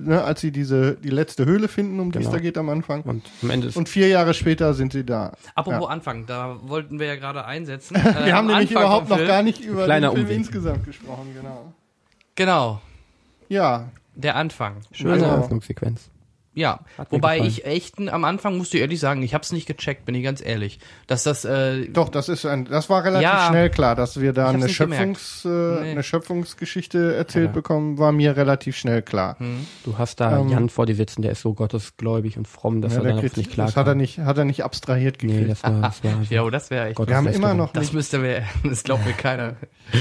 [0.02, 2.36] ne, als sie diese die letzte Höhle finden, um die es Genau.
[2.36, 3.02] da geht am Anfang.
[3.02, 5.32] Und am Ende Und vier Jahre später sind sie da.
[5.54, 5.88] Apropos Ja.
[5.88, 7.94] Anfang, da wollten wir ja gerade einsetzen.
[8.24, 9.60] Wir haben nämlich überhaupt noch gar nicht.
[9.64, 10.36] über den Film Umweg.
[10.36, 11.72] insgesamt gesprochen, genau.
[12.34, 12.80] Genau,
[13.48, 14.76] Ja, der Anfang.
[14.92, 16.08] schöne Also- Eröffnungssequenz.
[16.54, 17.48] Ja, Hat wobei gefallen.
[17.50, 20.22] ich echt am Anfang musste ich ehrlich sagen, ich habe es nicht gecheckt, bin ich
[20.22, 23.48] ganz ehrlich, dass das äh, doch, das ist ein, das war relativ Ja.
[23.48, 25.90] schnell klar, dass wir da eine Schöpfungs, äh, Nee.
[25.92, 27.52] eine Schöpfungsgeschichte erzählt Ja.
[27.52, 29.36] bekommen, war mir relativ schnell klar.
[29.84, 32.92] Du hast da Ähm, Jan vor dir sitzen, der ist so gottesgläubig und fromm, dass
[32.92, 35.18] Ja, er der dann kriegt, nicht klar das hat er nicht, hat er nicht abstrahiert
[35.18, 35.40] gekriegt.
[35.40, 36.98] Nee, das war, das war ja, oh, das wäre echt.
[37.06, 39.56] Wir haben immer noch Das nicht, müsste mir, das glaubt mir keiner.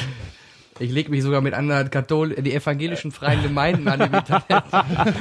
[0.81, 4.63] Ich lege mich sogar mit anderen Kathol die evangelischen freien Gemeinden an im Internet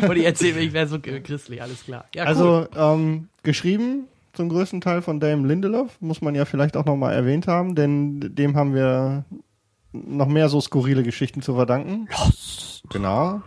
[0.09, 2.07] und die erzählen mir, ich wäre so christlich, alles klar.
[2.15, 2.29] Ja, cool.
[2.29, 7.15] Also ähm, geschrieben zum größten Teil von Dame Lindelof, muss man ja vielleicht auch nochmal
[7.15, 9.25] erwähnt haben, denn dem haben wir
[9.93, 12.09] noch mehr so skurrile Geschichten zu verdanken.
[12.91, 13.43] Genau.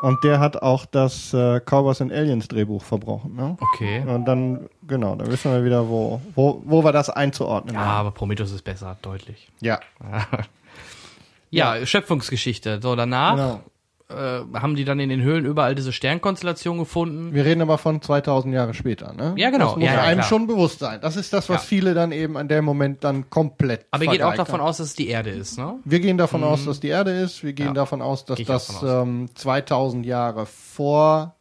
[0.00, 3.34] Und der hat auch das äh, Cowboys and Aliens Drehbuch verbrochen.
[3.34, 3.56] Ne?
[3.60, 4.04] okay.
[4.06, 7.96] Und dann, genau, dann wissen wir wieder, wo, wo, wo wir das einzuordnen Ja, haben.
[8.06, 9.48] aber Prometheus ist besser, deutlich.
[9.60, 9.80] Ja,
[11.50, 12.80] Ja, Schöpfungsgeschichte.
[12.82, 13.60] So, danach genau.
[14.10, 14.14] Äh,
[14.58, 17.34] haben die dann in den Höhlen überall diese Sternkonstellation gefunden.
[17.34, 19.34] Wir reden aber von 2000 Jahre später, ne?
[19.36, 19.66] Ja, genau.
[19.66, 20.28] Das muss Ja, ja, einem klar.
[20.28, 20.98] schon bewusst sein.
[21.02, 21.66] Das ist das, was Ja.
[21.68, 24.68] viele dann eben an dem Moment dann komplett Aber ihr geht auch davon haben.
[24.68, 25.74] aus, dass es die Erde ist, ne?
[25.84, 27.44] Wir gehen davon aus, dass die Erde ist.
[27.44, 29.02] Wir gehen davon aus, dass auch das aus.
[29.04, 31.34] ähm, 2000 Jahre vor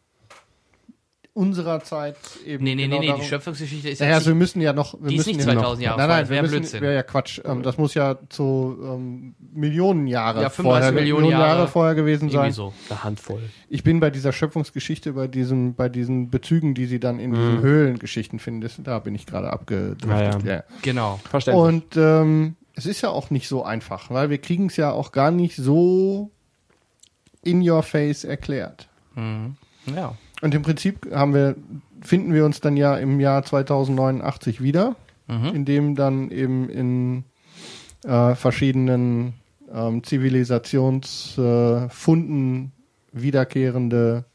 [1.37, 2.15] unserer Zeit
[2.45, 2.63] eben.
[2.63, 4.61] Nee, nee, genau nee, nee, darum- die Schöpfungsgeschichte ist Naja, jetzt also wir nicht, müssen
[4.61, 4.93] ja noch.
[4.99, 6.51] Wir die ist müssen nicht ja 2000 noch, Jahre Nein, nein, das wir wär müssen,
[6.59, 6.81] Blödsinn.
[6.81, 7.41] wäre ja Quatsch.
[7.45, 11.67] Ähm, das muss ja zu ähm, Millionen Jahre Ja, 35 vorher, Millionen Jahre.
[11.67, 12.51] vorher gewesen sein.
[12.51, 12.73] so.
[12.89, 13.41] eine Handvoll.
[13.69, 17.35] Ich bin bei dieser Schöpfungsgeschichte, bei diesen, bei diesen Bezügen, die sie dann in Mhm.
[17.35, 20.09] diesen Höhlengeschichten finden, da bin ich gerade abgedriftet.
[20.43, 20.55] Ja, ja.
[20.57, 20.63] Ja.
[20.81, 21.19] Genau.
[21.29, 21.63] Verständlich.
[21.65, 25.11] Und ähm, es ist ja auch nicht so einfach, weil wir kriegen es ja auch
[25.11, 26.31] gar nicht so
[27.43, 28.87] in your face erklärt.
[29.15, 30.15] Ja.
[30.41, 31.55] Und im Prinzip haben wir,
[32.01, 34.95] finden wir uns dann ja im Jahr 2089 wieder,
[35.53, 37.25] in dem dann eben in
[38.05, 39.33] äh, verschiedenen
[39.73, 42.69] ähm, Zivilisationsfunden äh,
[43.11, 44.25] wiederkehrende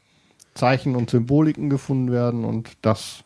[0.53, 3.23] Zeichen und Symboliken gefunden werden und das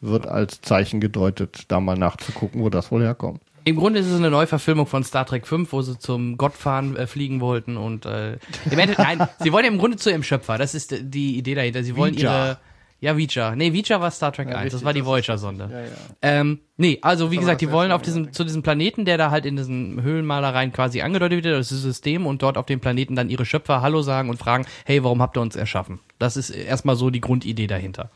[0.00, 3.40] wird als Zeichen gedeutet, da mal nachzugucken, wo das wohl herkommt.
[3.68, 7.06] Im Grunde ist es eine Neuverfilmung von Star Trek 5, wo sie zum Gottfahren äh,
[7.06, 8.38] fliegen wollten und äh,
[8.70, 10.56] im Endeffekt, nein, sie wollen ja im Grunde zu ihrem Schöpfer.
[10.56, 11.82] Das ist äh, die Idee dahinter.
[11.82, 12.32] Sie wollen Vija.
[12.32, 12.58] ihre
[13.00, 13.54] ja, Vija.
[13.54, 14.72] Nee, Vija war Star Trek Ja, 1.
[14.72, 15.68] Das richtig, war die das Voyager-Sonde.
[15.70, 15.86] Ja, ja.
[16.22, 19.30] Ähm, nee, also wie gesagt, das die wollen auf diesem, zu diesem Planeten, der da
[19.30, 22.80] halt in diesen Höhlenmalereien quasi angedeutet wird, das ist das System, und dort auf dem
[22.80, 26.00] Planeten dann ihre Schöpfer Hallo sagen und fragen, hey, warum habt ihr uns erschaffen?
[26.18, 28.10] Das ist erstmal so die Grundidee dahinter.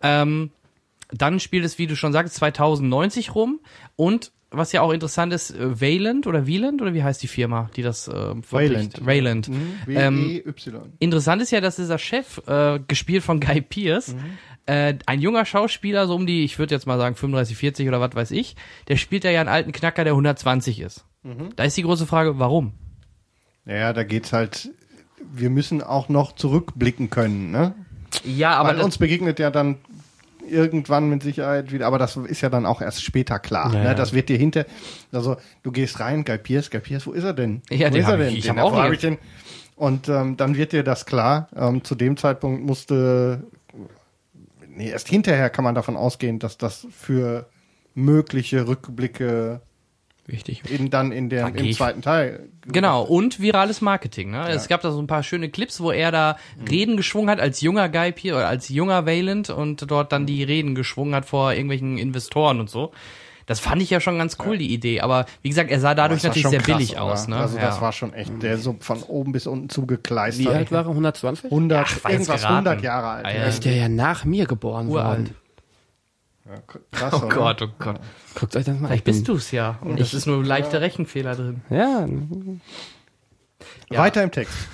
[0.00, 0.50] Ähm,
[1.10, 3.60] dann spielt es, wie du schon sagst, 2090 rum
[3.96, 7.70] und was ja auch interessant ist, äh, Wayland oder Wieland oder wie heißt die Firma,
[7.76, 9.04] die das äh, verbricht?
[9.04, 9.48] Wayland.
[9.48, 9.76] Mhm.
[9.88, 10.92] Ähm, W-E-Y.
[10.98, 14.14] Interessant ist ja, dass dieser Chef, äh, gespielt von Guy Pearce,
[14.66, 18.00] äh, ein junger Schauspieler, so um die, ich würde jetzt mal sagen 35, 40 oder
[18.00, 18.56] was weiß ich,
[18.88, 21.04] der spielt ja einen alten Knacker, der 120 ist.
[21.56, 22.74] Da ist die große Frage, warum?
[23.64, 24.70] Ja, da geht's halt,
[25.32, 27.74] wir müssen auch noch zurückblicken können, ne?
[28.24, 29.78] Ja, aber Weil uns begegnet ja dann
[30.48, 33.72] irgendwann mit Sicherheit wieder, aber das ist ja dann auch erst später klar.
[33.72, 33.84] Ja, ne?
[33.86, 33.94] ja.
[33.94, 34.66] Das wird dir hinter,
[35.12, 36.70] also du gehst rein, Guy Pierce,
[37.06, 37.62] wo ist er denn?
[37.70, 38.28] Ja, wo ist er denn?
[38.28, 39.18] ich- ich Den, hab auch hab ich den?
[39.76, 41.48] Und ähm, dann wird dir das klar.
[41.56, 43.42] Ähm, zu dem Zeitpunkt musste,
[44.68, 47.46] nee, erst hinterher kann man davon ausgehen, dass das für
[47.94, 49.60] mögliche Rückblicke
[50.26, 50.62] Wichtig.
[50.70, 51.76] in, dann in der, im Vergeht.
[51.76, 52.48] zweiten Teil.
[52.66, 54.30] genau, und virales Marketing.
[54.30, 54.48] Ne?
[54.48, 57.60] Es gab da so ein paar schöne Clips, wo er da Reden geschwungen hat als
[57.60, 61.52] junger Guy Pearce oder als junger Wayland und dort dann die Reden geschwungen hat vor
[61.52, 62.92] irgendwelchen Investoren und so.
[63.46, 65.00] Das fand ich ja schon ganz cool, die Idee.
[65.00, 67.02] Aber wie gesagt, er sah dadurch natürlich sehr krass, billig oder?
[67.02, 67.28] aus.
[67.28, 67.36] Ne?
[67.36, 67.66] Also ja.
[67.66, 70.46] das war schon echt, der so von oben bis unten zugekleistert.
[70.46, 70.88] Wie alt war er?
[70.88, 71.50] 120?
[71.50, 72.66] 100, Ach, irgendwas geraten.
[72.66, 73.26] 100 Jahre alt.
[73.26, 73.40] Ah, ja.
[73.40, 75.32] Ja, Ist der ja nach mir geboren Uralt.
[76.44, 76.62] Worden.
[76.92, 77.28] krass, Oh oder?
[77.34, 78.00] Gott, oh Gott.
[78.34, 78.86] Guckt euch das mal an.
[78.88, 79.78] Vielleicht bist du's ja.
[79.80, 81.62] Und es ist nur leichte Rechenfehler drin.
[81.70, 82.06] Ja,
[83.90, 83.98] Ja.
[83.98, 84.54] Weiter im Text.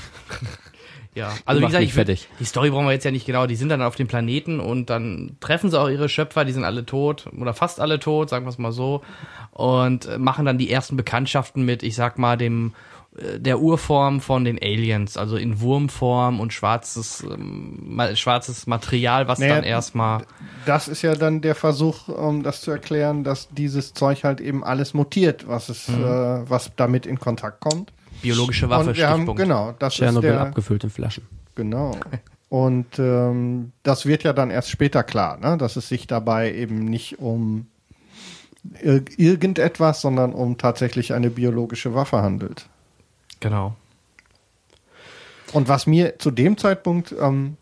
[1.12, 2.28] Ja, also wie gesagt, ich fertig.
[2.38, 3.48] die Story brauchen wir jetzt ja nicht genau.
[3.48, 6.62] Die sind dann auf dem Planeten und dann treffen sie auch ihre Schöpfer, die sind
[6.62, 9.02] alle tot oder fast alle tot, sagen wir es mal so,
[9.50, 12.72] und äh, machen dann die ersten Bekanntschaften mit, ich sag mal, dem äh,
[13.12, 19.40] der Urform von den Aliens, also in Wurmform und schwarzes ähm, ma- schwarzes Material, was
[19.40, 20.22] Naja, dann erstmal
[20.64, 24.62] Das ist ja dann der Versuch, um das zu erklären, dass dieses Zeug halt eben
[24.62, 26.04] alles mutiert, was es, Mhm.
[26.04, 27.92] äh, was damit in Kontakt kommt.
[28.22, 29.42] biologische Waffe Und wir haben, Stichpunkt.
[29.42, 31.24] genau, das Tschernobyl ist der, abgefüllt in Flaschen.
[31.56, 31.96] genau.
[32.48, 35.56] Und ähm, das wird ja dann erst später klar, ne?
[35.56, 37.66] dass es sich dabei eben nicht um
[38.82, 42.66] ir irgendetwas, sondern um tatsächlich eine biologische Waffe handelt.
[43.40, 43.74] Genau.
[45.52, 47.56] Und was mir zu dem Zeitpunkt ähm,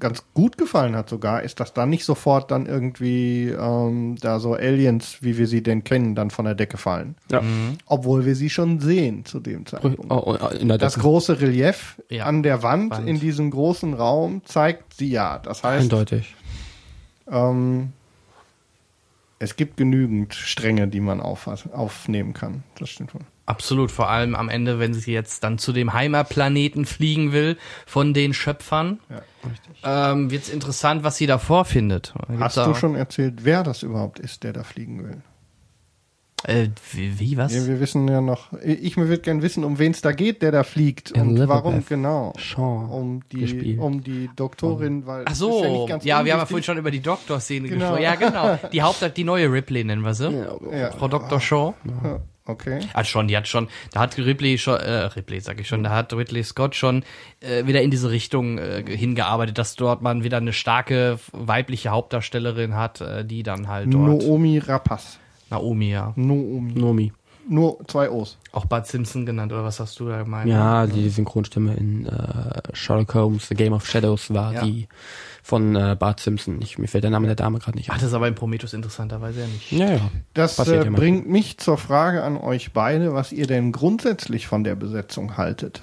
[0.00, 4.54] ganz gut gefallen hat sogar, ist, dass dann nicht sofort dann irgendwie ähm, da so
[4.54, 7.16] Aliens, wie wir sie denn kennen, dann von der Decke fallen.
[7.30, 7.42] Ja.
[7.86, 10.00] Obwohl wir sie schon sehen zu dem Zeitpunkt.
[10.10, 12.24] Oh, oh, Das große Relief Ja.
[12.24, 13.08] an der Wand, Wand.
[13.08, 15.38] in diesem großen Raum zeigt sie ja.
[15.38, 16.34] Das heißt, Eindeutig.
[17.30, 17.92] ähm,
[19.38, 22.62] es gibt genügend Stränge, die man auf, aufnehmen kann.
[22.78, 23.22] Das stimmt schon.
[23.46, 28.14] Absolut, vor allem am Ende, wenn sie jetzt dann zu dem Heimatplaneten fliegen will von
[28.14, 29.16] den Schöpfern, Ja,
[29.50, 29.82] richtig.
[29.84, 32.14] ähm, wird es interessant, was sie da vorfindet.
[32.28, 35.22] Gibt's Hast du schon erzählt, wer das überhaupt ist, der da fliegen will?
[36.46, 37.54] Äh, wie, wie was?
[37.54, 40.52] Ja, wir wissen ja noch, ich würde gerne wissen, um wen es da geht, der
[40.52, 42.34] da fliegt und Elizabeth warum genau.
[42.36, 43.78] Shaw Um die, gespielt.
[43.78, 46.76] um die Doktorin, weil Ach so, ist ja, nicht ganz wir haben ja vorhin schon
[46.76, 47.94] über die Doktor-Szene Genau.
[47.96, 48.02] gesprochen.
[48.02, 48.58] Ja, genau.
[48.72, 50.30] Die Haupt, die neue Ripley nennen wir sie.
[50.70, 50.90] Ja.
[50.92, 51.40] Frau Dr.
[51.40, 51.74] Shaw.
[52.46, 52.80] Okay.
[52.92, 55.90] Hat schon, die hat schon, da hat Ripley schon, äh, Ripley sag ich schon, da
[55.90, 57.02] hat Ridley Scott schon
[57.40, 62.74] äh, wieder in diese Richtung äh, hingearbeitet, dass dort man wieder eine starke weibliche Hauptdarstellerin
[62.76, 65.18] hat, äh, die dann halt dort Noomi Rapace.
[65.48, 66.12] Naomi, ja.
[66.16, 66.72] Noomi.
[66.74, 67.12] Nomi.
[67.48, 68.38] Nur zwei O's.
[68.52, 70.48] Auch Bud Simpson genannt, oder was hast du da gemeint?
[70.50, 74.64] Ja, die Synchronstimme in äh, Sherlock Holmes, The Game of Shadows war Ja.
[74.64, 74.88] die
[75.46, 76.62] von äh, Bart Simpson.
[76.62, 78.00] Ich, mir fällt der Name der Dame gerade nicht Ach, ein.
[78.00, 79.70] das ist aber in Prometheus interessanterweise ja nicht.
[79.72, 80.10] Ja, ja.
[80.32, 84.74] Das äh, bringt mich zur Frage an euch beide, was ihr denn grundsätzlich von der
[84.74, 85.82] Besetzung haltet.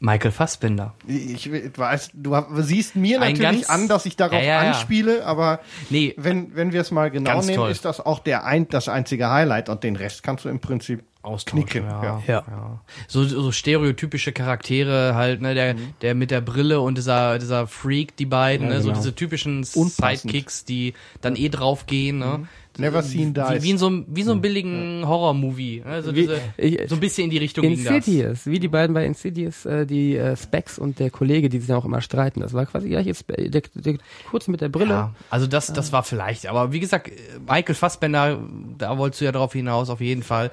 [0.00, 0.94] Michael Fassbender.
[1.06, 4.70] Ich weiß, du siehst mir Ein natürlich ganz- an, dass ich darauf Ja, ja, ja.
[4.70, 7.70] anspiele, aber Nee, wenn, wenn wir es mal genau nehmen, toll.
[7.70, 11.04] ist das auch der ein, das einzige Highlight und den Rest kannst du im Prinzip
[11.22, 11.64] austauschen.
[11.66, 11.84] knicken.
[11.88, 12.44] Ja, Ja.
[12.48, 12.80] ja.
[13.08, 15.94] So, so stereotypische Charaktere halt, ne, der, Mhm.
[16.02, 19.00] der mit der Brille und dieser, dieser Freak, die beiden, Ja, ne, so genau.
[19.00, 20.20] diese typischen Unpassend.
[20.32, 22.48] Sidekicks, die dann eh draufgehen, ne.
[22.78, 23.62] Never seen Wie, dies.
[23.62, 25.82] wie in so einem, wie so einem billigen Horror-Movie.
[25.84, 27.94] Also Wie- diese, so ein bisschen in die Richtung ging das.
[27.94, 31.68] Insidious, wie die beiden bei Insidious, äh, die äh, Specs und der Kollege, die sich
[31.68, 32.40] dann auch immer streiten.
[32.40, 33.98] Das war quasi gleich jetzt der, der, der
[34.30, 34.90] kurze mit der Brille.
[34.94, 37.10] Ja, also das, das war vielleicht, aber wie gesagt,
[37.46, 38.38] Michael Fassbender,
[38.78, 40.50] da wolltest du ja drauf hinaus, auf jeden Fall,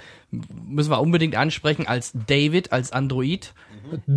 [0.68, 3.54] müssen wir unbedingt ansprechen, als David, als Android,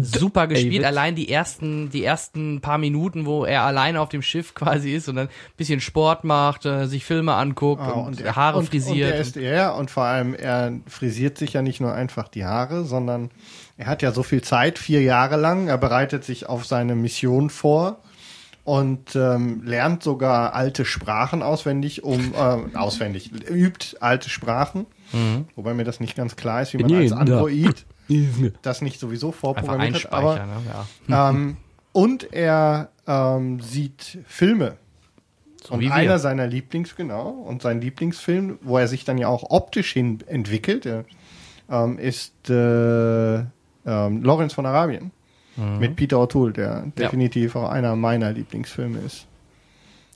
[0.00, 4.54] super gespielt, allein die ersten, die ersten paar Minuten, wo er alleine auf dem Schiff
[4.54, 8.36] quasi ist und dann ein bisschen Sport macht, äh, sich Filme anguckt Ah, und, er-
[8.36, 9.08] Haare und, frisiert.
[9.10, 12.44] Und, er ist, ja, und vor allem, er frisiert sich ja nicht nur einfach die
[12.44, 13.30] Haare, sondern
[13.76, 15.68] er hat ja so viel Zeit, vier Jahre lang.
[15.68, 17.98] Er bereitet sich auf seine Mission vor
[18.64, 24.86] und ähm, lernt sogar alte Sprachen auswendig, um äh, auswendig, übt alte Sprachen.
[25.56, 27.12] Wobei mir das nicht ganz klar ist, wie man als.
[27.12, 27.84] Android
[28.62, 30.12] das nicht sowieso vorprogrammiert hat.
[30.12, 30.52] Aber, ne?
[31.08, 31.30] ja.
[31.30, 31.56] ähm,
[31.92, 34.76] und er ähm, sieht Filme.
[35.64, 35.94] So und wie wir.
[35.94, 40.18] einer seiner Lieblings, genau, und sein Lieblingsfilm, wo er sich dann ja auch optisch hin
[40.26, 41.04] entwickelt, äh,
[41.70, 43.44] ähm, ist äh, ähm,
[43.84, 45.10] Lawrence von Arabien
[45.54, 45.78] Mhm.
[45.80, 49.26] mit Peter O'Toole, der definitiv auch einer meiner Lieblingsfilme ist.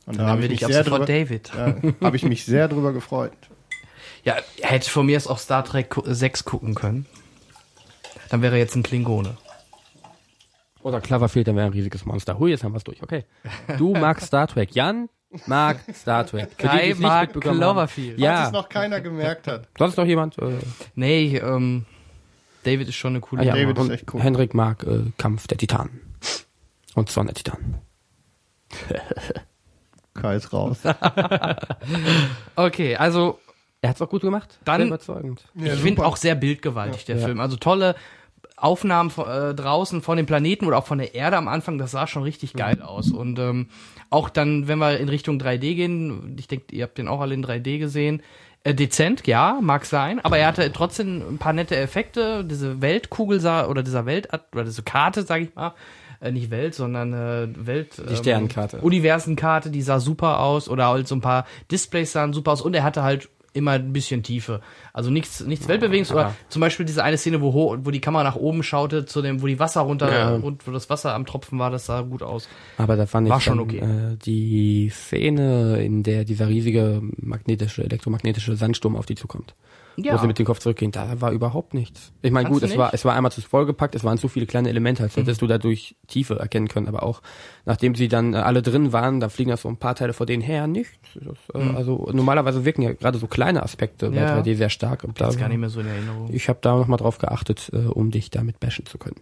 [0.07, 1.51] Und Dann hab haben wir dich ab sehr drüber, David.
[1.55, 3.33] ja, habe ich mich sehr drüber gefreut.
[4.25, 7.07] Ja, er hätte von mir aus auch Star Trek gu- 6 gucken können.
[8.31, 9.37] Dann wäre er jetzt ein Klingone.
[10.83, 12.39] Oder Cloverfield, dann wäre ein riesiges Monster.
[12.39, 13.03] Hui, jetzt haben wir es durch.
[13.03, 13.25] Okay.
[13.79, 14.75] Du magst Star Trek.
[14.75, 15.09] Jan
[15.47, 16.51] mag Star Trek.
[16.51, 17.33] Die, die Kai nicht mag.
[17.41, 18.11] Cloverfield.
[18.19, 18.47] Falls Ja.
[18.47, 19.69] es noch keiner gemerkt hat.
[19.79, 20.39] Sonst noch jemand?
[20.39, 20.59] Äh,
[20.95, 21.85] Nee, ähm,
[22.63, 24.21] David ist schon eine coole ah, ja, David und ist echt cool.
[24.23, 26.01] Henrik mag äh, Kampf der Titanen.
[26.95, 27.77] Und Zorn der Titanen.
[30.15, 30.79] Kai ist raus.
[32.57, 33.39] Okay, also
[33.83, 34.59] Er hat's auch gut gemacht.
[34.65, 35.45] Dann- Sehr überzeugend.
[35.55, 37.27] ich finde auch sehr bildgewaltig der Ja.
[37.27, 37.41] Film.
[37.41, 37.95] Also tolle
[38.57, 41.91] Aufnahmen von, äh, draußen von dem Planeten oder auch von der Erde am Anfang, das
[41.91, 43.11] sah schon richtig geil aus.
[43.11, 43.69] Und ähm,
[44.09, 47.35] auch dann, wenn wir in Richtung 3D gehen, ich denke, ihr habt den auch alle
[47.35, 48.23] in 3D gesehen,
[48.65, 52.45] äh, dezent, ja, mag sein, aber er hatte trotzdem ein paar nette Effekte.
[52.45, 55.75] Diese Weltkugel sah, oder dieser Welt, oder diese Karte, sag ich mal,
[56.21, 58.03] äh, nicht Welt, sondern äh, Welt.
[58.09, 58.79] Die Sternenkarte.
[58.79, 62.75] Universenkarte, die sah super aus oder halt so ein paar Displays sahen super aus und
[62.75, 64.61] er hatte halt immer ein bisschen Tiefe.
[64.93, 68.37] Also nichts, nichts Weltbewegendes oder zum Beispiel diese eine Szene, wo, wo die Kamera nach
[68.37, 70.35] oben schaute, zu dem, wo die Wasser runter, Ja.
[70.37, 72.49] und wo das Wasser am Tropfen war, das sah gut aus.
[72.79, 73.79] Aber da fand ich War schon dann, okay.
[73.79, 79.55] äh, die Szene, in der dieser riesige magnetische, elektromagnetische Sandsturm auf die zukommt.
[79.97, 82.13] Wo sie mit dem Kopf zurückgehen, da war überhaupt nichts.
[82.23, 84.69] Ich meine, gut, es war, es war einmal zu vollgepackt, es waren zu viele kleine
[84.69, 87.23] Elemente, als hättest du dadurch Tiefe erkennen können, aber auch,
[87.65, 90.27] nachdem sie dann äh, alle drin waren, da fliegen ja so ein paar Teile vor
[90.27, 90.93] denen her, nichts.
[91.15, 94.39] Das, äh, Also normalerweise wirken ja gerade so kleine Aspekte bei Ja.
[94.39, 95.05] 3D sehr stark.
[95.05, 96.29] Und da, Das gar nicht mehr so in Erinnerung.
[96.33, 99.17] ich habe da nochmal drauf geachtet, äh, um dich damit bashen zu können.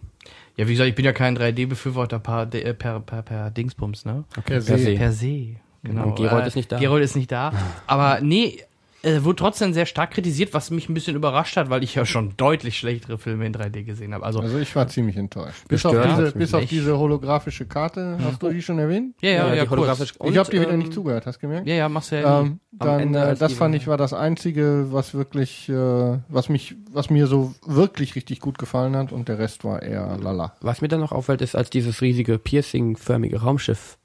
[0.57, 4.23] Ja, wie gesagt, ich bin ja kein 3D-Befürworter per, äh, per, per, per Dingsbums, ne?
[4.45, 4.77] Per se.
[4.77, 4.95] se.
[4.95, 5.55] Per se.
[5.83, 6.07] Genau.
[6.07, 6.79] Und Gerold ist nicht da.
[6.79, 7.51] Gerold ist nicht da.
[7.87, 8.59] Aber nee,
[9.05, 12.05] äh, wurde trotzdem sehr stark kritisiert, was mich ein bisschen überrascht hat, weil ich ja
[12.05, 14.25] schon deutlich schlechtere Filme in 3D gesehen habe.
[14.25, 15.67] Also, Also ich war ziemlich enttäuscht.
[15.67, 19.15] Bis auf diese, bis auf diese holographische Karte, hast du die schon erwähnt?
[19.21, 19.81] ja, ja, ja, die kurz.
[19.81, 21.67] holographische- ich habe dir wieder ähm, nicht zugehört, hast du gemerkt?
[21.67, 22.41] Ja, ja, machst du ja.
[22.41, 26.49] Ähm, Am dann, Ende, äh, das fand ich war das einzige, was wirklich, äh, was
[26.49, 30.55] mich, was mir so wirklich richtig gut gefallen hat und der Rest war eher lala.
[30.61, 33.97] Was mir dann noch auffällt, ist als dieses riesige piercing-förmige Raumschiff.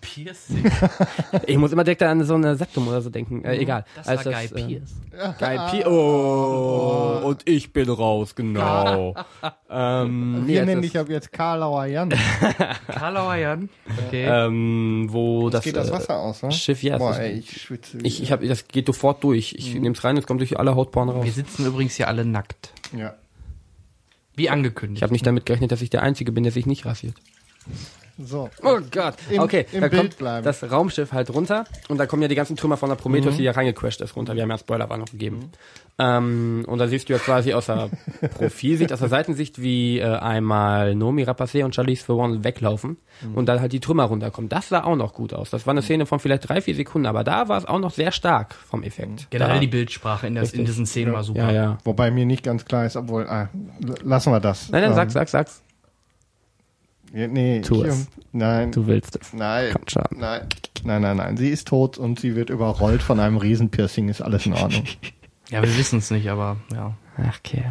[0.00, 0.70] Piercing.
[1.46, 3.44] Ich muss immer direkt an so eine Septum oder so denken.
[3.44, 3.84] Äh, egal.
[3.96, 4.94] Das als war Guy äh, Pierce.
[5.38, 5.86] Guy Pierce.
[5.86, 9.14] Oh, und ich bin raus, genau.
[9.70, 12.12] ähm, Wir nennen dich ab jetzt Karlauer Jan.
[12.88, 13.68] Karlauer Jan.
[14.06, 14.24] Okay.
[14.28, 16.52] ähm, wo das, Geht das äh, Wasser aus, ne?
[16.52, 16.98] Schiff, ja.
[16.98, 17.98] Boah, ey, ich schwitze.
[18.02, 19.54] ich, ich hab, das geht sofort durch.
[19.58, 21.24] Ich nehm's rein, es kommt durch alle Hautporen raus.
[21.24, 22.72] Wir sitzen übrigens hier alle nackt.
[22.96, 23.14] ja.
[24.38, 24.98] Wie angekündigt.
[24.98, 27.14] Ich habe nicht damit gerechnet, dass ich der Einzige bin, der sich nicht rasiert.
[28.18, 28.48] So.
[28.62, 29.14] Oh Gott.
[29.30, 30.44] Im- okay, im da Bild kommt bleiben.
[30.44, 33.42] das Raumschiff halt runter und da kommen ja die ganzen Trümmer von der Prometheus, die
[33.42, 34.34] ja reingecrashed ist, runter.
[34.34, 35.50] Wir haben ja Spoiler noch gegeben.
[35.98, 37.88] Ähm, und da siehst du ja quasi aus der
[38.34, 42.98] Profilsicht, aus der Seitensicht, wie äh, einmal Nomi Rapace und Charlize Theron weglaufen
[43.34, 44.50] und dann halt die Trümmer runterkommen.
[44.50, 45.48] Das sah auch noch gut aus.
[45.48, 47.92] Das war eine Szene von vielleicht drei, vier Sekunden, aber da war es auch noch
[47.92, 49.30] sehr stark vom Effekt.
[49.30, 51.40] Generell da, die Bildsprache in, das, in diesen Szenen war super.
[51.46, 51.78] Ja, ja.
[51.84, 53.48] Wobei mir nicht ganz klar ist, obwohl, ah,
[54.04, 54.68] lassen wir das.
[54.70, 55.62] Nein, nein, Ähm, sag's, sag's, sag's.
[57.12, 58.08] Ja, Nee, Tu ich, es.
[58.32, 58.72] Nein.
[58.72, 59.32] Du willst es.
[59.32, 59.74] Nein,
[60.16, 60.46] nein,
[60.84, 61.36] nein, nein, nein.
[61.36, 64.08] Sie ist tot und sie wird überrollt von einem Riesenpiercing.
[64.08, 64.84] Ist alles in Ordnung.
[65.48, 66.96] Ja, wir wissen es nicht, aber ja.
[67.18, 67.62] Ach, okay.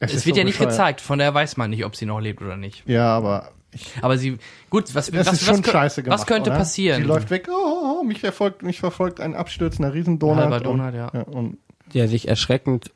[0.00, 2.18] Es, ist wird so ja nicht gezeigt, von daher weiß man nicht, ob sie noch
[2.18, 2.82] lebt oder nicht.
[2.88, 4.38] Ja, aber ich, Aber sie,
[4.70, 6.20] gut, was, das was, ist schon was, scheiße gemacht.
[6.20, 6.58] was könnte oder?
[6.58, 7.02] passieren?
[7.02, 7.48] Sie läuft weg.
[7.50, 10.38] Oh, oh, oh, mich verfolgt, mich verfolgt ein abstürzender Riesendonut.
[10.38, 11.08] Halber Donut, und, ja.
[11.22, 11.58] und
[11.92, 12.92] der sich erschreckend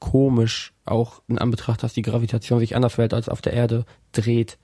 [0.00, 4.58] komisch auch in Anbetracht, dass die Gravitation sich anders verhält als auf der Erde dreht.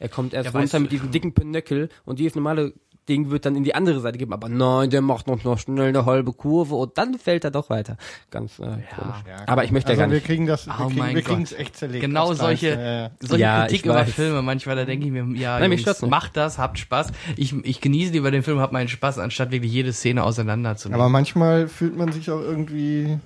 [0.00, 2.72] Er kommt erst Ja, runter weißt mit diesem dicken Pinöckel und dieses normale
[3.08, 4.32] Ding wird dann in die andere Seite geben.
[4.32, 7.68] Aber nein, der macht noch, noch schnell eine halbe Kurve und dann fällt er doch
[7.70, 7.96] weiter.
[8.30, 8.84] Ganz äh, komisch.
[9.26, 10.26] Ja, Aber ich möchte also ja gar wir nicht.
[10.26, 11.52] kriegen das, wir Oh kriegen, mein wir kriegen Gott.
[11.52, 12.02] es echt zerlegt.
[12.02, 13.10] Genau solche, ja, ja.
[13.20, 14.04] solche Ja, Kritik über.
[14.06, 17.08] Filme, manchmal, da denke ich mir, ja, Nein, Jungs, macht das, habt Spaß.
[17.36, 21.00] Ich, ich genieße lieber den Film, hab meinen Spaß, anstatt wirklich jede Szene auseinanderzunehmen.
[21.00, 23.18] Aber manchmal fühlt man sich auch irgendwie.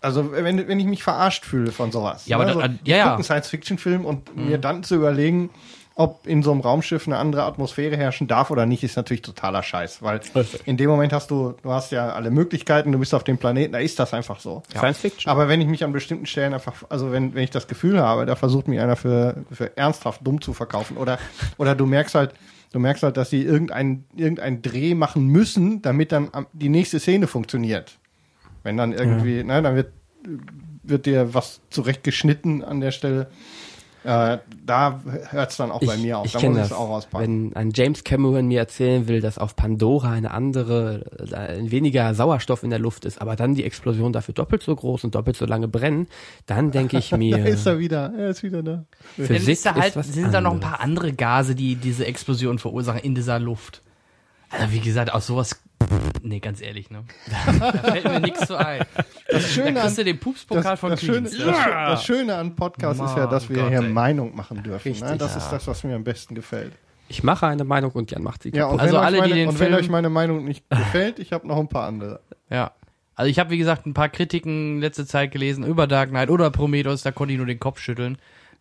[0.00, 2.26] Also wenn, wenn ich mich verarscht fühle von sowas.
[2.26, 2.52] Ja, aber ne?
[2.54, 3.14] da- so, ja, ich ja.
[3.14, 5.50] einen Science-Fiction-Film und mir dann zu überlegen,
[5.96, 9.62] ob in so einem Raumschiff eine andere Atmosphäre herrschen darf oder nicht, ist natürlich totaler
[9.62, 10.02] Scheiß.
[10.02, 10.20] Weil
[10.64, 13.72] in dem Moment hast du, du hast ja alle Möglichkeiten, du bist auf dem Planeten,
[13.74, 14.62] da ist das einfach so.
[14.74, 15.30] Science Fiction.
[15.30, 18.24] Aber wenn ich mich an bestimmten Stellen einfach, also wenn, wenn ich das Gefühl habe,
[18.24, 21.18] da versucht mich einer für, für ernsthaft dumm zu verkaufen oder,
[21.58, 22.32] oder du merkst halt,
[22.72, 26.98] du merkst halt, dass sie irgendeinen irgendein Dreh machen müssen, damit dann am- die nächste
[26.98, 27.98] Szene funktioniert.
[28.62, 29.92] Wenn dann irgendwie, ne, dann wird,
[30.82, 33.28] wird dir was zurechtgeschnitten an der Stelle.
[34.02, 36.24] Äh, da hört es dann auch bei mir auf.
[36.24, 36.66] ich Da muss ich das.
[36.68, 37.50] es auch auspacken.
[37.52, 42.62] Wenn ein James Cameron mir erzählen will, dass auf Pandora eine andere, äh, weniger Sauerstoff
[42.62, 45.44] in der Luft ist, aber dann die Explosion dafür doppelt so groß und doppelt so
[45.44, 46.06] lange brennen,
[46.46, 48.84] dann denke ich Da mir, ist er wieder, er ist wieder da.
[49.16, 52.06] Physik ist da halt, ist was sind da noch ein paar andere Gase, die diese
[52.06, 53.82] Explosion verursachen in dieser Luft.
[54.48, 55.60] Also wie gesagt, aus sowas,
[56.22, 57.04] nee, ganz ehrlich, ne?
[57.60, 58.82] Da fällt mir nichts zu ein.
[59.28, 61.38] Das Schöne da an, kriegst du den Pupspokal von das, Schöne, Queens.
[61.38, 63.88] das, Schö- das Schöne an Podcast ist ja, dass wir Gott, hier ey.
[63.88, 64.90] Meinung machen dürfen.
[64.92, 64.94] ne?
[65.02, 65.38] Richtig, Das ja.
[65.38, 66.72] ist das, was mir am besten gefällt.
[67.08, 69.30] Ich mache eine Meinung und Jan macht sie Ja, und Also wenn, alle, euch die
[69.30, 71.86] meine, den und wenn Film- euch meine Meinung nicht gefällt, ich habe noch ein paar
[71.86, 72.20] andere.
[72.50, 72.72] Ja.
[73.16, 76.50] Also ich habe, wie gesagt, ein paar Kritiken letzte Zeit gelesen über Dark Knight oder
[76.50, 78.16] Prometheus, da konnte ich nur den Kopf schütteln.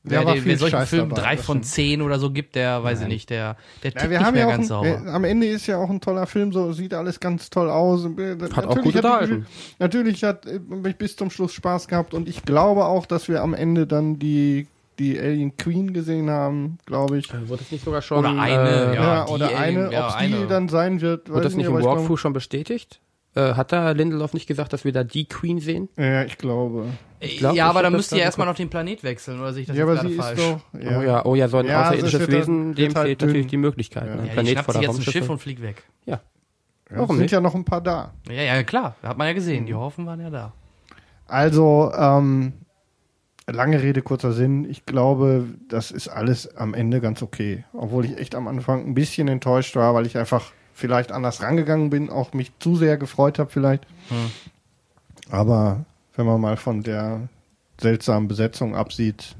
[0.06, 2.32] Ja, Wer, war den, viel wer solchen Scheiß Film dabei, drei von zehn oder so
[2.32, 4.52] gibt, der, weiß ich nicht, der, der tickt Ja, wir nicht haben mehr ja auch
[4.52, 5.04] ganz ein, sauber.
[5.06, 8.06] wir, am Ende ist ja auch ein toller Film, so sieht alles ganz toll aus.
[8.54, 9.46] Hat auch gut unterhalten.
[9.78, 13.42] Natürlich hat äh, ich bis zum Schluss Spaß gehabt und ich glaube auch, dass wir
[13.44, 14.68] am Ende dann die
[15.00, 17.34] die Alien Queen gesehen haben, glaube ich.
[17.34, 19.04] Äh, Wurde es nicht sogar schon, Oder eine, äh, ja.
[19.04, 20.38] Ja, die oder Alien- eine, ja, ob eine.
[20.38, 23.00] die dann sein wird, Wurde das nicht im Walkthrough schon bestätigt?
[23.36, 25.88] Äh, hat da Lindelof nicht gesagt, dass wir da die Queen sehen?
[25.98, 26.86] Ja, ich glaube.
[27.20, 29.62] glaub, ja, ich aber dann das müsst ihr erstmal noch den Planet wechseln, oder sehe
[29.62, 30.40] ich das Ja, aber sie gerade ist falsch?
[30.40, 30.62] doch.
[30.74, 32.96] Oh ja, oh ja, so ein Ja, also es außerirdisches wird halt- Wesen, wird dem
[32.96, 33.28] halt fehlt dünn.
[33.30, 34.08] natürlich die Möglichkeit.
[34.08, 34.16] Ja.
[34.16, 34.22] Ne?
[34.22, 35.84] Ja, Ja, Planet der jetzt ein Schiff und fliegt weg.
[36.06, 36.14] Ja.
[36.16, 36.22] Ja,
[36.98, 37.32] Warum es sind nicht?
[37.32, 38.14] ja noch ein paar da.
[38.28, 38.96] Ja, ja, klar.
[39.04, 39.62] Hat man ja gesehen.
[39.64, 39.68] Mhm.
[39.68, 40.54] Die Hoffen waren ja da.
[41.28, 42.54] Also, ähm,
[43.48, 44.68] lange Rede, kurzer Sinn.
[44.68, 47.64] Ich glaube, das ist alles am Ende ganz okay.
[47.74, 51.90] Obwohl ich echt am Anfang ein bisschen enttäuscht war, weil ich einfach vielleicht anders rangegangen
[51.90, 53.86] bin, auch mich zu sehr gefreut habe vielleicht.
[55.30, 55.86] Aber
[56.16, 57.30] wenn man mal von der
[57.80, 59.36] seltsamen Besetzung absieht,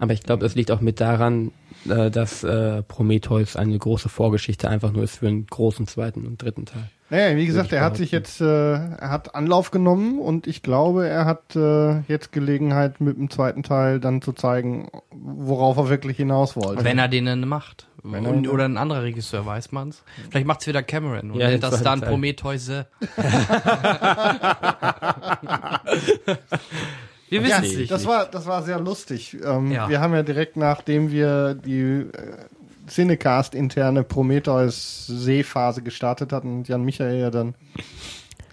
[0.00, 1.52] Aber ich glaube, es liegt auch mit daran,
[1.88, 6.42] äh, dass äh, Prometheus eine große Vorgeschichte einfach nur ist für einen großen zweiten und
[6.42, 6.88] dritten Teil.
[7.10, 11.08] Naja, wie gesagt, er hat sich jetzt, äh, er hat Anlauf genommen und ich glaube,
[11.08, 16.16] er hat äh, jetzt Gelegenheit mit dem zweiten Teil dann zu zeigen, worauf er wirklich
[16.16, 16.84] hinaus wollte.
[16.84, 17.88] Wenn er den denn macht.
[18.02, 20.02] Wenn Und, oder ein anderer Regisseur, weiß man's.
[20.30, 22.08] Vielleicht macht's wieder Cameron und Ja, nennt das dann Teil.
[22.10, 22.68] Prometheus.
[27.28, 27.90] Wir ja, wissen es nicht.
[27.92, 29.36] das war, das war sehr lustig.
[29.44, 29.88] Ähm, Ja.
[29.88, 32.08] Wir haben ja direkt nachdem wir die äh,
[32.88, 37.54] Cinecast interne Prometheus Seephase gestartet hatten und Jan Michael ja dann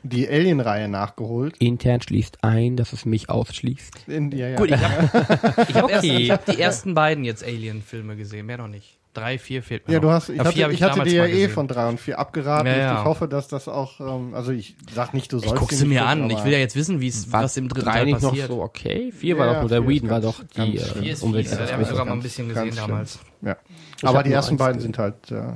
[0.04, 1.58] die Alien-Reihe nachgeholt.
[1.58, 4.08] Intern schließt ein, dass es mich ausschließt.
[4.08, 4.58] In, ja, ja.
[4.58, 6.18] Gut, ich habe hab erst, Okay.
[6.18, 8.97] ich hab die ersten beiden jetzt Alien-Filme gesehen, mehr noch nicht.
[9.18, 10.10] Drei, vier fehlt mir Ja, noch.
[10.10, 12.00] du hast, ich Ja, hatte, hab ich hatte damals dir ja eh von drei und
[12.00, 12.68] vier abgeraten.
[12.68, 13.00] Ja, Ich- ja.
[13.00, 15.76] Ich hoffe, dass das auch, ähm, also ich sag nicht, du Ich sollst guck sie
[15.78, 16.30] sie nicht mir gucken, an.
[16.30, 18.30] Ich will ja jetzt wissen, wie es, War was im dritten drei Teil nicht noch
[18.30, 18.48] passiert.
[18.50, 19.12] so okay?
[19.12, 21.50] Vier war doch nur der Whedon war doch die äh, ist Umwelt.
[21.50, 23.20] ja, den hab ich sogar mal ein bisschen gesehen damals.
[23.42, 23.58] Ja.
[23.98, 25.54] Ich Aber die ersten beiden sind halt äh,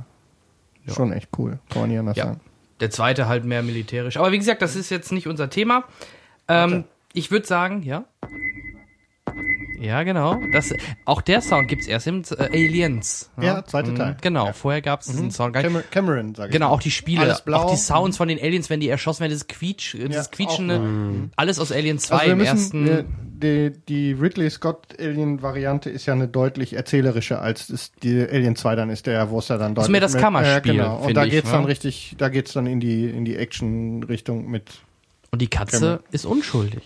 [0.92, 1.58] schon echt cool.
[1.70, 2.24] Kann man nicht anders Ja.
[2.26, 2.40] sagen.
[2.80, 4.16] Der zweite halt mehr militärisch.
[4.16, 5.84] Aber wie gesagt, das ist jetzt nicht unser Thema.
[6.48, 6.82] Ähm,
[7.12, 8.04] ich würde sagen, ja.
[9.82, 10.38] Ja, genau.
[10.52, 10.72] Das,
[11.04, 13.30] auch der Sound gibt's erst im äh, Aliens.
[13.40, 14.16] Ja, zweite Mhm, Teil.
[14.20, 15.70] Genau, vorher gab's diesen Sound gar nicht.
[15.72, 16.74] Cameron, Cameron sag ich Genau, mal.
[16.74, 17.62] auch die Spiele, Alles blau.
[17.62, 20.30] auch die Sounds von den Aliens, wenn die erschossen werden, dieses Quietsch, äh, dieses auch,
[20.30, 22.86] Quietschende, alles aus Alien 2 Also wir im müssen, ersten.
[22.86, 23.04] wir,
[23.72, 28.54] die, die Ridley Scott Alien Variante ist ja eine deutlich erzählerische als es die Alien
[28.54, 30.98] 2 dann ist, der wo es ja dann deutlich ist mehr das Kammerspiel, genau.
[30.98, 31.54] Und da ich, geht's ne?
[31.54, 34.70] dann richtig, da geht's dann in die in die Action Richtung mit.
[35.32, 35.98] Und die Katze Cameron.
[36.12, 36.82] ist unschuldig.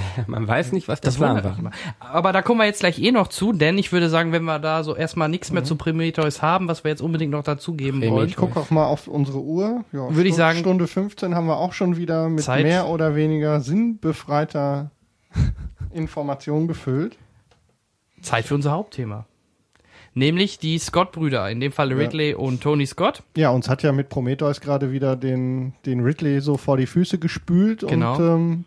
[0.26, 1.56] Man weiß nicht, was Das Plan war.
[2.00, 4.58] Aber da kommen wir jetzt gleich eh noch zu, denn ich würde sagen, wenn wir
[4.58, 5.54] da so erstmal nichts Mhm.
[5.54, 8.86] mehr zu Prometheus haben, was wir jetzt unbedingt noch dazugeben wollen, Ich gucke auch mal
[8.86, 9.84] auf unsere Uhr.
[9.92, 12.64] Ja, Würde ich Stu- sagen- Stunde 15 haben wir auch schon wieder mit Zeit.
[12.64, 14.90] mehr oder weniger sinnbefreiter
[15.92, 17.16] Information gefüllt.
[18.20, 19.26] Zeit für unser Hauptthema.
[20.14, 23.22] Nämlich die Scott-Brüder, in dem Fall Ridley und Tony Scott.
[23.34, 27.18] Ja, uns hat ja mit Prometheus gerade wieder den, den Ridley so vor die Füße
[27.18, 27.80] gespült.
[27.88, 28.16] Genau.
[28.16, 28.64] Und ähm,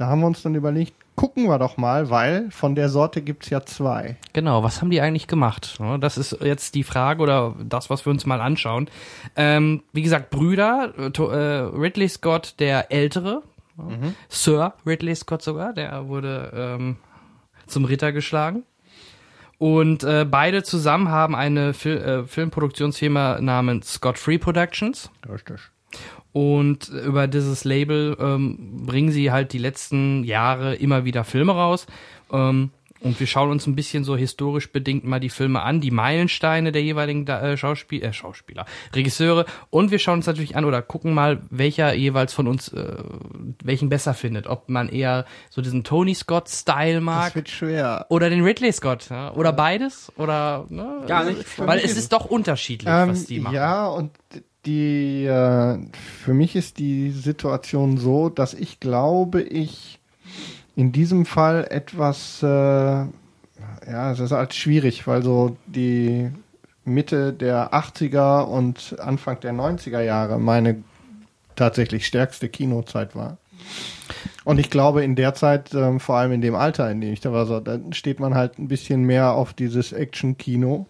[0.00, 3.50] da haben wir uns dann überlegt, gucken wir doch mal, weil von der Sorte gibt's
[3.50, 4.16] ja zwei.
[4.32, 5.78] Genau, was haben die eigentlich gemacht?
[6.00, 8.88] Das ist jetzt die Frage oder das, was wir uns mal anschauen.
[9.36, 13.42] Ähm, wie gesagt, Brüder, äh, äh, Ridley Scott, der Ältere,
[13.76, 13.84] ja,
[14.30, 16.96] Sir Ridley Scott sogar, der wurde ähm,
[17.66, 18.62] zum Ritter geschlagen.
[19.58, 25.10] Und äh, beide zusammen haben eine Fil äh, Filmproduktionsfirma namens Scott Free Productions.
[25.30, 25.60] Richtig.
[26.32, 31.86] Und über dieses Label ähm, bringen sie halt die letzten Jahre immer wieder Filme raus.
[32.32, 32.70] Ähm,
[33.02, 36.70] und wir schauen uns ein bisschen so historisch bedingt mal die Filme an, die Meilensteine
[36.70, 39.46] der jeweiligen äh, Schauspiel äh, Schauspieler, Regisseure.
[39.70, 42.96] Und wir schauen uns natürlich an oder gucken mal, welcher jeweils von uns äh,
[43.64, 44.46] welchen besser findet.
[44.46, 48.04] Ob man eher so diesen Tony Scott-Style Das mag wird schwer.
[48.10, 49.08] oder den Ridley Scott.
[49.08, 49.32] Ja?
[49.32, 50.12] Oder beides.
[50.18, 51.02] Oder ne?
[51.08, 51.58] Gar nicht.
[51.58, 53.54] Weil es ist doch unterschiedlich, Ähm, was die machen.
[53.54, 54.10] ja, und
[54.66, 59.98] die, äh, für mich ist die Situation so, dass ich glaube, ich
[60.76, 66.30] in diesem Fall etwas, äh, ja, es ist halt schwierig, weil so die
[66.84, 70.82] Mitte der 80er und Anfang der 90er Jahre meine
[71.56, 73.38] tatsächlich stärkste Kinozeit war.
[74.44, 77.20] Und ich glaube, in der Zeit, ähm, vor allem in dem Alter, in dem ich
[77.20, 80.86] da war, so, da steht man halt ein bisschen mehr auf dieses Action-Kino.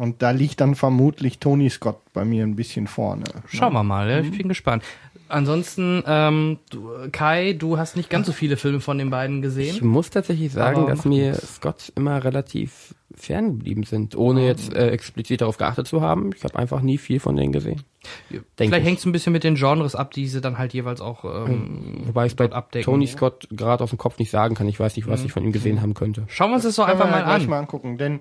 [0.00, 3.24] Und da liegt dann vermutlich Tony Scott bei mir ein bisschen vorne.
[3.48, 4.82] Schauen wir mal, ja, ich bin gespannt.
[5.28, 9.42] Ansonsten, ähm, du, Kai, du hast nicht ganz so viele Filme von den beiden Ich
[9.42, 9.86] gesehen.
[9.86, 11.56] muss tatsächlich sagen, Aber dass mir nix.
[11.56, 16.30] Scott immer relativ fern geblieben sind, ohne jetzt äh, explizit darauf geachtet zu haben.
[16.34, 17.82] Ich habe einfach nie viel von denen gesehen.
[18.30, 18.84] Denk Vielleicht ich.
[18.86, 22.04] hängt es ein bisschen mit den Genres ab, die sie dann halt jeweils auch ähm,
[22.06, 22.86] Wobei ich bei abdecken.
[22.86, 24.66] Tony Scott gerade aus dem Kopf nicht sagen kann.
[24.66, 26.24] Ich weiß nicht, was ich von ihm gesehen haben könnte.
[26.28, 27.46] Schauen wir uns das doch einfach wir mal ja an.
[27.46, 28.20] mal angucken, denn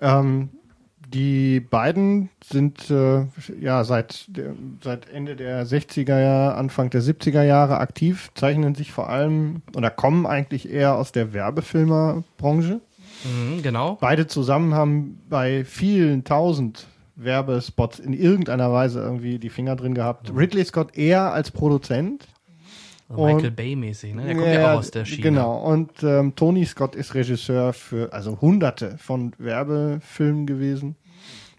[0.00, 0.48] ähm,
[1.14, 3.24] die beiden sind äh,
[3.60, 8.92] ja seit der, seit Ende der 60er Jahre, Anfang der 70er Jahre aktiv, zeichnen sich
[8.92, 12.80] vor allem oder kommen eigentlich eher aus der Werbefilmerbranche.
[13.24, 13.96] Mhm, genau.
[14.00, 16.86] Beide zusammen haben bei vielen tausend
[17.16, 20.30] Werbespots in irgendeiner Weise irgendwie die Finger drin gehabt.
[20.34, 22.26] Ridley Scott eher als Produzent.
[23.08, 24.24] Also Michael Bay-mäßig, ne?
[24.24, 25.22] Der kommt ja, auch aus der Schiene.
[25.22, 25.58] Genau.
[25.58, 30.96] Und ähm, Tony Scott ist Regisseur für also hunderte von Werbefilmen gewesen,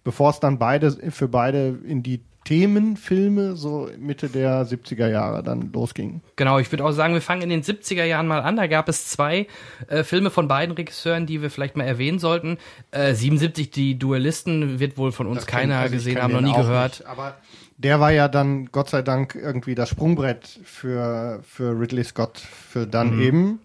[0.04, 5.72] bevor es dann beide für beide in die Themenfilme so Mitte der 70er Jahre dann
[5.72, 6.22] losging.
[6.36, 8.56] Genau, ich würde auch sagen, wir fangen in den 70er Jahren mal an.
[8.56, 9.46] Da gab es zwei
[9.88, 12.58] äh, Filme von beiden Regisseuren, die wir vielleicht mal erwähnen sollten.
[12.90, 16.54] Äh, 77, die Duellisten, wird wohl von uns keiner Also ich gesehen haben, noch nie
[16.54, 17.00] gehört.
[17.00, 17.38] Nicht, aber
[17.80, 22.86] der war ja dann Gott sei Dank irgendwie das Sprungbrett für, für Ridley Scott, für
[22.86, 23.22] dann Mhm.
[23.22, 23.60] eben.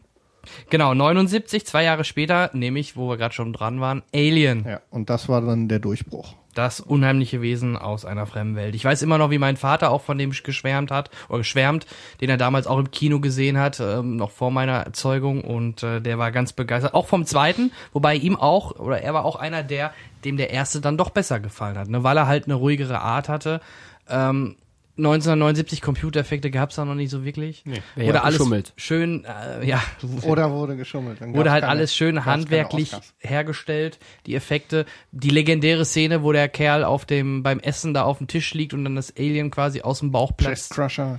[0.70, 4.64] Genau, 79, zwei Jahre später, nämlich, wo wir gerade schon dran waren, Alien.
[4.68, 6.34] Ja, und das war dann der Durchbruch.
[6.54, 8.74] Das unheimliche Wesen aus einer fremden Welt.
[8.76, 11.86] Ich weiß immer noch, wie mein Vater auch von dem geschwärmt hat, oder geschwärmt,
[12.20, 15.42] den er damals auch im Kino gesehen hat, ähm, noch vor meiner Erzeugung.
[15.42, 16.94] Und äh, der war ganz begeistert.
[16.94, 19.92] Auch vom zweiten, wobei ihm auch, oder er war auch einer der,
[20.24, 22.04] dem der erste dann doch besser gefallen hat, ne?
[22.04, 23.60] weil er halt eine ruhigere Art hatte.
[24.08, 24.56] Ähm,
[24.96, 27.62] 1979 Computereffekte gab's da noch nicht so wirklich.
[27.64, 27.82] Nee.
[27.96, 28.72] Ja, Oder alles geschummelt.
[28.76, 29.82] schön, äh, ja,
[30.22, 31.20] Oder wurde geschummelt.
[31.20, 36.48] Dann wurde halt keine- alles schön handwerklich hergestellt, die Effekte, die legendäre Szene, wo der
[36.48, 39.80] Kerl auf dem beim Essen da auf dem Tisch liegt und dann das Alien quasi
[39.82, 40.70] aus dem Bauch Chest platzt.
[40.74, 41.18] Crusher.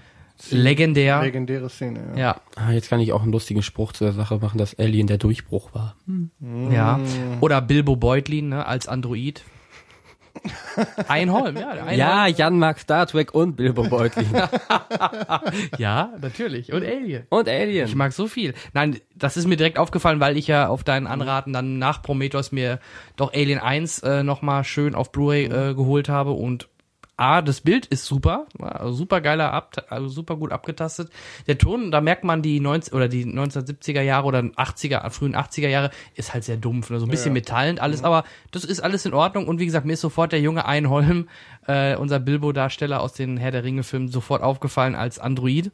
[0.52, 1.22] Legendär.
[1.22, 2.18] Legendäre Szene, ja.
[2.20, 5.08] Ja, Ah, jetzt kann ich auch einen lustigen Spruch zu der Sache machen, dass Alien
[5.08, 5.96] der Durchbruch war.
[6.72, 7.00] ja.
[7.42, 9.44] Oder Bilbo Beutlin, ne, als Android.
[11.08, 11.70] Einholm, ja.
[11.70, 11.98] Einholm.
[11.98, 14.28] Ja, Jan mag Star Trek und Bilbo Beutlin.
[15.78, 16.72] ja, natürlich.
[16.72, 17.24] Und Alien.
[17.30, 17.98] und Ich Alien.
[17.98, 18.54] mag so viel.
[18.74, 22.52] Nein, das ist mir direkt aufgefallen, weil ich ja auf deinen Anraten dann nach Prometheus
[22.52, 22.80] mir
[23.16, 26.68] doch Alien 1 äh, nochmal schön auf Blu-ray äh, geholt habe und
[27.18, 31.10] A, das Bild ist super, also super geiler, Ab also super gut abgetastet.
[31.48, 35.70] Der Ton, da merkt man die 90 oder die 1970er Jahre oder 80er, frühen 80er
[35.70, 37.00] Jahre, ist halt sehr dumpf, ne?
[37.00, 39.94] so ein bisschen metallend alles, aber das ist alles in Ordnung und wie gesagt, mir
[39.94, 41.30] ist sofort der junge Einholm,
[41.68, 45.72] äh, unser Bilbo-Darsteller aus den Herr der Ringe-Filmen, sofort aufgefallen als Android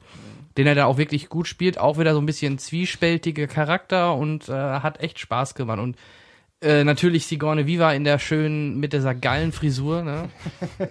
[0.57, 4.49] den er da auch wirklich gut spielt, auch wieder so ein bisschen zwiespältiger Charakter und
[4.49, 5.79] äh, hat echt Spaß gemacht.
[5.79, 5.95] Und
[6.61, 10.29] äh, natürlich Sigourney Viva in der schönen, mit dieser geilen Frisur, ne?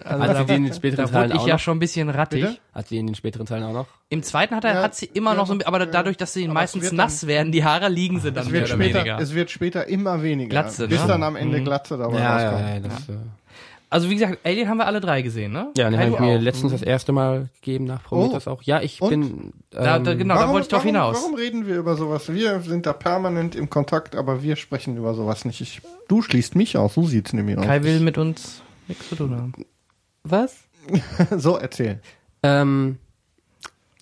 [0.04, 1.60] Also Hat sie die in den späteren da Teilen wurde ich auch ja noch?
[1.60, 2.42] schon ein bisschen rattig.
[2.42, 2.58] Bitte?
[2.74, 3.86] Hat sie in den späteren Teilen auch noch?
[4.08, 5.86] Im zweiten hat, er, Ja, hat sie immer ja, noch so ein aber ja.
[5.86, 8.82] dadurch, dass sie meistens nass werden, die Haare liegen sie dann Es mehr wird, oder
[8.82, 9.18] später, weniger.
[9.20, 10.48] es wird später immer weniger.
[10.50, 11.06] Glatze, bis ne?
[11.08, 11.64] dann am Ende Mhm.
[11.64, 12.86] Glatze dabei rauskommt.
[12.86, 13.18] das, äh,
[13.92, 15.72] Also wie gesagt, Alien haben wir alle drei gesehen, ne?
[15.76, 16.40] ja, den habe ich mir auch.
[16.40, 18.62] letztens das erste Mal gegeben nach Prometheus auch.
[18.62, 19.10] Ja, ich Und?
[19.10, 21.16] bin Da, da, ähm, genau, da wollte ich drauf warum, hinaus.
[21.16, 22.32] Warum reden wir über sowas?
[22.32, 25.60] Wir sind da permanent im Kontakt, aber wir sprechen über sowas nicht.
[25.60, 27.66] Ich, du schließt mich aus, so sieht's nämlich aus.
[27.66, 29.52] Kai will mit uns nichts zu tun haben.
[30.22, 30.56] was?
[31.36, 32.00] so erzählen.
[32.44, 32.98] Ähm,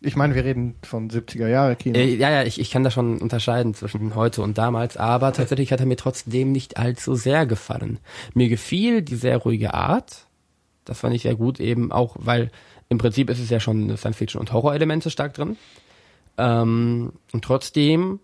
[0.00, 1.98] Ich meine, wir reden von 70er Jahre Kino.
[1.98, 5.72] Äh, ja, ja, ich, ich kann da schon unterscheiden zwischen heute und damals, aber tatsächlich
[5.72, 7.98] hat er mir trotzdem nicht allzu sehr gefallen.
[8.34, 10.26] Mir gefiel die sehr ruhige Art.
[10.84, 12.50] Das fand ich sehr gut, eben auch, weil
[12.88, 15.56] im Prinzip ist es ja schon Science-Fiction- und Horror-Elemente stark drin.
[16.38, 18.20] Ähm, und trotzdem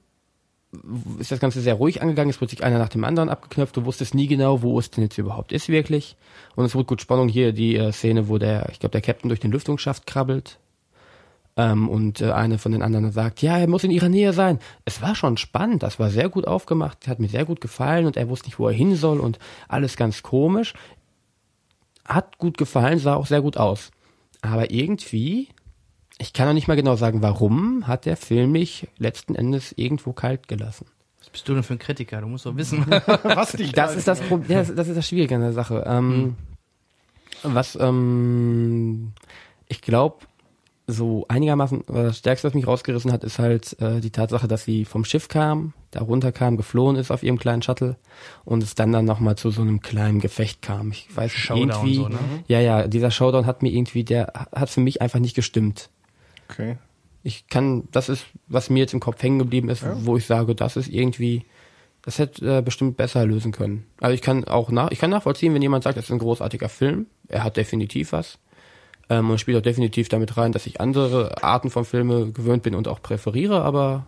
[1.18, 3.84] ist das Ganze sehr ruhig angegangen, es wurde sich einer nach dem anderen abgeknöpft, du
[3.84, 6.16] wusstest nie genau, wo es denn jetzt überhaupt ist wirklich.
[6.56, 9.28] Und es wurde gut Spannung hier, die äh, Szene, wo der, ich glaube, der Captain
[9.28, 10.58] durch den Lüftungsschacht krabbelt.
[11.56, 14.58] Ähm, und äh, eine von den anderen sagt, ja, er muss in ihrer Nähe sein.
[14.84, 18.16] Es war schon spannend, das war sehr gut aufgemacht, hat mir sehr gut gefallen und
[18.16, 20.74] er wusste nicht, wo er hin soll und alles ganz komisch.
[22.04, 23.92] Hat gut gefallen, sah auch sehr gut aus.
[24.42, 25.48] Aber irgendwie,
[26.18, 30.12] ich kann noch nicht mal genau sagen, warum, hat der Film mich letzten Endes irgendwo
[30.12, 30.86] kalt gelassen.
[31.20, 32.20] Was bist du denn für ein Kritiker?
[32.20, 32.84] Du musst doch wissen.
[33.22, 35.84] Was dich Das ist das Problem, das, das ist das Schwierige an der Sache.
[35.86, 36.36] Ähm,
[37.44, 39.12] Was, ähm,
[39.68, 40.18] ich glaube,
[40.86, 44.84] so einigermaßen, das Stärkste, was mich rausgerissen hat, ist halt äh, die Tatsache, dass sie
[44.84, 47.96] vom Schiff kam, da runterkam, geflohen ist auf ihrem kleinen Shuttle
[48.44, 50.90] und es dann dann nochmal zu so einem kleinen Gefecht kam.
[50.90, 52.18] Ich weiß nicht, Showdown irgendwie, so, ne?
[52.48, 55.88] ja, ja, dieser Showdown hat mir irgendwie, der hat für mich einfach nicht gestimmt.
[56.50, 56.76] Okay.
[57.22, 60.54] Ich kann, das ist, was mir jetzt im Kopf hängen geblieben ist, wo ich sage,
[60.54, 61.46] das ist irgendwie,
[62.02, 63.86] das hätte äh, bestimmt besser lösen können.
[64.00, 66.68] Also ich kann auch nach, ich kann nachvollziehen, wenn jemand sagt, das ist ein großartiger
[66.68, 67.06] Film.
[67.28, 68.38] Er hat definitiv was.
[69.10, 72.74] Ähm, und spielt auch definitiv damit rein, dass ich andere Arten von Filme gewöhnt bin
[72.74, 74.06] und auch präferiere, aber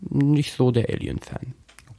[0.00, 1.54] nicht so der Alien-Fan.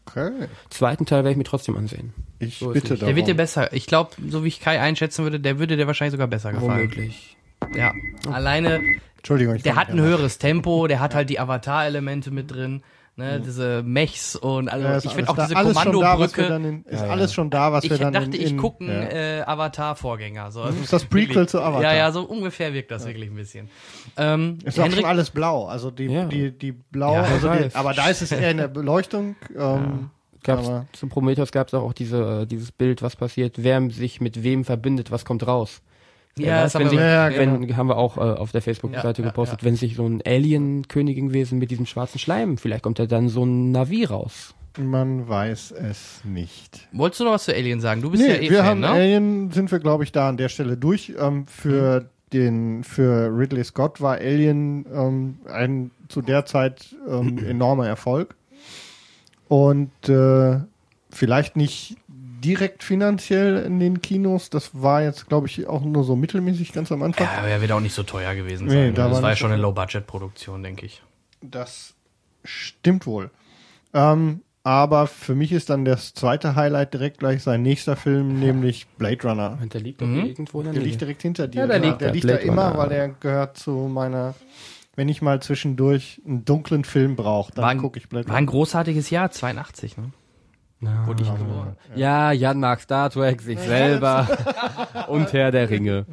[0.06, 0.48] Okay.
[0.70, 2.14] Zweiten Teil werde ich mir trotzdem ansehen.
[2.40, 3.08] Ich So bitte darum.
[3.08, 3.74] Der wird dir besser.
[3.74, 6.72] Ich glaube, so wie ich Kai einschätzen würde, der würde dir wahrscheinlich sogar besser gefallen.
[6.72, 7.38] Womöglich.
[7.76, 7.94] Ja.
[8.32, 8.82] Alleine,
[9.18, 12.84] Entschuldigung, ich der hat ein höheres Tempo, der hat halt die Avatar-Elemente mit drin,
[13.16, 16.20] ne, diese Mechs und also Ja, ich finde auch alles diese da, alles schon da,
[16.20, 16.50] was wir Kommandogrücke.
[16.50, 17.12] dann in, ist Ja, ja.
[17.12, 18.92] alles schon da, was Ich wir dann dachte, in, ich in, gucke ja.
[18.92, 20.52] einen äh, Avatar-Vorgänger.
[20.52, 20.66] So.
[20.66, 21.84] Das ist das Prequel zu Avatar.
[21.84, 23.70] Ja, ja, so ungefähr wirkt das wirklich ein bisschen.
[24.18, 26.26] Ähm, Ist auch Hendrik, schon alles blau, also die, Ja.
[26.26, 29.36] die, die blau, Ja, also ich die, aber da ist es eher in der Beleuchtung.
[29.58, 30.10] Ähm,
[30.44, 33.90] Gab's, Aber- zu Prometheus gab es auch, auch diese, äh, dieses Bild, was passiert, wer
[33.90, 35.82] sich mit wem verbindet, was kommt raus.
[36.38, 37.60] Ja, das haben wir, Ja, sich, genau.
[37.62, 40.22] wenn, haben wir auch äh, auf der Facebook-Seite Ja, ja, gepostet, wenn sich so ein
[40.26, 44.56] Alien-Königinwesen mit diesem schwarzen Schleim, vielleicht kommt da dann so ein Navi raus.
[44.80, 46.88] man weiß es nicht.
[46.92, 48.02] Wolltest du noch was zu Alien sagen?
[48.02, 48.90] Du bist Nee, ja eh wir Fan, haben ne?
[48.90, 51.14] Alien, sind wir glaube ich da an der Stelle durch.
[51.20, 57.88] Ähm, für den, für Ridley Scott war Alien ähm, ein zu der Zeit ähm, enormer
[57.88, 58.36] Erfolg.
[59.48, 60.60] Und äh,
[61.12, 61.98] vielleicht nicht
[62.44, 64.50] direkt finanziell in den Kinos.
[64.50, 67.26] Das war jetzt, glaube ich, auch nur so mittelmäßig ganz am Anfang.
[67.28, 68.96] Ja, aber er wird auch nicht so teuer gewesen Nee, sein.
[68.96, 69.62] da das war war ja schon eine.
[69.62, 71.02] Low-Budget-Produktion, denke ich.
[71.42, 71.94] Das
[72.44, 73.32] stimmt wohl.
[73.94, 78.88] Ähm, aber für mich ist dann das zweite Highlight direkt gleich sein nächster Film, nämlich
[78.98, 79.58] Blade Runner.
[79.62, 80.90] Und der liegt hier irgendwo in der Der Nähe.
[80.90, 81.62] liegt direkt hinter dir.
[81.62, 82.14] Ja, der der liegt der da.
[82.14, 82.78] liegt da immer, Runner.
[82.78, 84.36] weil der gehört zu meiner,
[84.96, 88.36] wenn ich mal zwischendurch einen dunklen Film brauche, War dann ein, gucke ich Blade war
[88.38, 90.12] ein großartiges Jahr, 82, ne?
[91.06, 91.76] Wurde ich geboren.
[91.96, 94.28] Ja, Jan mag Star Trek, sich selber
[95.08, 96.06] und Herr der Ringe.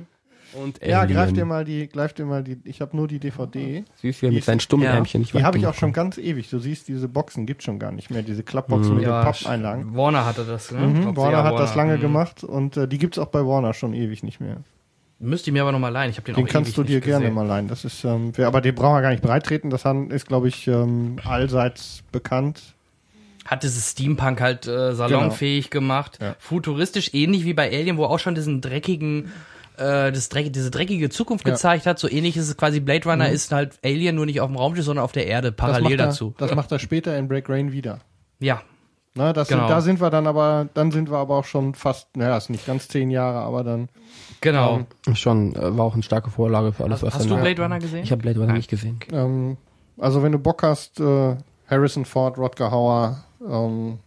[0.52, 1.16] Und Ja, Alien.
[1.16, 3.84] greif dir mal die, greif dir mal die, ich habe nur die DVD.
[4.02, 4.94] Süß wie er mit seinen stummen Ja.
[4.94, 6.50] Ärmchen Die habe ich auch schon ganz ewig.
[6.50, 8.96] Du siehst, diese Boxen gibt's schon gar nicht mehr, diese Klappboxen Mhm.
[8.98, 9.96] mit Ja, den Pappeinlagen.
[9.96, 10.80] Warner hatte das, ne?
[10.80, 12.00] Mhm, Warner hat das lange Mhm.
[12.00, 14.56] gemacht und äh, die gibt's auch bei Warner schon ewig nicht mehr.
[15.20, 16.10] Müsste ich mir aber nochmal leihen.
[16.10, 17.34] Ich habe den, Den auch kannst ewig du dir gerne gesehen.
[17.34, 17.68] mal leihen.
[17.68, 19.70] Das ist, ähm, wer- aber den brauchen wir gar nicht breitreten.
[19.70, 22.74] Das ist, glaube ich, ähm, allseits bekannt.
[23.46, 26.18] Hat dieses Steampunk halt äh, salonfähig gemacht.
[26.20, 26.36] Ja.
[26.38, 29.32] Futuristisch, ähnlich wie bei Alien, wo auch schon diesen dreckigen,
[29.78, 31.52] äh, das Dreck, diese dreckige Zukunft Ja.
[31.52, 31.54] Mhm.
[31.56, 31.98] gezeigt hat.
[31.98, 34.84] So ähnlich ist es quasi Blade Runner, ist halt Alien nur nicht auf dem Raumschiff,
[34.84, 36.34] sondern auf der Erde, Das parallel er, dazu.
[36.38, 38.00] Das macht er später in Break Rain wieder.
[38.40, 38.62] Ja,
[39.14, 39.62] Na, das Genau.
[39.62, 42.48] sind, da sind wir dann aber, dann sind wir aber auch schon fast, naja, ist
[42.50, 43.88] nicht ganz zehn Jahre, aber dann.
[44.40, 44.86] genau.
[45.14, 48.04] Schon, äh, war auch eine starke Vorlage für alles, was Hast du Blade Runner gesehen?
[48.04, 49.00] Ich habe Blade Runner nicht gesehen.
[49.12, 49.56] Ähm,
[49.98, 51.36] also wenn du Bock hast, äh,
[51.68, 53.98] Harrison Ford, Rodger Hauer, ähm,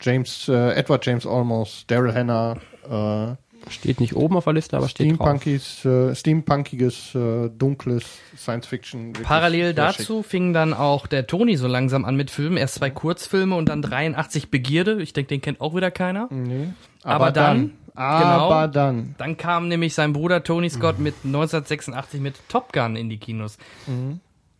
[0.00, 2.56] James, äh, Edward James Olmos, Daryl Hannah,
[2.90, 3.36] äh,
[3.68, 5.38] Steht nicht oben auf der Liste, aber steht drauf.
[5.38, 8.04] Steampunkiges, äh, Steampunkiges, äh, dunkles
[8.36, 9.12] Science Fiction.
[9.12, 12.56] Parallel dazu fing dann auch der Toni so langsam an mit Filmen.
[12.56, 15.00] Erst zwei Kurzfilme und dann 83 Begierde.
[15.00, 16.28] Ich denke, den kennt auch wieder keiner.
[16.28, 16.38] schick.
[16.38, 16.68] Nee.
[17.04, 18.66] Aber dann, aber genau.
[18.68, 19.14] dann.
[19.18, 23.58] Dann kam nämlich sein Bruder Tony Scott mit 1986 mit Top Gun in die Kinos.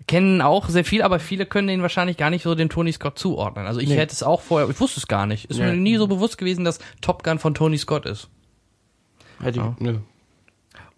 [0.07, 3.19] Kennen auch sehr viel, aber viele können den wahrscheinlich gar nicht so dem Tony Scott
[3.19, 3.67] zuordnen.
[3.67, 3.97] Also ich Nee.
[3.97, 5.47] hätte es auch vorher, ich wusste es gar nicht.
[5.51, 5.77] Ist mir Nee.
[5.77, 8.29] nie so bewusst gewesen, dass Top Gun von Tony Scott ist.
[9.41, 9.99] Hätte ich, nö.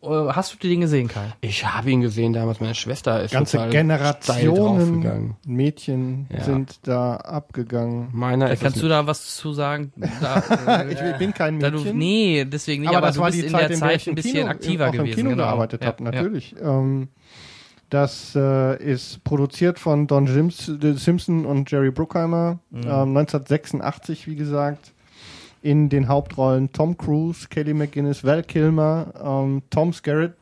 [0.02, 1.32] Äh, Hast du den gesehen, Kai?
[1.40, 5.36] Ich habe ihn gesehen damals, meine Schwester ist Ganze Generationen draufgegangen.
[5.46, 6.44] Mädchen Ja.
[6.44, 8.08] sind da abgegangen.
[8.12, 9.92] Meiner Da ist kannst du da was zu sagen?
[10.20, 11.96] Da, Ich bin kein da du, Mädchen.
[11.98, 13.88] nee, deswegen nicht, aber, aber, das du war bist die in Zeit, der in der
[13.88, 15.08] Zeit ein bisschen Kino, aktiver auch gewesen.
[15.08, 15.42] im Kino genau.
[15.44, 16.10] gearbeitet Ja, habe, ja.
[16.10, 16.54] natürlich.
[16.62, 17.08] Ähm,
[17.94, 22.58] das äh, ist produziert von Don äh, Simpson und Jerry Bruckheimer.
[22.70, 22.82] Mhm.
[22.82, 24.92] Ähm, 1986, wie gesagt.
[25.62, 30.34] In den Hauptrollen Tom Cruise, Kelly McGuinness, Val Kilmer, ähm, Tom Skerritt.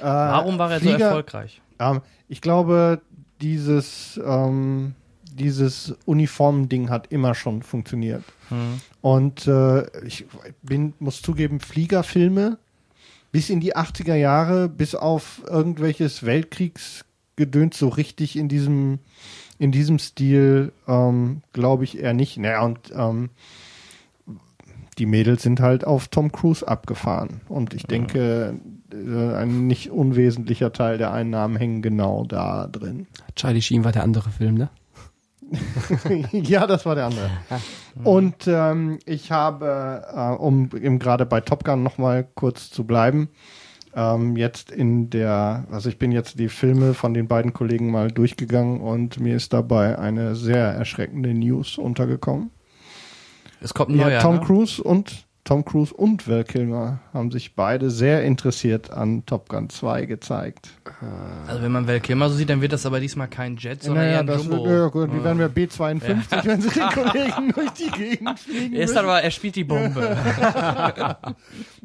[0.00, 1.60] Äh, Warum war er so Flieger- erfolgreich?
[1.80, 3.02] ähm, ich glaube,
[3.40, 4.94] dieses, ähm,
[5.34, 8.22] dieses Uniformending hat immer schon funktioniert.
[8.50, 8.80] Hm.
[9.00, 10.26] Und äh, ich
[10.62, 12.58] bin, muss zugeben, Fliegerfilme
[13.32, 18.98] bis in die 80er Jahre, bis auf irgendwelches Weltkriegsgedöns so richtig in diesem,
[19.58, 22.36] in diesem Stil, ähm, glaube ich eher nicht.
[22.36, 23.30] Naja, und ähm,
[24.98, 27.40] die Mädels sind halt auf Tom Cruise abgefahren.
[27.48, 28.60] Und ich denke,
[28.92, 33.06] äh, ein nicht unwesentlicher Teil der Einnahmen hängen genau da drin.
[33.34, 34.70] Charlie Sheen war der andere Film, ne?
[36.32, 37.30] ja, das war der andere.
[38.04, 43.28] Und ähm, ich habe, äh, um eben gerade bei Top Gun nochmal kurz zu bleiben,
[43.94, 48.10] ähm, jetzt in der, also ich bin jetzt die Filme von den beiden Kollegen mal
[48.10, 52.50] durchgegangen und mir ist dabei eine sehr erschreckende News untergekommen.
[53.60, 54.20] Es kommt ein Ja, neuer.
[54.20, 54.40] Tom ne?
[54.40, 59.68] Cruise und Tom Cruise und Val Kilmer haben sich beide sehr interessiert an Top Gun
[59.68, 60.68] 2 gezeigt.
[61.48, 64.04] Also wenn man Val Kilmer so sieht, dann wird das aber diesmal kein Jet, sondern
[64.04, 64.64] eher ein das Jumbo.
[64.64, 68.76] wird, ja, gut, die werden wir B52, wenn sie den Kollegen durch die Gegend fliegen.
[68.76, 70.16] er ist aber, er spielt die Bombe.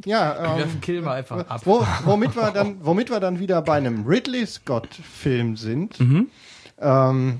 [0.05, 1.61] Ja, Wir ähm, werfen Kilmer einfach ab.
[1.65, 5.99] wo, womit, wir dann, womit wir dann wieder bei einem Ridley Scott-Film sind.
[5.99, 6.27] Mhm.
[6.79, 7.39] Ähm,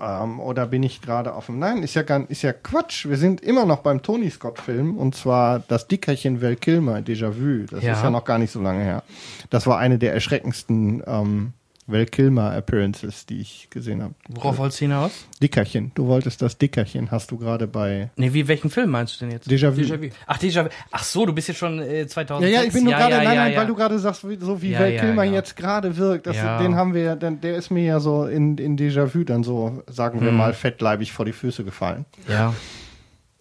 [0.00, 1.58] ähm, oder bin ich gerade auf dem.
[1.58, 3.06] Nein, ist ja, gar, ist ja Quatsch.
[3.08, 7.66] Wir sind immer noch beim Tony Scott-Film und zwar das Dickerchen Val Kilmer, Déjà-vu.
[7.70, 7.92] Das Ja.
[7.94, 9.02] ist ja noch gar nicht so lange her.
[9.50, 11.52] Das war eine der erschreckendsten ähm,
[11.88, 14.14] Val Kilmer-Appearances, die ich gesehen habe.
[14.28, 15.12] Worauf wolltest du hinaus?
[15.40, 15.92] Dickerchen.
[15.94, 19.32] Du wolltest das Dickerchen, hast du gerade bei Nee, wie, welchen Film meinst du denn
[19.32, 19.48] jetzt?
[19.48, 20.10] Déjà-vu.
[20.26, 20.68] Ach, Déjà-vu.
[20.90, 22.40] Ach so, du bist jetzt schon äh, 2006.
[22.52, 23.58] Ja, ja, ich bin nur gerade, ja, nein, ja, nein, ja.
[23.60, 25.32] weil du gerade sagst, wie- so wie Ja, Val ja, Kilmer ja.
[25.34, 26.58] jetzt gerade wirkt, das, Ja.
[26.60, 30.20] den haben wir, ja- der ist mir ja so in, in Déjà-vu dann so, sagen
[30.20, 30.36] wir Hm.
[30.36, 32.04] mal, fettleibig vor die Füße gefallen.
[32.28, 32.52] Ja,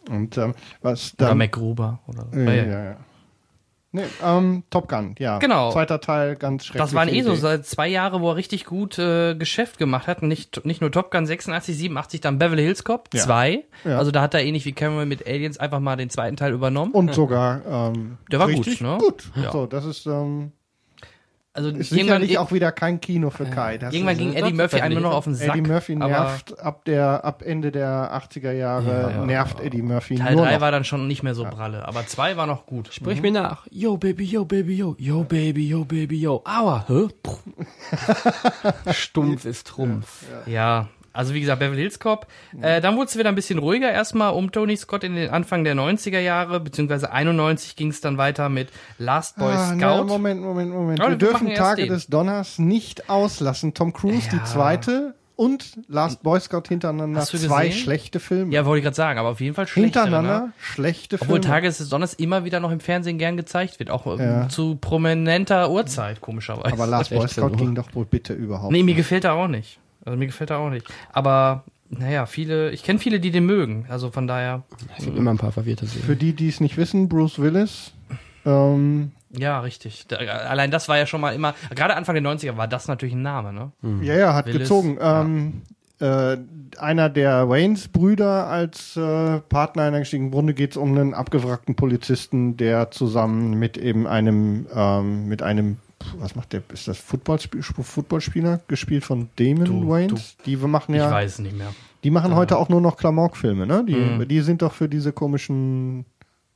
[0.07, 0.53] Und ähm,
[0.83, 1.37] was oder dann...
[1.39, 1.99] MacGruber.
[2.05, 2.83] Oder, ja, ja, ja, ja.
[2.91, 2.97] ja.
[3.95, 5.39] Nee, ähm, Top Gun, ja.
[5.39, 5.71] Genau.
[5.71, 6.81] Zweiter Teil, ganz schrecklich.
[6.83, 10.21] Das waren eh so seit zwei Jahre, wo er richtig gut äh, Geschäft gemacht hat.
[10.21, 13.21] Nicht, nicht nur Top Gun 86, 87, dann Beverly Hills Cop Ja.
[13.23, 13.63] 2.
[13.85, 13.97] Ja.
[13.97, 16.91] Also da hat er ähnlich wie Cameron mit Aliens einfach mal den zweiten Teil übernommen.
[16.91, 18.97] Und sogar ähm, Der war gut, ne?
[18.99, 19.31] gut.
[19.41, 19.53] Ja.
[19.53, 20.51] So, das ist, ähm,
[21.55, 23.77] Also ist irgendwann, sicherlich auch wieder kein Kino für Kai.
[23.77, 25.55] Das irgendwann ging Eddie Murphy einem nur noch auf den Sack.
[25.55, 29.25] Eddie Murphy nervt ab der ab Ende der 80er Jahre Ja, ja.
[29.25, 30.61] nervt Eddie Murphy Teil nur 3 noch.
[30.61, 31.87] war dann schon nicht mehr so pralle.
[31.87, 32.93] Aber 2 war noch gut.
[32.93, 33.65] Sprich mir nach.
[33.71, 34.95] Yo, Baby, yo, Baby, yo.
[34.99, 36.43] Yo, Baby, yo, Baby, yo.
[36.43, 36.83] Aua.
[36.89, 37.07] Hä?
[38.91, 40.25] Stumpf ist Trumpf.
[40.45, 42.27] Ja, Also wie gesagt, Beverly Hills Cop.
[42.61, 45.63] Äh, dann wurde es wieder ein bisschen ruhiger erstmal um Tony Scott in den Anfang
[45.63, 49.77] der 90er Jahre, beziehungsweise 91 ging es dann weiter mit Last Boy Ah, Scout.
[49.79, 50.99] na, Moment, Moment, Moment.
[50.99, 51.89] Wir wir dürfen Tage den.
[51.93, 53.73] des Donners nicht auslassen.
[53.73, 54.37] Tom Cruise, Ja.
[54.39, 57.19] die zweite und Last Boy Scout hintereinander.
[57.19, 58.53] Hast du Zwei schlechte Filme.
[58.53, 60.03] Ja, wollte ich gerade sagen, aber auf jeden Fall schlechter.
[60.03, 60.53] Hintereinander Ne?
[60.61, 61.41] schlechte Obwohl Filme.
[61.41, 64.47] Tage des Donners immer wieder noch im Fernsehen gern gezeigt wird, auch äh, Ja.
[64.49, 66.71] zu prominenter Uhrzeit, komischerweise.
[66.73, 68.71] Aber Last Boy Scout ging doch wohl bitte überhaupt.
[68.71, 69.79] Nee, mir gefällt er auch nicht.
[70.05, 70.87] Also mir gefällt er auch nicht.
[71.11, 73.85] Aber naja, viele, ich kenne viele, die den mögen.
[73.89, 74.63] Also von daher,
[74.97, 76.05] Es gibt immer ein paar verwirrte Serien.
[76.05, 77.91] Für die, die es nicht wissen, Bruce Willis.
[78.45, 80.07] Ähm, ja, richtig.
[80.07, 83.15] Da, allein das war ja schon mal immer, gerade Anfang der 90er war das natürlich
[83.15, 83.71] ein Name, ne?
[84.01, 84.97] Ja, ja, hat Willis, gezogen.
[85.01, 85.61] Ähm,
[85.99, 86.37] äh,
[86.77, 90.25] einer der Waynes Brüder als äh, Partner eingestiegen.
[90.25, 95.41] Im Grunde geht es um einen abgewrackten Polizisten, der zusammen mit eben einem, ähm, mit
[95.41, 95.77] einem,
[96.17, 100.37] was macht der, ist das Footballspiel, Footballspieler, gespielt von Damon Du- Waynes?
[100.45, 101.73] Die wir machen Ich ja, weiß es nicht mehr.
[102.03, 103.83] die machen heute auch nur noch Klamauk-Filme, ne?
[103.87, 104.27] Die, Mhm.
[104.27, 106.05] die sind doch für diese komischen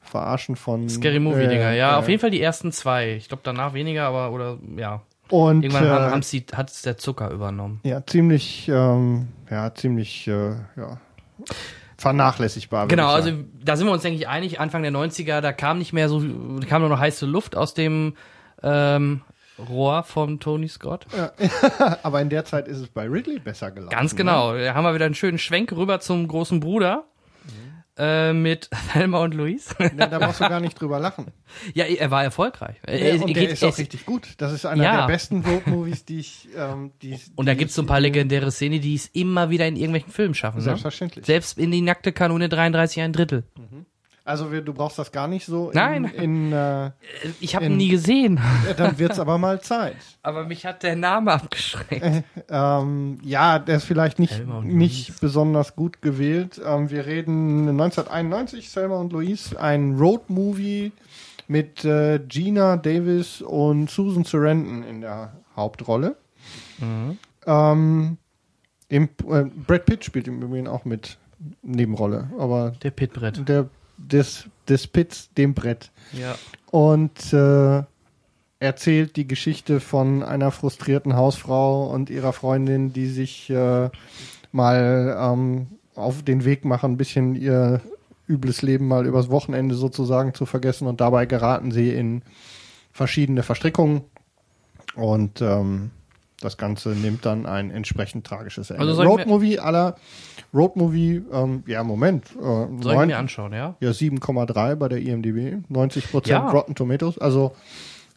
[0.01, 3.15] Verarschen von Scary Movie-Dinger, Äh, ja, äh, auf jeden Fall die ersten zwei.
[3.15, 5.01] Ich glaube danach weniger, aber oder ja.
[5.29, 7.79] Und Irgendwann äh, haben sie hat es der Zucker übernommen.
[7.83, 10.99] Ja, ziemlich, ähm, ja, ziemlich, äh, ja,
[11.97, 12.87] vernachlässigbar.
[12.87, 13.31] Genau, ich also
[13.63, 14.59] da sind wir uns, denke ich, einig.
[14.59, 17.73] Anfang der 90er, da kam nicht mehr so, da kam nur noch heiße Luft aus
[17.73, 18.13] dem
[18.63, 19.21] ähm,
[19.67, 21.05] Rohr von Tony Scott.
[22.03, 23.91] aber in der Zeit ist es bei Ridley besser gelaufen.
[23.95, 24.17] Ganz Ne?
[24.17, 24.55] genau.
[24.57, 27.05] Da haben wir wieder einen schönen Schwenk rüber zum großen Bruder.
[28.01, 29.75] Äh, mit Thelma und Louise.
[29.79, 31.27] Ne, da brauchst du gar nicht drüber lachen.
[31.73, 32.77] ja, er war erfolgreich.
[32.87, 34.35] Ja, Er- und er der ist auch richtig gut.
[34.37, 34.97] Das ist einer Ja.
[35.01, 37.99] der besten Road-Movies, die ich, ähm, die Und da die gibt's ich- so ein paar
[37.99, 40.59] legendäre Szenen, die es immer wieder in irgendwelchen Filmen schaffen.
[40.59, 40.63] Ne?
[40.63, 41.25] Selbstverständlich.
[41.25, 43.43] Selbst in die nackte Kanone 33 ein Drittel.
[44.29, 45.69] Also wir, du brauchst das gar nicht so.
[45.71, 46.05] In, Nein.
[46.05, 46.91] In, äh,
[47.39, 48.39] Ich habe ihn nie gesehen.
[48.77, 49.95] dann wird's aber mal Zeit.
[50.21, 52.23] Aber mich hat der Name abgeschreckt.
[52.47, 56.61] Ähm, ja, der ist vielleicht nicht, nicht besonders gut gewählt.
[56.63, 60.91] Ähm, wir reden 1991, Selma und Louise, ein Road-Movie
[61.47, 66.15] mit äh, Gina Davis und Susan Sarandon in der Hauptrolle.
[67.47, 68.17] Ähm,
[68.89, 71.17] im, äh, Brad Pitt spielt im Übrigen auch mit
[71.63, 73.47] Nebenrolle, aber Der Pitbrett.
[73.47, 73.69] der
[73.99, 75.91] des, des Pitts dem Brett.
[76.13, 76.35] Ja.
[76.71, 77.83] und äh,
[78.59, 83.89] erzählt die Geschichte von einer frustrierten Hausfrau und ihrer Freundin, die sich äh,
[84.51, 87.81] mal ähm, auf den Weg machen, ein bisschen ihr
[88.27, 90.87] übles Leben mal übers Wochenende sozusagen zu vergessen.
[90.87, 92.21] Und dabei geraten sie in
[92.91, 94.01] verschiedene Verstrickungen.
[94.95, 95.91] Und ähm,
[96.41, 98.81] das Ganze nimmt dann ein entsprechend tragisches Ende.
[98.87, 99.95] Also ich Roadmovie aller
[100.53, 103.75] Roadmovie, ähm, ja Moment, äh, Soll ich neun- mir anschauen, ja?
[103.79, 106.49] ja, 7,3 bei der IMDb, 90 Prozent Ja.
[106.49, 107.17] Rotten Tomatoes.
[107.19, 107.53] Also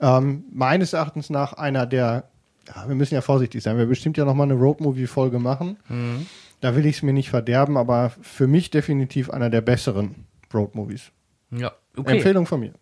[0.00, 2.24] ähm, meines Erachtens nach einer der,
[2.68, 5.76] ja, wir müssen ja vorsichtig sein, wir bestimmt ja nochmal eine Roadmovie-Folge machen.
[5.88, 6.26] Mhm.
[6.60, 11.10] Da will ich es mir nicht verderben, aber für mich definitiv einer der besseren Roadmovies.
[11.50, 11.72] Ja.
[11.96, 12.16] Okay.
[12.16, 12.72] Empfehlung von mir.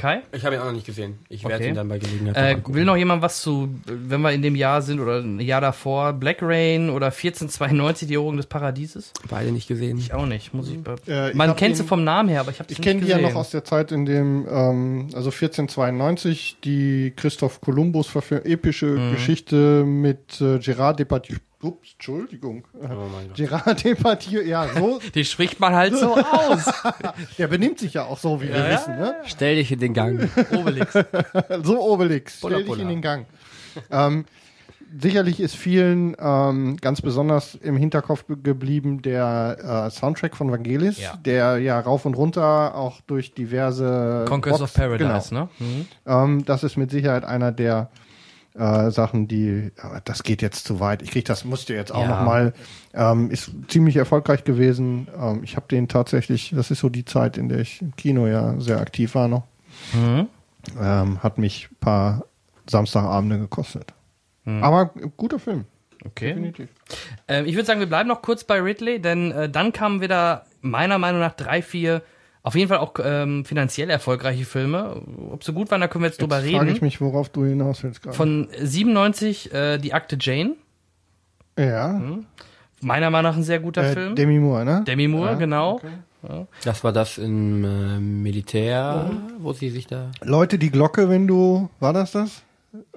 [0.00, 0.22] Kai?
[0.32, 1.18] Ich habe ihn auch noch nicht gesehen.
[1.28, 1.68] Ich werde Okay.
[1.68, 4.80] ihn dann bei Gelegenheit Äh, will noch jemand was zu, wenn wir in dem Jahr
[4.82, 9.12] sind oder ein Jahr davor, Black Rain oder 1492, die Eroberung des Paradieses?
[9.28, 9.98] Beide nicht gesehen.
[9.98, 10.78] Ich auch nicht, muss ich.
[11.08, 13.00] Äh, ich Man hab kennt sie vom Namen her, aber ich habe Ich nicht kenne
[13.02, 13.32] die ja gesehen.
[13.32, 18.10] noch aus der Zeit, in dem, ähm, also 1492, die Christoph Kolumbus
[18.44, 19.12] epische Mhm.
[19.12, 21.36] Geschichte mit äh, Gerard Depardieu.
[21.62, 22.64] Ups, Entschuldigung.
[22.74, 22.86] Oh.
[23.36, 26.64] Gerard Depardieu, ja, so, Die spricht man halt so aus.
[27.38, 29.14] der benimmt sich ja auch so, wie wir ja, wissen, ne?
[29.26, 30.28] Stell dich in den Gang.
[30.52, 30.94] Obelix.
[31.62, 32.82] So Obelix, Polla, stell dich polla.
[32.82, 33.26] in den Gang.
[33.90, 34.24] ähm,
[35.00, 40.98] sicherlich ist vielen ähm, ganz besonders im Hinterkopf be- geblieben der äh, Soundtrack von Vangelis,
[40.98, 41.16] Ja.
[41.16, 45.42] der ja rauf und runter auch durch diverse Conquest Box- of Paradise, genau.
[45.42, 45.48] ne?
[45.58, 45.86] Mhm.
[46.06, 47.90] Ähm, das ist mit Sicherheit einer der
[48.58, 51.02] äh, Sachen, die, aber das geht jetzt zu weit.
[51.02, 52.08] Ich krieg das, musste jetzt auch Ja.
[52.08, 52.52] noch mal,
[52.94, 55.08] ähm, ist ziemlich erfolgreich gewesen.
[55.18, 58.26] Ähm, ich habe den tatsächlich, das ist so die Zeit, in der ich im Kino
[58.26, 59.44] ja sehr aktiv war noch,
[59.94, 60.26] Mhm.
[60.80, 62.24] ähm, hat mich ein paar
[62.68, 63.92] Samstagabende gekostet.
[64.44, 64.62] Mhm.
[64.64, 64.86] Aber
[65.16, 65.64] guter Film,
[66.04, 66.28] Okay.
[66.28, 66.68] definitiv.
[67.28, 70.44] Ähm, ich würde sagen, wir bleiben noch kurz bei Ridley, denn äh, dann kamen wieder
[70.60, 72.02] meiner Meinung nach drei, vier,
[72.42, 75.02] auf jeden Fall auch ähm, finanziell erfolgreiche Filme.
[75.30, 76.76] Ob sie gut waren, da können wir jetzt, drüber Jetzt frage reden.
[76.76, 78.16] ich mich, worauf du hinaus willst gerade.
[78.16, 80.54] Von 97 äh, die Akte Jane.
[81.58, 82.00] ja,
[82.82, 84.14] Meiner Meinung nach ein sehr guter äh, Film.
[84.14, 84.84] Demi Moore, ne?
[84.86, 85.80] Demi Moore, Ja, genau.
[86.64, 90.10] Das war das im äh, Militär, wo sie sich da.
[90.22, 92.42] Leute, die Glocke, wenn du, war das das?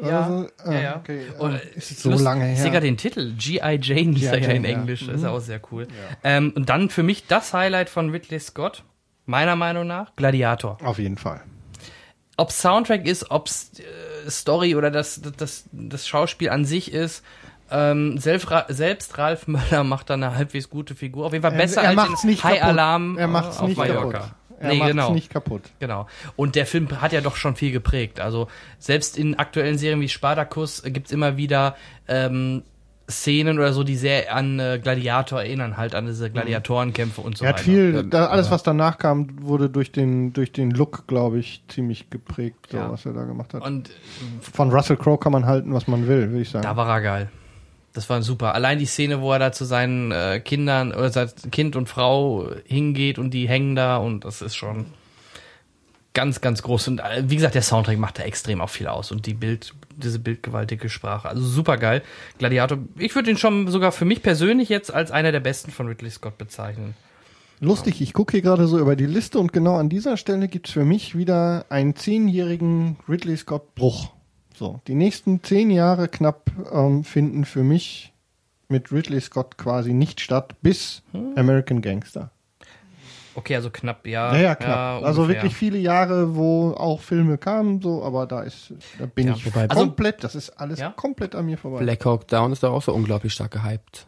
[0.01, 0.43] Ja, Oder so?
[0.71, 0.95] ja, Ah, ja.
[0.97, 1.21] Okay.
[1.39, 2.71] Und, ist so Lust- lange Ich sehe her.
[2.73, 3.33] gerade den Titel.
[3.37, 3.79] G.I.
[3.81, 4.69] Jane er ja in ja.
[4.71, 5.05] Englisch.
[5.07, 5.87] Das ist ja auch sehr cool.
[6.23, 8.83] Ähm, und dann für mich das Highlight von Ridley Scott,
[9.25, 10.77] meiner Meinung nach, Gladiator.
[10.83, 11.41] Auf jeden Fall.
[12.37, 17.23] ob Soundtrack ist, ob äh, Story oder das, das, das Schauspiel an sich ist,
[17.71, 21.25] Ähm, selbst, selbst Ralf Möller macht da eine halbwegs gute Figur.
[21.25, 22.61] Auf jeden Fall besser er als macht's in High kaputt.
[22.61, 24.17] Alarm Er macht's äh, auf nicht Mallorca.
[24.19, 24.35] kaputt.
[24.59, 25.13] Er nee, macht's genau.
[25.13, 25.61] nicht kaputt.
[25.79, 26.07] Genau.
[26.35, 28.19] Und der Film hat ja doch schon viel geprägt.
[28.19, 28.47] Also
[28.79, 31.75] selbst in aktuellen Serien wie Spartacus gibt's immer wieder
[32.07, 32.63] ähm,
[33.13, 37.45] Szenen oder so, die sehr an äh, Gladiator erinnern, halt an diese Gladiatorenkämpfe und so
[37.45, 37.63] Er hat weiter.
[37.65, 42.09] viel, da, alles was danach kam, wurde durch den, durch den Look, glaube ich, ziemlich
[42.09, 42.91] geprägt, so, Ja.
[42.91, 43.63] was er da gemacht hat.
[43.65, 43.89] Und
[44.41, 46.63] Von Russell Crowe kann man halten, was man will, würde ich sagen.
[46.63, 47.29] da war er geil.
[47.93, 48.55] Das war super.
[48.55, 52.49] Allein die Szene, wo er da zu seinen äh, Kindern oder sein Kind und Frau
[52.65, 54.85] hingeht und die hängen da und das ist schon
[56.13, 56.87] ganz, ganz groß.
[56.89, 59.73] Und äh, wie gesagt, der Soundtrack macht da extrem auch viel aus und die Bild,
[59.97, 61.29] diese bildgewaltige Sprache.
[61.29, 62.01] Also super geil.
[62.37, 65.87] Gladiator, ich würde ihn schon sogar für mich persönlich jetzt als einer der besten von
[65.87, 66.95] Ridley Scott bezeichnen.
[67.59, 70.71] Lustig, ich gucke hier gerade so über die Liste und genau an dieser Stelle gibt's
[70.71, 74.11] für mich wieder einen zehnjährigen Ridley Scott Bruch.
[74.55, 78.13] So, die nächsten zehn Jahre knapp ähm, finden für mich
[78.67, 81.33] mit Ridley Scott quasi nicht statt, bis Hm.
[81.37, 82.31] American Gangster.
[83.35, 84.33] Okay, also knapp, ja.
[84.35, 85.03] Ja, ja, knapp.
[85.03, 85.41] also ungefähr.
[85.43, 89.33] wirklich viele Jahre, wo auch Filme kamen, so, aber da ist, da bin Ja.
[89.35, 90.91] ich Wobei- komplett, das ist alles Ja?
[90.91, 91.79] komplett an mir vorbei.
[91.79, 94.05] Black Hawk Down ist doch auch so unglaublich stark gehypt.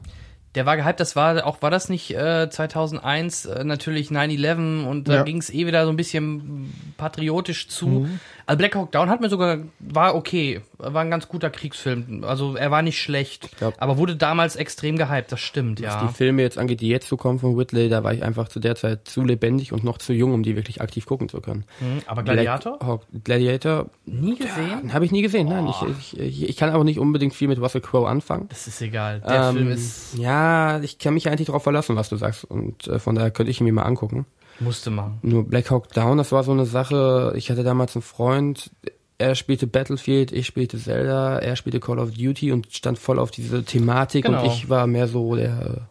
[0.54, 5.10] Der war gehypt, das war auch, war das nicht äh, 2001 äh, natürlich 9-11 und
[5.10, 5.24] da Ja.
[5.24, 7.88] ging's eh wieder so ein bisschen patriotisch zu.
[7.88, 8.20] Mhm.
[8.48, 12.24] Also Black Hawk Down hat mir sogar, war okay, war ein ganz guter Kriegsfilm.
[12.24, 16.06] Also er war nicht schlecht, glaub- aber wurde damals extrem gehypt, das stimmt, Was ja.
[16.08, 18.60] die Filme jetzt angeht, die jetzt so kommen von Whitley, da war ich einfach zu
[18.60, 21.64] der Zeit zu lebendig und noch zu jung, um die wirklich aktiv gucken zu können.
[21.80, 22.78] Mhm, aber Gladiator?
[22.78, 24.94] Black Hawk, Gladiator Nie gesehen?
[24.94, 25.48] habe ich nie gesehen.
[25.50, 28.48] Nein, ich, ich, ich kann auch nicht unbedingt viel mit Russell Crowe anfangen.
[28.50, 29.22] Das ist egal.
[29.22, 32.44] Der Ähm, Film ist, ja, ich kann mich eigentlich darauf verlassen, was du sagst.
[32.46, 34.26] Und äh, von daher könnte ich ihn mir mal angucken.
[34.60, 35.20] Musste machen.
[35.22, 37.34] Nur Black Hawk Down, das war so eine Sache.
[37.36, 38.72] Ich hatte damals einen Freund,
[39.18, 43.32] er spielte Battlefield, ich spielte Zelda, er spielte Call of Duty und stand voll auf
[43.32, 44.42] diese Thematik Genau.
[44.44, 45.88] und ich war mehr so der,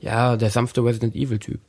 [0.00, 1.60] ja, der sanfte Resident Evil Typ.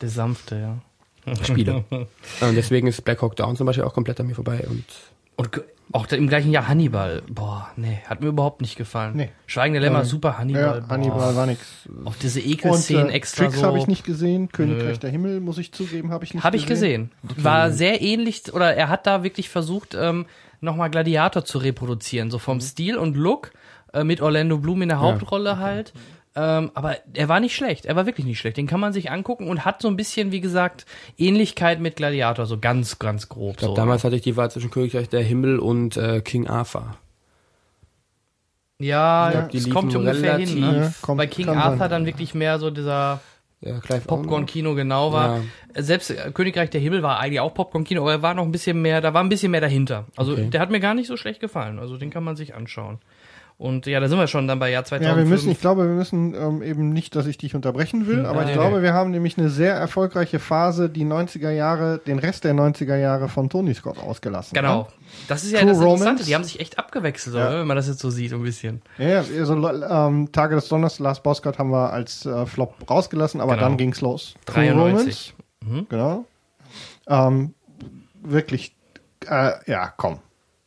[0.00, 1.34] Der sanfte, ja.
[1.42, 1.84] Spieler.
[1.90, 4.84] und deswegen ist Black Hawk Down zum Beispiel auch komplett an mir vorbei und
[5.36, 5.50] Und
[5.92, 7.22] auch im gleichen Jahr Hannibal.
[7.30, 9.12] Boah, nee, hat mir überhaupt nicht gefallen.
[9.16, 9.28] Nee.
[9.46, 10.04] Schweigende Lämmer, Ja.
[10.04, 10.80] super Hannibal.
[10.82, 11.88] ja, Hannibal war nix.
[12.04, 13.66] Auch diese Und Ekelszenen äh, extra Tricks so.
[13.66, 16.66] habe ich nicht gesehen, Königreich der Himmel, muss ich zugeben, habe ich nicht Habe ich
[16.66, 17.12] gesehen.
[17.36, 20.26] War sehr ähnlich, oder er hat da wirklich versucht, ähm,
[20.60, 22.42] nochmal Gladiator zu reproduzieren, so Mhm.
[22.42, 23.52] vom Stil und Look,
[23.92, 25.92] äh, mit Orlando Bloom in der Hauptrolle halt.
[26.36, 28.56] Ähm, aber er war nicht schlecht, er war wirklich nicht schlecht.
[28.56, 30.84] Den kann man sich angucken und hat so ein bisschen, wie gesagt,
[31.16, 33.52] Ähnlichkeit mit Gladiator, so ganz, ganz grob.
[33.52, 33.76] ich glaube, so.
[33.76, 36.96] damals hatte ich die Wahl zwischen Königreich der Himmel und äh, King Arthur.
[38.78, 40.60] ja, Ja, die es kommt ungefähr hin.
[40.60, 40.76] Ne?
[40.84, 41.90] Ja, kommt- Bei King Arthur sein.
[41.90, 43.20] dann wirklich mehr so dieser
[43.60, 45.40] Ja, Popcorn-Kino genau war.
[45.76, 48.82] Selbst äh, Königreich der Himmel war eigentlich auch Popcorn-Kino, aber er war noch ein bisschen
[48.82, 50.06] mehr, da war ein bisschen mehr dahinter.
[50.16, 50.50] Also Okay.
[50.50, 51.78] der hat mir gar nicht so schlecht gefallen.
[51.78, 52.98] Also den kann man sich anschauen.
[53.56, 55.16] Und ja, da sind wir schon dann bei Jahr 2005.
[55.16, 58.26] Ja, wir müssen, ich glaube, wir müssen ähm, eben nicht, dass ich dich unterbrechen will,
[58.26, 61.98] aber Hm, nee, ich glaube, wir haben nämlich eine sehr erfolgreiche Phase, die 90er Jahre,
[62.04, 64.54] den Rest der 90er Jahre von Tony Scott ausgelassen.
[64.56, 64.88] Genau.
[65.28, 66.02] Das ist ja True das Interessante.
[66.04, 66.24] Romance.
[66.26, 67.48] Die haben sich echt abgewechselt, Ja.
[67.48, 67.60] oder?
[67.60, 68.82] wenn man das jetzt so sieht, ein bisschen.
[68.98, 73.40] Ja, also, ähm, Tage des Donners, Last Boss God haben wir als äh, Flop rausgelassen,
[73.40, 73.68] aber Genau.
[73.68, 74.34] dann ging's los.
[74.46, 75.34] True 93.
[75.64, 76.24] Romance, genau.
[77.06, 77.54] Ähm,
[78.22, 78.74] wirklich,
[79.28, 80.18] äh, ja, komm,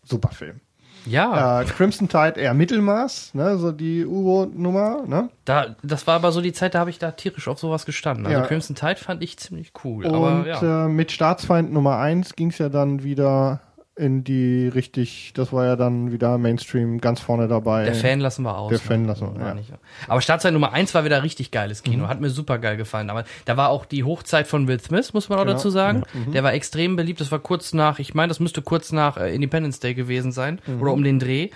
[0.03, 0.61] super Film.
[1.07, 5.29] Ja, Äh, Crimson Tide eher Mittelmaß, ne, so die U-Boot-Nummer, ne?
[5.45, 8.25] da, das war aber so die Zeit, da habe ich da tierisch auf sowas gestanden.
[8.25, 8.45] Also Ja.
[8.45, 10.05] Crimson Tide fand ich ziemlich cool.
[10.05, 10.85] Und aber ja.
[10.85, 13.61] äh, mit Staatsfeind Nummer 1 ging's ja dann wieder
[13.97, 17.85] in die richtig, das war ja dann wieder Mainstream ganz vorne dabei.
[17.85, 18.69] Der Fan lassen wir aus.
[18.69, 19.53] Der Fan lassen wir, ja.
[19.53, 19.71] nicht.
[20.07, 22.05] Aber Startzeit Nummer eins war wieder richtig geiles Kino.
[22.05, 22.07] Mhm.
[22.09, 23.09] Hat mir super geil gefallen.
[23.09, 25.53] Aber da war auch die Hochzeit von Will Smith, muss man auch Genau.
[25.55, 26.03] dazu sagen.
[26.13, 26.31] Mhm.
[26.31, 27.19] Der war extrem beliebt.
[27.21, 30.61] Das war kurz nach, ich meine, das müsste kurz nach äh, Independence Day gewesen sein.
[30.67, 30.81] Mhm.
[30.81, 31.49] Oder um den Dreh.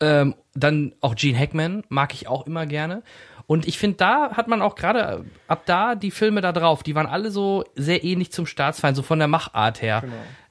[0.00, 3.02] Ähm, dann auch Gene Hackman, mag ich auch immer gerne.
[3.46, 6.94] Und ich finde, da hat man auch gerade ab da die Filme da drauf, die
[6.94, 10.02] waren alle so sehr ähnlich zum Staatsfeind, so von der Machart her.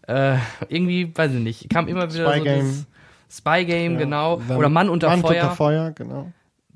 [0.07, 0.35] Äh,
[0.69, 2.85] irgendwie, weiß ich nicht, kam immer wieder Spy so Game.
[3.29, 4.41] Spy Game, genau.
[4.47, 5.43] Wenn- Oder Mann unter Mann Feuer.
[5.43, 6.31] unter Feuer, genau.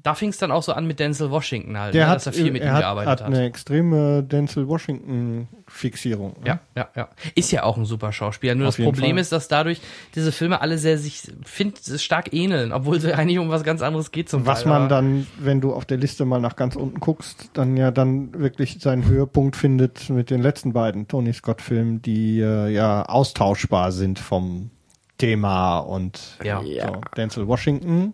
[0.07, 2.27] Da fing es dann auch so an mit Denzel Washington halt, Der ne, hat, dass
[2.27, 3.27] er viel mit er ihm hat, gearbeitet hat hat.
[3.27, 6.35] eine extreme Denzel Washington-Fixierung.
[6.39, 6.45] ne?
[6.47, 7.09] Ja, ja, ja.
[7.35, 8.55] Ist ja auch ein super Schauspieler.
[8.55, 9.19] Nur Auf das Problem Fall.
[9.19, 9.81] ist, dass dadurch
[10.15, 14.11] diese Filme alle sehr sich, find, stark ähneln, obwohl sie eigentlich um was ganz anderes
[14.11, 14.69] geht zum Was Teil.
[14.69, 18.33] man dann, wenn du auf der Liste mal nach ganz unten guckst, dann ja dann
[18.39, 24.19] wirklich seinen Höhepunkt findet mit den letzten beiden Tony Scott-Filmen, die äh, ja austauschbar sind
[24.19, 24.69] vom
[25.17, 26.61] Thema und Ja.
[26.63, 27.01] so.
[27.17, 28.13] Denzel Washington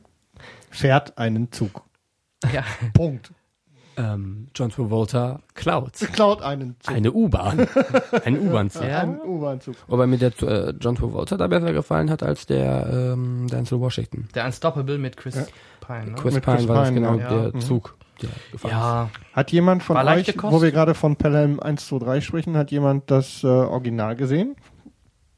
[0.73, 1.83] fährt einen Zug.
[2.53, 2.63] Ja.
[2.93, 3.31] Punkt.
[3.95, 5.93] Ähm, John Travolta klaut.
[6.13, 6.95] Klaut einen Zug.
[6.95, 7.67] Eine U-Bahn.
[8.25, 8.83] Ein U-Bahn-Zug.
[8.83, 9.01] Ja.
[9.01, 9.75] Ein U-Bahn-Zug.
[9.87, 14.27] Wobei mir der äh, John Travolta da besser gefallen hat als der ähm, Denzel Washington.
[14.33, 15.35] Der Unstoppable mit Chris
[15.79, 16.15] Pine, ne?
[16.15, 17.29] Chris Mit Pine Chris war das Pine, genau ja.
[17.29, 17.61] der Mhm.
[17.61, 18.29] Zug, der
[18.71, 22.71] Ja, Hat jemand von euch, wo wir gerade von Pelham 1, 2, 3 sprechen, hat
[22.71, 24.55] jemand das äh, Original gesehen?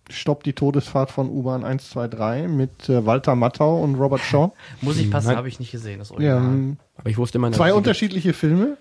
[0.10, 4.52] Stopp die Todesfahrt von U-Bahn 1, 2, 3 mit äh, Walter Matthau und Robert Shaw.
[4.82, 5.38] muss ich passen, Nein.
[5.38, 6.44] habe ich nicht gesehen, das Ja, Original.
[6.46, 6.78] ähm.
[6.98, 8.78] Aber ich wusste immer, zwei unterschiedliche Filme,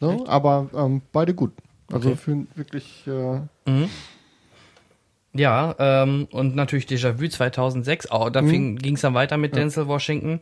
[0.00, 1.52] so, aber ähm, beide gut.
[1.92, 2.18] Also Okay.
[2.18, 3.40] für wirklich äh,
[3.70, 3.88] Mhm.
[5.34, 8.76] Ja, ähm, und natürlich Déjà-vu 2006, auch, da Mhm.
[8.78, 10.40] ging es dann weiter mit Denzel Washington.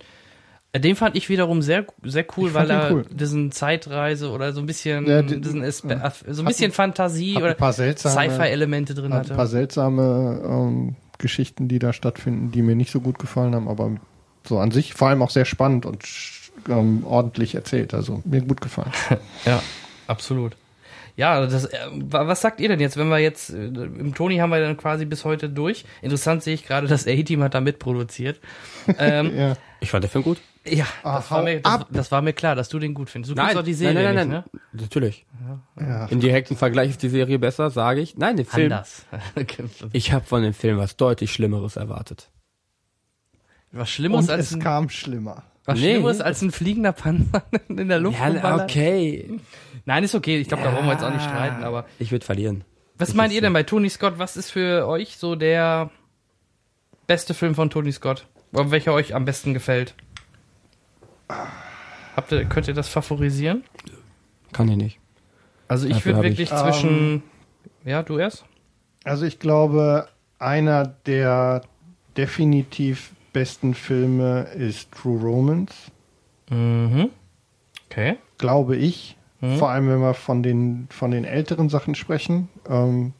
[0.78, 3.04] Den fand ich wiederum sehr, sehr cool, weil er cool.
[3.10, 6.12] diesen Zeitreise oder so ein bisschen, Ja, die- diesen Aspe ja.
[6.34, 9.34] so ein bisschen Fantasie hat oder ein paar seltsame, Sci-Fi-Elemente drin hat hatte.
[9.34, 13.68] ein paar seltsame ähm, Geschichten, die da stattfinden, die mir nicht so gut gefallen haben,
[13.68, 13.90] aber
[14.46, 16.04] so an sich vor allem auch sehr spannend und
[16.68, 17.94] ähm, ordentlich erzählt.
[17.94, 18.92] Also mir gut gefallen.
[19.44, 19.62] Ja,
[20.06, 20.56] absolut.
[21.18, 24.36] Ja, das, äh, wa- was sagt ihr denn jetzt, wenn wir jetzt, äh, im Toni
[24.36, 25.86] haben wir dann quasi bis heute durch.
[26.02, 28.38] Interessant sehe ich gerade, das A-Team hat da mitproduziert.
[28.98, 29.54] ähm, ja.
[29.80, 30.38] Ich fand den Film gut.
[30.68, 33.32] Ja, Ah, das war, mir, das, das war mir klar, dass du den gut findest.
[33.32, 34.82] Du Nein, doch die Serie nein, nein, nicht, nein, ne?
[34.82, 35.26] Natürlich.
[35.80, 36.06] Ja.
[36.06, 38.16] Im direkten Vergleich ist die Serie besser, sage ich.
[38.16, 38.72] Nein, den Film.
[38.72, 39.06] Anders.
[39.92, 42.30] Ich habe von dem Film was deutlich Schlimmeres erwartet.
[43.72, 45.42] was Schlimmeres Und als es ein, kam schlimmer.
[45.64, 45.92] was Nee.
[45.94, 48.20] Schlimmeres als ein fliegender Panzer in der Luft.
[48.20, 48.70] rumballert?
[48.70, 49.38] okay.
[49.84, 50.38] Nein, ist okay.
[50.38, 52.64] Ich glaube, da wollen wir jetzt auch nicht streiten, aber Ich würde verlieren.
[52.98, 54.14] Was meint ihr denn bei Tony Scott?
[54.16, 55.90] Was ist für euch so der
[57.06, 58.26] beste Film von Tony Scott?
[58.52, 59.94] Welcher euch am besten gefällt?
[61.28, 63.64] Habt ihr, könnt ihr das favorisieren?
[64.52, 65.00] Kann ich nicht.
[65.68, 67.22] Also ich würde wirklich ich- zwischen.
[67.84, 68.44] ja, du erst?
[69.04, 70.08] Also ich glaube,
[70.38, 71.62] einer der
[72.16, 75.74] definitiv besten Filme ist True Romance,
[76.50, 77.10] Mhm.
[77.90, 78.16] Okay.
[78.38, 79.16] glaube ich.
[79.40, 79.56] Mhm.
[79.58, 82.48] Vor allem, wenn wir von den, von den älteren Sachen sprechen.
[82.68, 83.12] Ähm,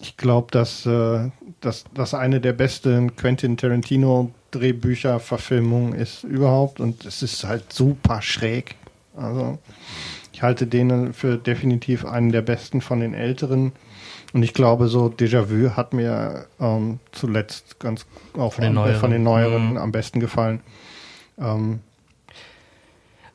[0.00, 1.30] ich glaube, dass, äh,
[1.60, 7.72] dass das eine der besten Quentin Tarantino Drehbücher Verfilmungen ist überhaupt und es ist halt
[7.72, 8.74] super schräg.
[9.16, 9.58] Also
[10.32, 13.72] ich halte den für definitiv einen der besten von den älteren
[14.32, 18.06] und ich glaube so Déjà-vu hat mir ähm, zuletzt ganz
[18.36, 19.50] auch Von den am- von den neueren.
[19.50, 19.76] neueren Mhm.
[19.78, 20.60] am besten gefallen.
[21.38, 21.80] Ähm,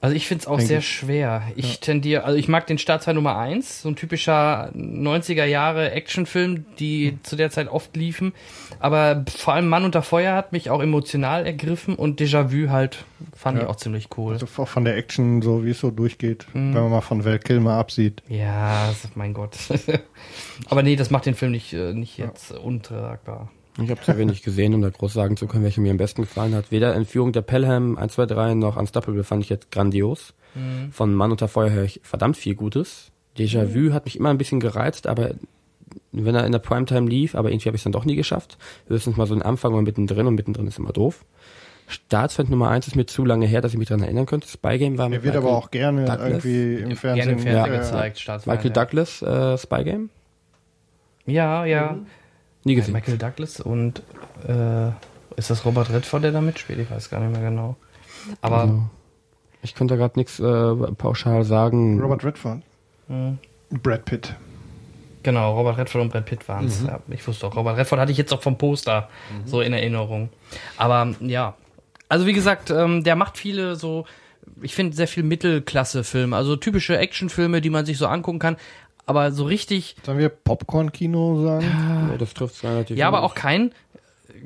[0.01, 0.87] Also ich finde es auch Denk sehr ich.
[0.87, 1.41] schwer.
[1.55, 6.65] Ich tendiere, also ich mag den Startteil Nummer 1, so ein typischer 90er Jahre Actionfilm,
[6.77, 7.23] die Hm.
[7.23, 8.33] zu der Zeit oft liefen.
[8.79, 13.03] Aber vor allem Mann unter Feuer hat mich auch emotional ergriffen und Déjà-vu halt
[13.35, 13.63] fand Ja.
[13.63, 14.33] ich auch ziemlich cool.
[14.33, 16.75] Also auch von der Action, so wie es so durchgeht, Mhm.
[16.75, 18.21] wenn man mal von Val Kilmer absieht.
[18.27, 19.57] Ja, mein Gott.
[20.69, 23.49] Aber nee, das macht den Film nicht, äh, nicht jetzt untragbar.
[23.81, 26.21] Ich habe zu wenig gesehen, um da groß sagen zu können, welcher mir am besten
[26.21, 26.71] gefallen hat.
[26.71, 30.33] Weder Entführung der Pelham 1, 2, 3 noch Unstoppable fand ich jetzt grandios.
[30.91, 33.11] Von Mann unter Feuer höre ich verdammt viel Gutes.
[33.37, 35.31] Déjà-vu hat mich immer ein bisschen gereizt, aber
[36.13, 38.57] wenn er in der Primetime lief, aber irgendwie habe ich es dann doch nie geschafft.
[38.87, 41.25] Höchstens mal so einen Anfang oder mittendrin und mittendrin ist immer doof.
[41.87, 44.47] Staatsfeind Nummer 1 ist mir zu lange her, dass ich mich daran erinnern könnte.
[44.47, 46.45] Spy Game war Der mit wird aber Michael- auch gerne Douglas?
[46.45, 48.83] irgendwie im Fernsehen, Gerne im Fernsehen äh, gezeigt, Staatsfeind, Michael ja.
[48.85, 50.09] Douglas äh, Spy Game?
[51.25, 51.97] Ja, ja.
[52.65, 52.93] Nie gesehen.
[52.93, 54.01] Michael Douglas und
[54.47, 54.89] äh,
[55.37, 56.79] ist das Robert Redford, der da mitspielt?
[56.79, 57.75] Ich weiß gar nicht mehr genau.
[58.41, 58.81] Aber Also,
[59.61, 61.99] ich könnte gerade nichts äh, pauschal sagen.
[62.01, 62.61] Robert Redford.
[63.07, 63.37] mh,
[63.81, 64.35] Brad Pitt.
[65.23, 66.83] genau, Robert Redford und Brad Pitt waren es.
[66.85, 69.09] Ja, ich wusste auch, Robert Redford hatte ich jetzt auch vom Poster
[69.45, 70.29] so in Erinnerung.
[70.77, 71.55] Aber ja,
[72.09, 74.05] also wie gesagt, ähm, der macht viele so,
[74.61, 78.57] ich finde sehr viel Mittelklasse-Filme, also typische Actionfilme, die man sich so angucken kann.
[79.05, 81.65] Aber so richtig, Sollen wir Popcorn-Kino sagen?
[82.11, 83.71] Ja, das trifft relativ ja, aber auch kein,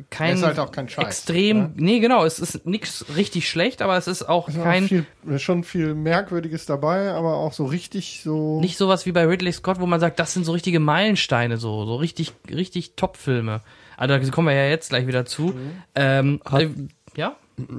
[0.10, 1.72] kein, Ist halt auch kein Scheiß, extrem, ne?
[1.78, 4.88] nee, genau, es ist nichts richtig schlecht, aber es ist auch Es ist auch kein,
[4.88, 8.60] viel, ist schon viel Merkwürdiges dabei, aber auch so richtig so.
[8.60, 11.86] nicht sowas wie bei Ridley Scott, wo man sagt, das sind so richtige Meilensteine, so,
[11.86, 13.62] so richtig, richtig Top-Filme.
[13.98, 15.54] Also da kommen wir ja jetzt gleich wieder zu.
[15.96, 16.70] Ähm, Hat- äh,
[17.16, 17.36] ja?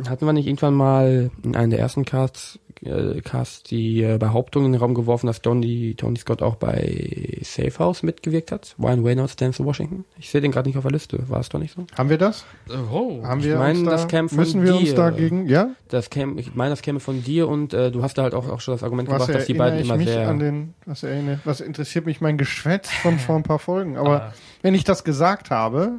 [0.09, 4.65] Hatten wir nicht irgendwann mal in einem der ersten Casts, äh, Casts die äh, Behauptung
[4.66, 8.74] in den Raum geworfen, dass Tony, Tony Scott auch bei Safe House mitgewirkt hat?
[8.78, 10.05] Ryan Reynolds, Denzel Washington?
[10.19, 11.28] Ich sehe den gerade nicht auf der Liste.
[11.28, 11.86] War es doch nicht so?
[11.97, 12.44] Haben wir das?
[12.93, 13.23] Oh.
[13.23, 14.94] Haben Ich wir meine, uns da, das käme von müssen wir uns dir.
[14.97, 15.70] dagegen, ja?
[15.89, 18.48] Das käme, ich meine, das käme von dir und äh, du hast da halt auch,
[18.48, 20.28] auch schon das Argument Was gebracht, dass die beiden ich immer mich sehr.
[20.28, 23.97] an den, was erinnere, was interessiert mich mein Geschwätz von vor ein paar Folgen?
[23.97, 24.32] Aber Ah.
[24.62, 25.93] wenn ich das gesagt habe,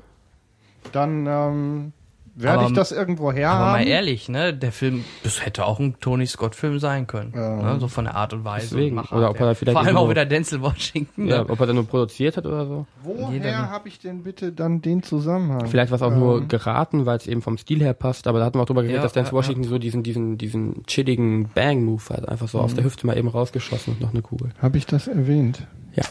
[0.91, 1.93] dann ähm,
[2.33, 3.87] Werde Aber- ich das irgendwo her Aber mal haben?
[3.87, 7.31] ehrlich, ne, der Film, das hätte auch ein Tony Scott-Film sein können.
[7.31, 8.69] Ne, so von der Art und Weise.
[8.75, 8.97] Deswegen.
[8.97, 11.27] und Oder ob er vielleicht Vor allem auch wieder Denzel Washington.
[11.27, 11.49] Ja, ne?
[11.49, 12.87] ob er dann nur produziert hat oder so.
[13.03, 15.67] Woher habe ich denn bitte dann den Zusammenhang?
[15.67, 18.45] Vielleicht war es auch nur geraten, weil es eben vom Stil her passt, aber da
[18.45, 21.49] hatten wir auch drüber geredet, Ja, dass Denzel ja, Washington so diesen, diesen, diesen chilligen
[21.53, 22.29] Bang-Move hat.
[22.29, 24.51] Einfach so aus der Hüfte mal eben rausgeschossen und noch eine Kugel.
[24.61, 25.67] Habe ich das erwähnt?
[25.93, 26.03] Ja.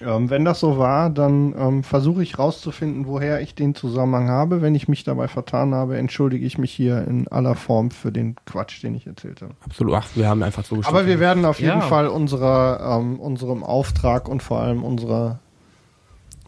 [0.00, 4.62] Ähm, wenn das so war, dann ähm, versuche ich rauszufinden, woher ich den Zusammenhang habe.
[4.62, 8.36] Wenn ich mich dabei vertan habe, entschuldige ich mich hier in aller Form für den
[8.46, 9.54] Quatsch, den ich erzählt habe.
[9.64, 9.94] Absolut.
[9.96, 10.96] Ach, wir haben einfach so gestimmt.
[10.96, 11.80] Aber wir werden auf jeden Ja.
[11.80, 15.40] Fall unserer, ähm, unserem Auftrag und vor allem unserer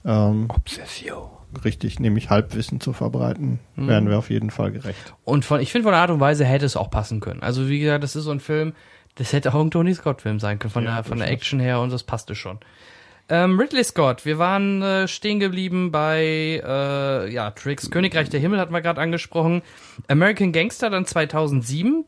[0.04, 1.24] ähm, Obsession.
[1.64, 3.88] richtig, nämlich Halbwissen zu verbreiten, Mhm.
[3.88, 5.14] werden wir auf jeden Fall gerecht.
[5.24, 7.42] Und von, ich finde von der Art und Weise hätte es auch passen können.
[7.42, 8.72] Also wie gesagt, das ist so ein Film,
[9.16, 11.92] das hätte auch ein Tony Scott-Film sein können, von der, von der Action her und
[11.92, 12.58] das passte schon.
[13.30, 18.58] Ähm, Ridley Scott, wir waren äh, stehen geblieben bei äh, ja, Tricks, Königreich der Himmel
[18.58, 19.62] hatten wir gerade angesprochen.
[20.08, 22.04] American Gangster dann 2007.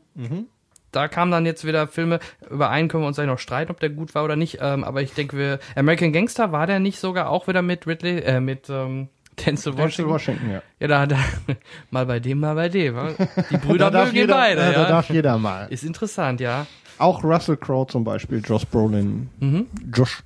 [0.91, 2.19] Da kamen dann jetzt wieder Filme,
[2.49, 4.83] über einen können wir uns eigentlich noch streiten, ob der gut war oder nicht, ähm,
[4.83, 8.39] aber ich denke, wir, American Gangster war der nicht sogar auch wieder mit Ridley, äh,
[8.39, 9.09] mit ähm,
[9.39, 10.11] Denzel Denzel Washington?
[10.11, 10.61] Washington, ja.
[10.79, 11.17] Ja, da, da,
[11.89, 12.95] mal bei dem, mal bei dem.
[12.95, 13.09] wa?
[13.49, 14.87] Die Brüder Da mögen jeder, beide, ja, da ja.
[14.87, 15.67] darf jeder mal.
[15.69, 16.67] Ist interessant, ja.
[16.99, 19.29] Auch Russell Crowe zum Beispiel, Josh Brolin.
[19.39, 19.67] Mhm.
[19.91, 20.23] Josh,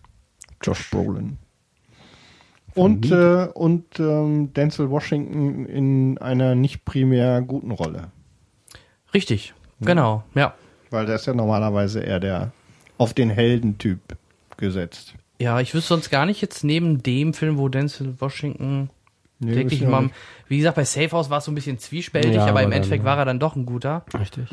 [0.61, 1.37] Josh Brolin.
[2.73, 8.11] Und, äh, und ähm, Denzel Washington in einer nicht primär guten Rolle.
[9.13, 10.53] Richtig, genau, ja.
[10.91, 12.51] Weil der ist ja normalerweise eher der
[12.99, 13.99] auf den Heldentyp
[14.57, 15.15] gesetzt.
[15.39, 18.89] Ja, ich wüsste sonst gar nicht jetzt neben dem Film, wo Denzel Washington
[19.39, 20.09] Nee, wirklich mal,
[20.47, 22.71] wie gesagt, bei Safe House war es so ein bisschen zwiespältig, Ja, aber aber im
[22.71, 24.03] Endeffekt war er dann doch ein guter.
[24.19, 24.47] Richtig.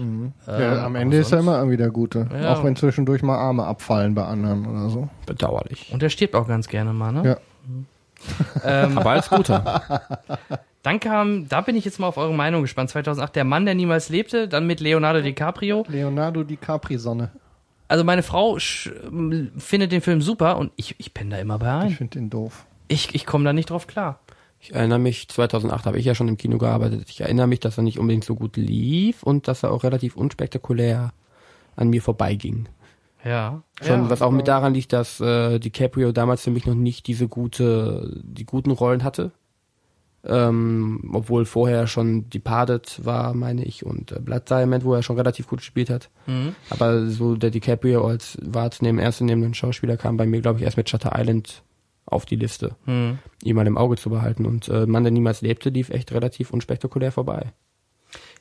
[0.47, 2.29] ja, am Ende ist er immer irgendwie der Gute.
[2.33, 2.53] Ja.
[2.53, 5.09] Auch wenn zwischendurch mal Arme abfallen bei anderen oder so.
[5.27, 5.91] Bedauerlich.
[5.93, 7.23] Und er stirbt auch ganz gerne mal, ne?
[7.25, 7.37] Ja.
[8.65, 9.83] Ähm, Aber als guter.
[10.83, 13.75] dann kam, da bin ich jetzt mal auf eure Meinung gespannt, 2008, Der Mann, der
[13.75, 15.85] niemals lebte, dann mit Leonardo DiCaprio.
[15.89, 17.31] Leonardo DiCapri-Sonne.
[17.89, 18.91] Also meine Frau sch-
[19.59, 21.91] findet den Film super und ich, ich penne da immer bei Ich ein.
[21.91, 22.65] finde den doof.
[22.89, 24.21] Ich, ich komme da nicht drauf klar.
[24.65, 27.11] Ich erinnere mich, 2008 habe ich ja schon im Kino gearbeitet.
[27.11, 30.17] Ich erinnere mich, dass er nicht unbedingt so gut lief und dass er auch relativ
[30.17, 31.13] unspektakulär
[31.77, 32.67] an mir vorbeiging.
[33.23, 33.63] Ja.
[33.83, 37.07] Schon, Ja, was auch mit daran liegt, dass äh, DiCaprio damals für mich noch nicht
[37.09, 39.33] diese gute, die guten Rollen hatte.
[40.27, 45.17] Ähm, obwohl vorher schon Departed war, meine ich, und äh, Blood Diamond, wo er schon
[45.17, 46.09] relativ gut gespielt hat.
[46.27, 46.55] Mhm.
[46.71, 50.89] Aber so der DiCaprio als wahrzunehmen, ernstzunehmenden Schauspieler kam bei mir, glaube ich, erst mit
[50.89, 51.63] Shutter Island
[52.07, 53.19] auf die Liste, Hm.
[53.43, 54.47] ihn mal im Auge zu behalten.
[54.47, 57.53] Und äh, Mann, der niemals lebte, lief echt relativ unspektakulär vorbei.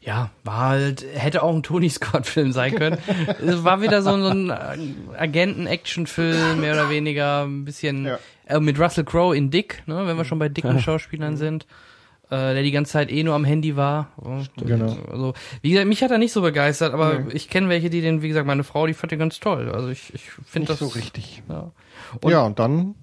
[0.02, 2.98] Ja, war halt, hätte auch ein Tony Scott-Film sein können.
[3.42, 8.20] es war wieder so, so ein äh, Agenten-Action-Film, mehr oder weniger, ein bisschen Ja.
[8.48, 11.66] äh, mit Russell Crowe in Dick, ne, wenn wir schon bei dicken Schauspielern sind,
[12.30, 14.12] äh, der die ganze Zeit eh nur am Handy war.
[14.58, 14.98] Genau.
[15.12, 18.22] Also, wie gesagt, mich hat er nicht so begeistert, aber ich kenne welche, die den,
[18.22, 19.70] wie gesagt, meine Frau, die fand den ganz toll.
[19.72, 20.80] Also ich, ich finde Nicht das.
[20.80, 21.44] so richtig.
[21.50, 21.72] Ja.
[22.22, 22.96] Und- ja, und dann,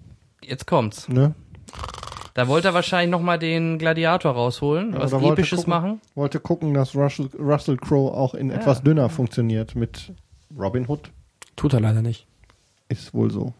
[0.50, 1.08] Jetzt kommt's.
[1.08, 1.34] ne?
[2.34, 6.00] Da wollte er wahrscheinlich nochmal den Gladiator rausholen, was Oder wollte Episches gucken- machen.
[6.14, 10.12] Wollte gucken, dass Russell, Russell Crowe auch in etwas dünner funktioniert mit
[10.58, 11.10] Robin Hood.
[11.56, 12.26] Tut er leider nicht.
[12.88, 13.52] Ist wohl so.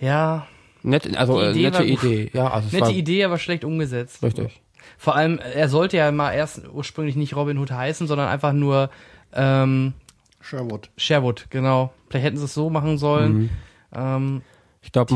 [0.00, 0.46] Ja,
[0.82, 1.84] Nett, also äh, Idee nette war.
[1.84, 2.30] Idee.
[2.34, 4.22] Ja, also nette war Idee, aber schlecht umgesetzt.
[4.22, 4.60] richtig.
[4.98, 8.90] Vor allem, er sollte ja mal erst ursprünglich nicht Robin Hood heißen, sondern einfach nur
[9.32, 9.94] ähm,
[10.40, 10.90] Sherwood.
[10.98, 11.92] Sherwood, genau.
[12.10, 13.32] Vielleicht hätten sie es so machen sollen.
[13.34, 13.50] Mhm.
[13.94, 14.42] Ähm,
[14.82, 15.14] Ich glaube,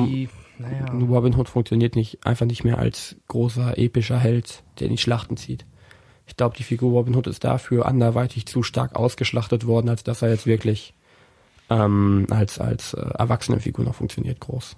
[0.58, 0.86] naja.
[0.92, 5.36] Robin Hood funktioniert nicht einfach nicht mehr als großer epischer Held, der in die Schlachten
[5.36, 5.66] zieht.
[6.26, 10.22] Ich glaube, die Figur Robin Hood ist dafür anderweitig zu stark ausgeschlachtet worden, als dass
[10.22, 10.94] er jetzt wirklich
[11.70, 14.76] ähm, als als äh, erwachsene Figur noch funktioniert groß.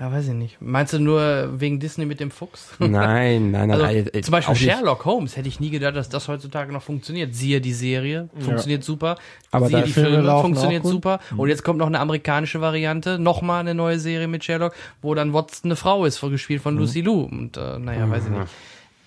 [0.00, 0.56] Ja, weiß ich nicht.
[0.60, 2.70] Meinst du nur wegen Disney mit dem Fuchs?
[2.78, 3.70] Nein, nein, nein.
[3.70, 4.62] Also, nein, äh, zum Beispiel nicht.
[4.62, 7.34] Sherlock Holmes hätte ich nie gedacht, dass das heutzutage noch funktioniert.
[7.34, 9.16] Siehe die Serie, funktioniert super.
[9.50, 11.20] Aber Siehe die Filme Filme, funktioniert super.
[11.36, 15.34] Und jetzt kommt noch eine amerikanische Variante, nochmal eine neue Serie mit Sherlock, wo dann
[15.34, 17.20] Watson eine Frau ist, gespielt von Lucy Liu.
[17.24, 18.46] Und äh, naja, weiß ich nicht.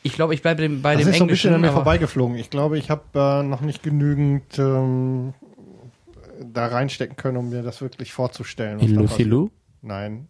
[0.03, 1.53] Ich glaube, ich bleibe dem, bei Das dem ist so ein bisschen Englischen.
[1.55, 2.37] an mir vorbeigeflogen.
[2.37, 5.33] Ich glaube, ich habe äh, noch nicht genügend ähm,
[6.53, 8.79] da reinstecken können, um mir das wirklich vorzustellen.
[8.79, 9.23] In Lucy.
[9.23, 9.49] Lou?
[9.81, 10.27] Nein.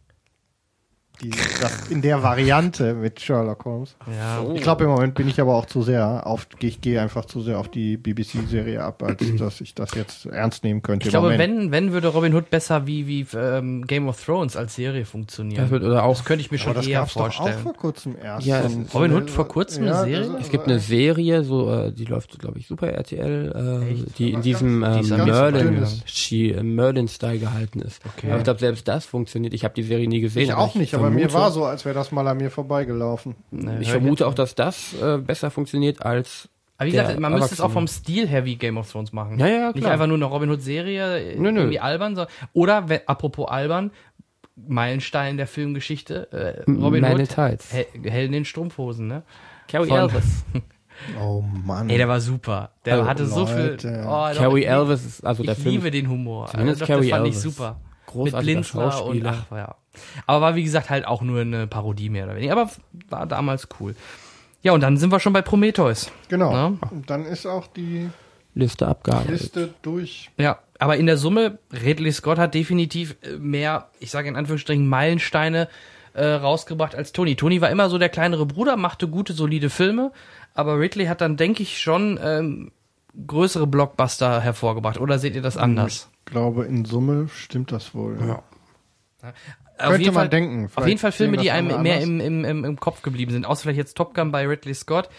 [1.23, 1.29] Die,
[1.61, 3.95] das, in der Variante mit Sherlock Holmes.
[4.07, 4.43] Ja.
[4.53, 7.41] Ich glaube, im Moment bin ich aber auch zu sehr auf, ich gehe einfach zu
[7.41, 11.05] sehr auf die BBC-Serie ab, als dass ich das jetzt ernst nehmen könnte.
[11.07, 11.39] Ich glaube, Moment.
[11.61, 15.61] wenn, wenn würde Robin Hood besser wie, wie ähm, Game of Thrones als Serie funktionieren.
[15.61, 17.63] Das wird oder auch Das könnte ich mir schon eher gab's doch auch vorstellen.
[17.63, 18.45] vor kurzem erst.
[18.45, 18.61] Ja,
[18.93, 20.29] Robin so Hood vor kurzem eine ja, Serie?
[20.33, 24.33] das- Es gibt eine Serie, so äh, die läuft, glaube ich, super RTL, äh, die
[24.33, 25.83] in diesem Die ähm, Merlin,
[26.31, 28.01] äh, Merlin-Style gehalten ist.
[28.17, 28.27] Okay.
[28.29, 29.53] Aber ich glaube, selbst das funktioniert.
[29.53, 30.43] Ich habe die Serie nie gesehen.
[30.43, 32.49] Ich auch nicht, aber Aber mir vermute- war so, als wäre das mal an mir
[32.51, 33.35] vorbeigelaufen.
[33.51, 36.49] Ne, Ich vermute auch, dass das äh, besser funktioniert als.
[36.77, 37.87] Aber wie gesagt, man müsste es auch vom.
[37.87, 39.39] Stil her wie Game of Thrones machen.
[39.39, 39.91] Ja, ja, Nicht klar.
[39.93, 41.49] einfach nur eine Robin Hood-Serie, nö.
[41.51, 43.91] irgendwie albern, sondern, oder, we- apropos albern,
[44.55, 46.31] Meilenstein der Filmgeschichte,
[46.67, 47.73] äh, Robin in Hood, Tights.
[47.73, 49.23] Hel Helden in Strumpfhosen, ne?
[49.67, 50.43] Carrie Von- Elvis.
[51.19, 51.89] Oh Mann.
[51.89, 52.69] Ey, der war super.
[52.85, 53.57] Der Also, hatte so viel.
[53.71, 54.03] Leute.
[54.07, 55.69] Oh, Carrie ich- Elvis ist also Ich der Film.
[55.75, 56.47] liebe den Humor.
[56.47, 57.57] Zumindest Also, das fand ich Elvis.
[58.13, 58.23] Super.
[58.23, 59.45] Mit Großartiger Blinzler und Schauspieler.
[59.49, 59.75] ach ja.
[60.25, 62.53] Aber war wie gesagt halt auch nur eine Parodie mehr oder weniger.
[62.53, 62.69] Aber
[63.09, 63.95] war damals cool.
[64.61, 66.11] Ja, und dann sind wir schon bei Prometheus.
[66.29, 66.51] Genau.
[66.53, 66.73] Ja.
[66.89, 68.09] Und dann ist auch die
[68.55, 69.31] Liste abgearbeitet.
[69.31, 70.31] Liste durch.
[70.37, 74.87] Ja, aber in der Summe, Ridley Scott hat definitiv äh, mehr, ich sage in Anführungsstrichen,
[74.87, 75.67] Meilensteine
[76.13, 77.35] äh, rausgebracht als Tony.
[77.35, 80.11] Tony war immer so der kleinere Bruder, machte gute, solide Filme,
[80.53, 82.71] aber Ridley hat dann, denke ich, schon ähm,
[83.27, 84.99] größere Blockbuster hervorgebracht.
[84.99, 86.09] Oder seht ihr das anders?
[86.25, 88.17] Ich glaube, in Summe stimmt das wohl.
[88.25, 88.43] Ja.
[89.77, 90.69] Auf Könnte jeden man Fall, denken.
[90.73, 93.45] Auf jeden Fall Filme, die einem mehr im, im, im, im Kopf geblieben sind.
[93.45, 95.09] Außer vielleicht jetzt Top Gun bei Ridley Scott.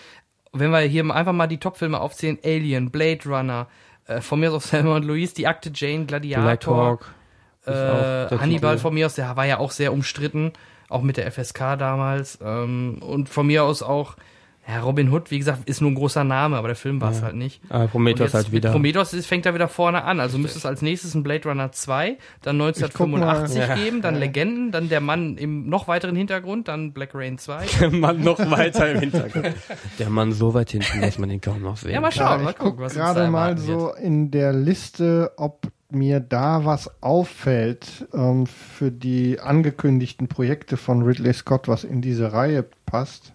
[0.52, 3.66] Wenn wir hier einfach mal die Top-Filme aufzählen, Alien, Blade Runner,
[4.06, 7.00] äh, von mir aus auch Selma und Louise, die Akte Jane, Gladiator,
[7.66, 10.52] äh, Hannibal von mir aus, der war ja auch sehr umstritten,
[10.88, 12.38] auch mit der FSK damals.
[12.42, 14.16] Ähm, und von mir aus auch,
[14.66, 17.20] ja, Robin Hood, wie gesagt, ist nur ein großer Name, aber der Film war es
[17.20, 17.60] halt nicht.
[17.68, 18.70] Aber Und Prometheus jetzt halt wieder.
[18.72, 20.20] Prometheus ist, fängt da wieder vorne an.
[20.20, 23.68] Also müsste es als nächstes ein Blade Runner 2, dann 1985 mal.
[23.68, 23.74] Ja.
[23.74, 27.66] geben, dann Legenden, dann der Mann im noch weiteren Hintergrund, dann Black Rain 2.
[27.80, 29.52] Der Mann noch weiter im Hintergrund.
[29.98, 32.44] Der Mann so weit hinten, dass man ihn kaum noch sehen Ja, mal Ja, schauen,
[32.44, 33.80] mal ich gucken, gucke was uns da gerade mal erwarten wird.
[33.80, 41.02] so in der Liste, ob mir da was auffällt ähm, für die angekündigten Projekte von
[41.02, 43.32] Ridley Scott, was in diese Reihe passt.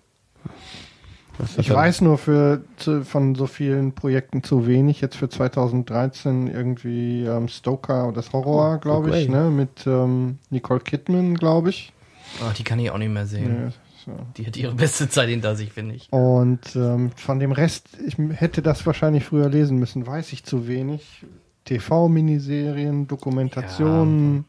[1.57, 5.01] Ich weiß nur für zu, von so vielen Projekten zu wenig.
[5.01, 9.37] Jetzt für 2013 irgendwie ähm, Stoker, das Horror, Oh, glaube ich, okay.
[9.37, 9.49] ne?
[9.49, 11.93] mit ähm, Nicole Kidman, glaube ich.
[12.41, 13.71] Oh, die kann ich auch nicht mehr sehen.
[13.71, 13.71] Ja,
[14.05, 14.19] so.
[14.37, 16.11] Die hat ihre beste Zeit hinter sich, finde ich.
[16.11, 20.67] Und ähm, von dem Rest, ich hätte das wahrscheinlich früher lesen müssen, weiß ich zu
[20.67, 21.25] wenig.
[21.65, 24.45] TV-Miniserien, Dokumentationen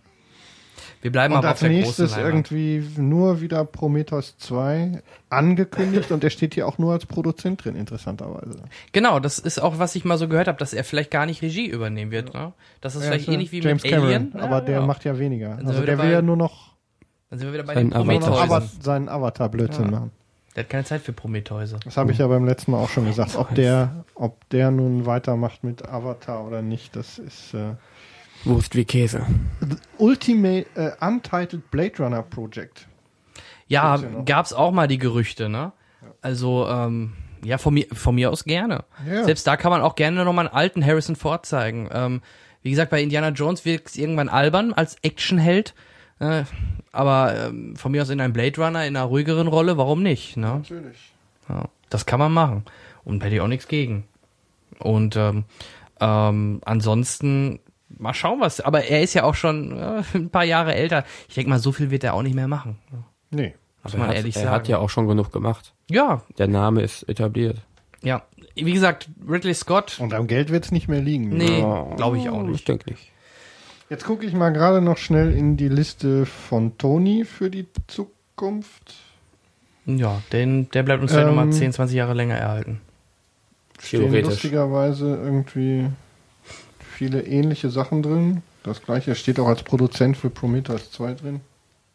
[1.02, 2.50] Wir bleiben und aber auf als der großen nächstes Leinwand.
[2.52, 7.76] irgendwie nur wieder Prometheus 2 angekündigt und der steht hier auch nur als Produzent drin,
[7.76, 8.62] interessanterweise.
[8.92, 11.42] Genau, das ist auch, was ich mal so gehört habe, dass er vielleicht gar nicht
[11.42, 12.34] Regie übernehmen wird.
[12.34, 12.52] Ne?
[12.80, 14.32] Das ist vielleicht Ja, ähnlich wie James mit Cameron, Alien.
[14.36, 14.86] aber Ja, der genau.
[14.86, 15.58] macht ja weniger.
[15.64, 16.74] Also der will ja nur noch,
[17.30, 19.90] Dann sind wir wieder bei Sein den seinen Avatar-Blödsinn Ja.
[19.90, 20.10] machen.
[20.56, 21.78] Der hat keine Zeit für Prometheuse.
[21.84, 23.36] Das habe ich ja beim letzten Mal auch schon gesagt.
[23.36, 27.74] Ob der, ob der nun weitermacht mit Avatar oder nicht, das ist äh,
[28.44, 29.26] Wurst wie Käse.
[29.98, 32.86] Ultimate äh, Untitled Blade Runner Project.
[33.66, 35.72] Ja, gab's auch mal die Gerüchte, ne?
[36.22, 37.12] Also, ähm,
[37.44, 38.84] ja, von mir, von mir aus gerne.
[39.08, 39.24] Ja.
[39.24, 41.88] Selbst da kann man auch gerne nochmal einen alten Harrison Ford zeigen.
[41.92, 42.20] Ähm,
[42.62, 45.74] wie gesagt, bei Indiana Jones wird es irgendwann albern als Actionheld.
[46.18, 46.44] Äh,
[46.92, 50.36] aber ähm, von mir aus in einem Blade Runner in einer ruhigeren Rolle, warum nicht?
[50.36, 50.46] Ne?
[50.46, 51.12] Natürlich.
[51.48, 52.64] Ja, das kann man machen.
[53.04, 54.04] Und hätte ich auch nichts gegen.
[54.78, 55.44] Und ähm,
[56.00, 57.60] ähm, ansonsten
[58.00, 58.60] mal schauen was.
[58.60, 61.04] Aber er ist ja auch schon äh, ein paar Jahre älter.
[61.28, 62.78] Ich denke mal, so viel wird er auch nicht mehr machen.
[63.30, 63.54] Nee.
[63.82, 64.54] Muss Aber man er, hat, ehrlich er sagen.
[64.54, 65.72] hat ja auch schon genug gemacht.
[65.88, 67.58] ja, Der Name ist etabliert.
[68.02, 68.22] ja.
[68.56, 69.98] Wie gesagt, Ridley Scott.
[70.00, 71.28] Und am Geld wird es nicht mehr liegen.
[71.30, 72.68] Nee, Oh, glaube ich auch Ich nicht.
[72.68, 73.10] denke nicht.
[73.88, 78.96] Jetzt gucke ich mal gerade noch schnell in die Liste von Tony für die Zukunft.
[79.86, 82.80] Ja, den, der bleibt uns Ähm, nochmal 10, 20 Jahre länger erhalten.
[83.80, 84.30] Stehen Theoretisch.
[84.30, 85.86] lustigerweise irgendwie
[87.00, 88.42] viele ähnliche Sachen drin.
[88.62, 91.40] Das gleiche steht auch als Produzent für Prometheus 2 drin.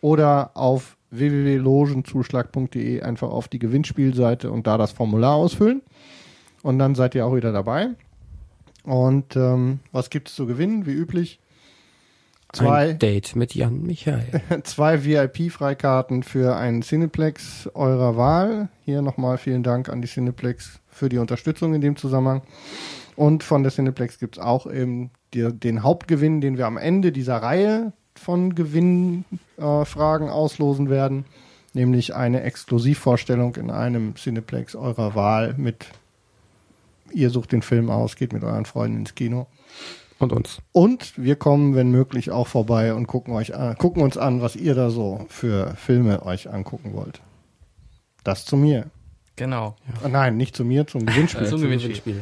[0.00, 5.82] oder auf www.logenzuschlag.de einfach auf die Gewinnspielseite und da das Formular ausfüllen.
[6.62, 7.90] Und dann seid ihr auch wieder dabei.
[8.84, 10.86] Und ähm, was gibt es zu gewinnen?
[10.86, 11.40] Wie üblich?
[12.52, 14.42] Zwei Ein Date mit Jan Michael.
[14.64, 18.68] zwei VIP-Freikarten für einen Cineplex eurer Wahl.
[18.84, 22.42] Hier nochmal vielen Dank an die Cineplex für die Unterstützung in dem Zusammenhang.
[23.14, 27.36] Und von der Cineplex gibt's auch eben die, den Hauptgewinn, den wir am Ende dieser
[27.36, 31.24] Reihe von Gewinnfragen äh, auslosen werden.
[31.72, 35.86] Nämlich eine Exklusivvorstellung in einem Cineplex eurer Wahl mit
[37.12, 39.46] Ihr sucht den Film aus, geht mit euren Freunden ins Kino.
[40.18, 40.60] Und uns.
[40.72, 44.54] Und wir kommen, wenn möglich, auch vorbei und gucken euch an, gucken uns an, was
[44.54, 47.20] ihr da so für Filme euch angucken wollt.
[48.22, 48.90] Das zu mir.
[49.36, 49.76] Genau.
[50.02, 51.46] Ah, Nein, nicht zu mir, zum Gewinnspiel.
[51.46, 52.20] Zum Gewinnspiel.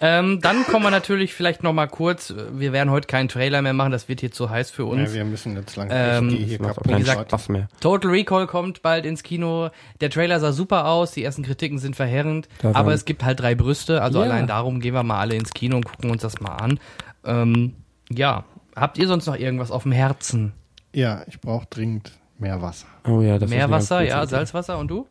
[0.00, 2.32] Ähm, dann kommen wir natürlich vielleicht noch mal kurz.
[2.52, 5.12] Wir werden heute keinen Trailer mehr machen, das wird hier zu heiß für ja, uns.
[5.12, 7.68] wir müssen jetzt langsam Ähm, die hier kaputt keinen gesagt, Spaß mehr.
[7.80, 9.70] Total Recall kommt bald ins Kino.
[10.00, 13.40] Der Trailer sah super aus, die ersten Kritiken sind verheerend, Da aber es gibt halt
[13.40, 14.24] drei Brüste, also Ja.
[14.26, 16.78] allein darum gehen wir mal alle ins Kino und gucken uns das mal an.
[17.24, 17.74] Ähm,
[18.10, 18.44] ja,
[18.76, 20.52] habt ihr sonst noch irgendwas auf dem Herzen?
[20.94, 22.86] Ja, ich brauche dringend mehr Wasser.
[23.06, 24.26] Oh ja, das ist eine Meerwasser, ganz ja.
[24.26, 25.06] Salzwasser und du?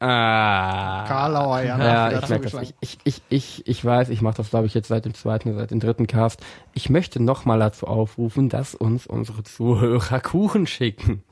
[0.00, 1.04] Ah.
[1.06, 2.62] Karlauer Ja, hat ich merke das.
[2.62, 5.54] Ich, ich, ich, ich, ich weiß, ich mache das, glaube ich, jetzt seit dem zweiten,
[5.54, 6.40] seit dem dritten Cast.
[6.72, 11.22] Ich möchte nochmal dazu aufrufen, dass uns unsere Zuhörer Kuchen schicken.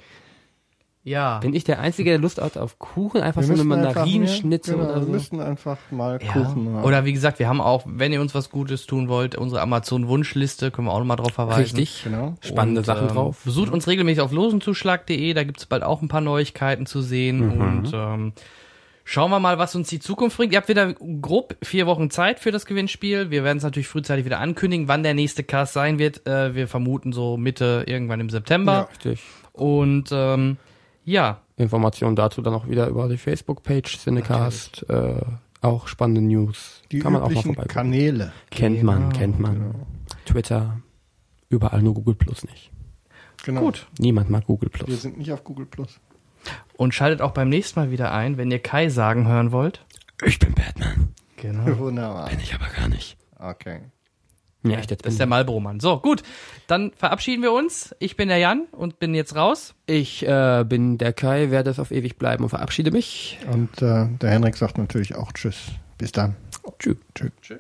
[1.08, 1.38] Ja.
[1.38, 3.22] Bin ich der Einzige, der Lust hat auf Kuchen?
[3.22, 5.10] Einfach Wir so eine Mandarinschnitze genau, oder Wir so?
[5.10, 6.32] müssen einfach mal Ja.
[6.32, 6.84] Kuchen haben.
[6.84, 10.70] Oder wie gesagt, wir haben auch, wenn ihr uns was Gutes tun wollt, unsere Amazon-Wunschliste,
[10.70, 11.78] können wir auch nochmal drauf verweisen.
[11.78, 12.02] Richtig.
[12.04, 12.34] Genau.
[12.42, 13.40] Spannende Und, Sachen ähm, drauf.
[13.42, 17.54] Besucht uns regelmäßig auf losenzuschlag.de, da gibt's bald auch ein paar Neuigkeiten zu sehen.
[17.54, 17.60] Mhm.
[17.60, 18.32] Und ähm,
[19.08, 20.52] schauen wir mal, was uns die Zukunft bringt.
[20.52, 23.30] Ihr habt wieder grob vier Wochen Zeit für das Gewinnspiel.
[23.30, 26.26] Wir werden es natürlich frühzeitig wieder ankündigen, wann der nächste Cast sein wird.
[26.26, 28.88] Äh, wir vermuten so Mitte irgendwann im September.
[28.90, 29.22] Richtig.
[29.54, 30.58] Und ähm,
[31.06, 34.84] ja, Informationen dazu dann auch wieder über die Facebook-Page Cinecast.
[34.90, 35.22] Äh,
[35.62, 36.82] auch spannende News.
[36.92, 37.66] Die Kann man auch mal üblichen vorbei.
[37.72, 38.32] Kanäle.
[38.50, 39.74] Kennt man, Genau, kennt man.
[40.26, 40.80] Twitter,
[41.48, 42.70] überall nur Google Plus nicht.
[43.44, 43.62] Genau.
[43.62, 43.86] gut.
[43.98, 45.02] Niemand mag Google Wir Plus.
[45.02, 45.98] sind nicht auf Google Plus.
[46.78, 49.84] Und schaltet auch beim nächsten Mal wieder ein, wenn ihr Kai sagen hören wollt.
[50.24, 51.08] Ich bin Batman.
[51.36, 51.76] Genau.
[51.78, 52.28] Wunderbar.
[52.30, 53.16] Bin ich aber gar nicht.
[53.36, 53.80] Okay.
[54.62, 55.80] Ja, echt, jetzt Das ist der Marlboro-Mann.
[55.80, 56.22] So, gut.
[56.68, 57.96] Dann verabschieden wir uns.
[57.98, 59.74] Ich bin der Jan und bin jetzt raus.
[59.86, 63.38] ich äh, bin der Kai, werde es auf ewig bleiben und verabschiede mich.
[63.50, 65.72] Und äh, der Henrik sagt natürlich auch Tschüss.
[65.98, 66.36] Bis dann.
[66.78, 66.96] Tschüss.
[67.12, 67.32] Tschüss.
[67.42, 67.58] Tschüss.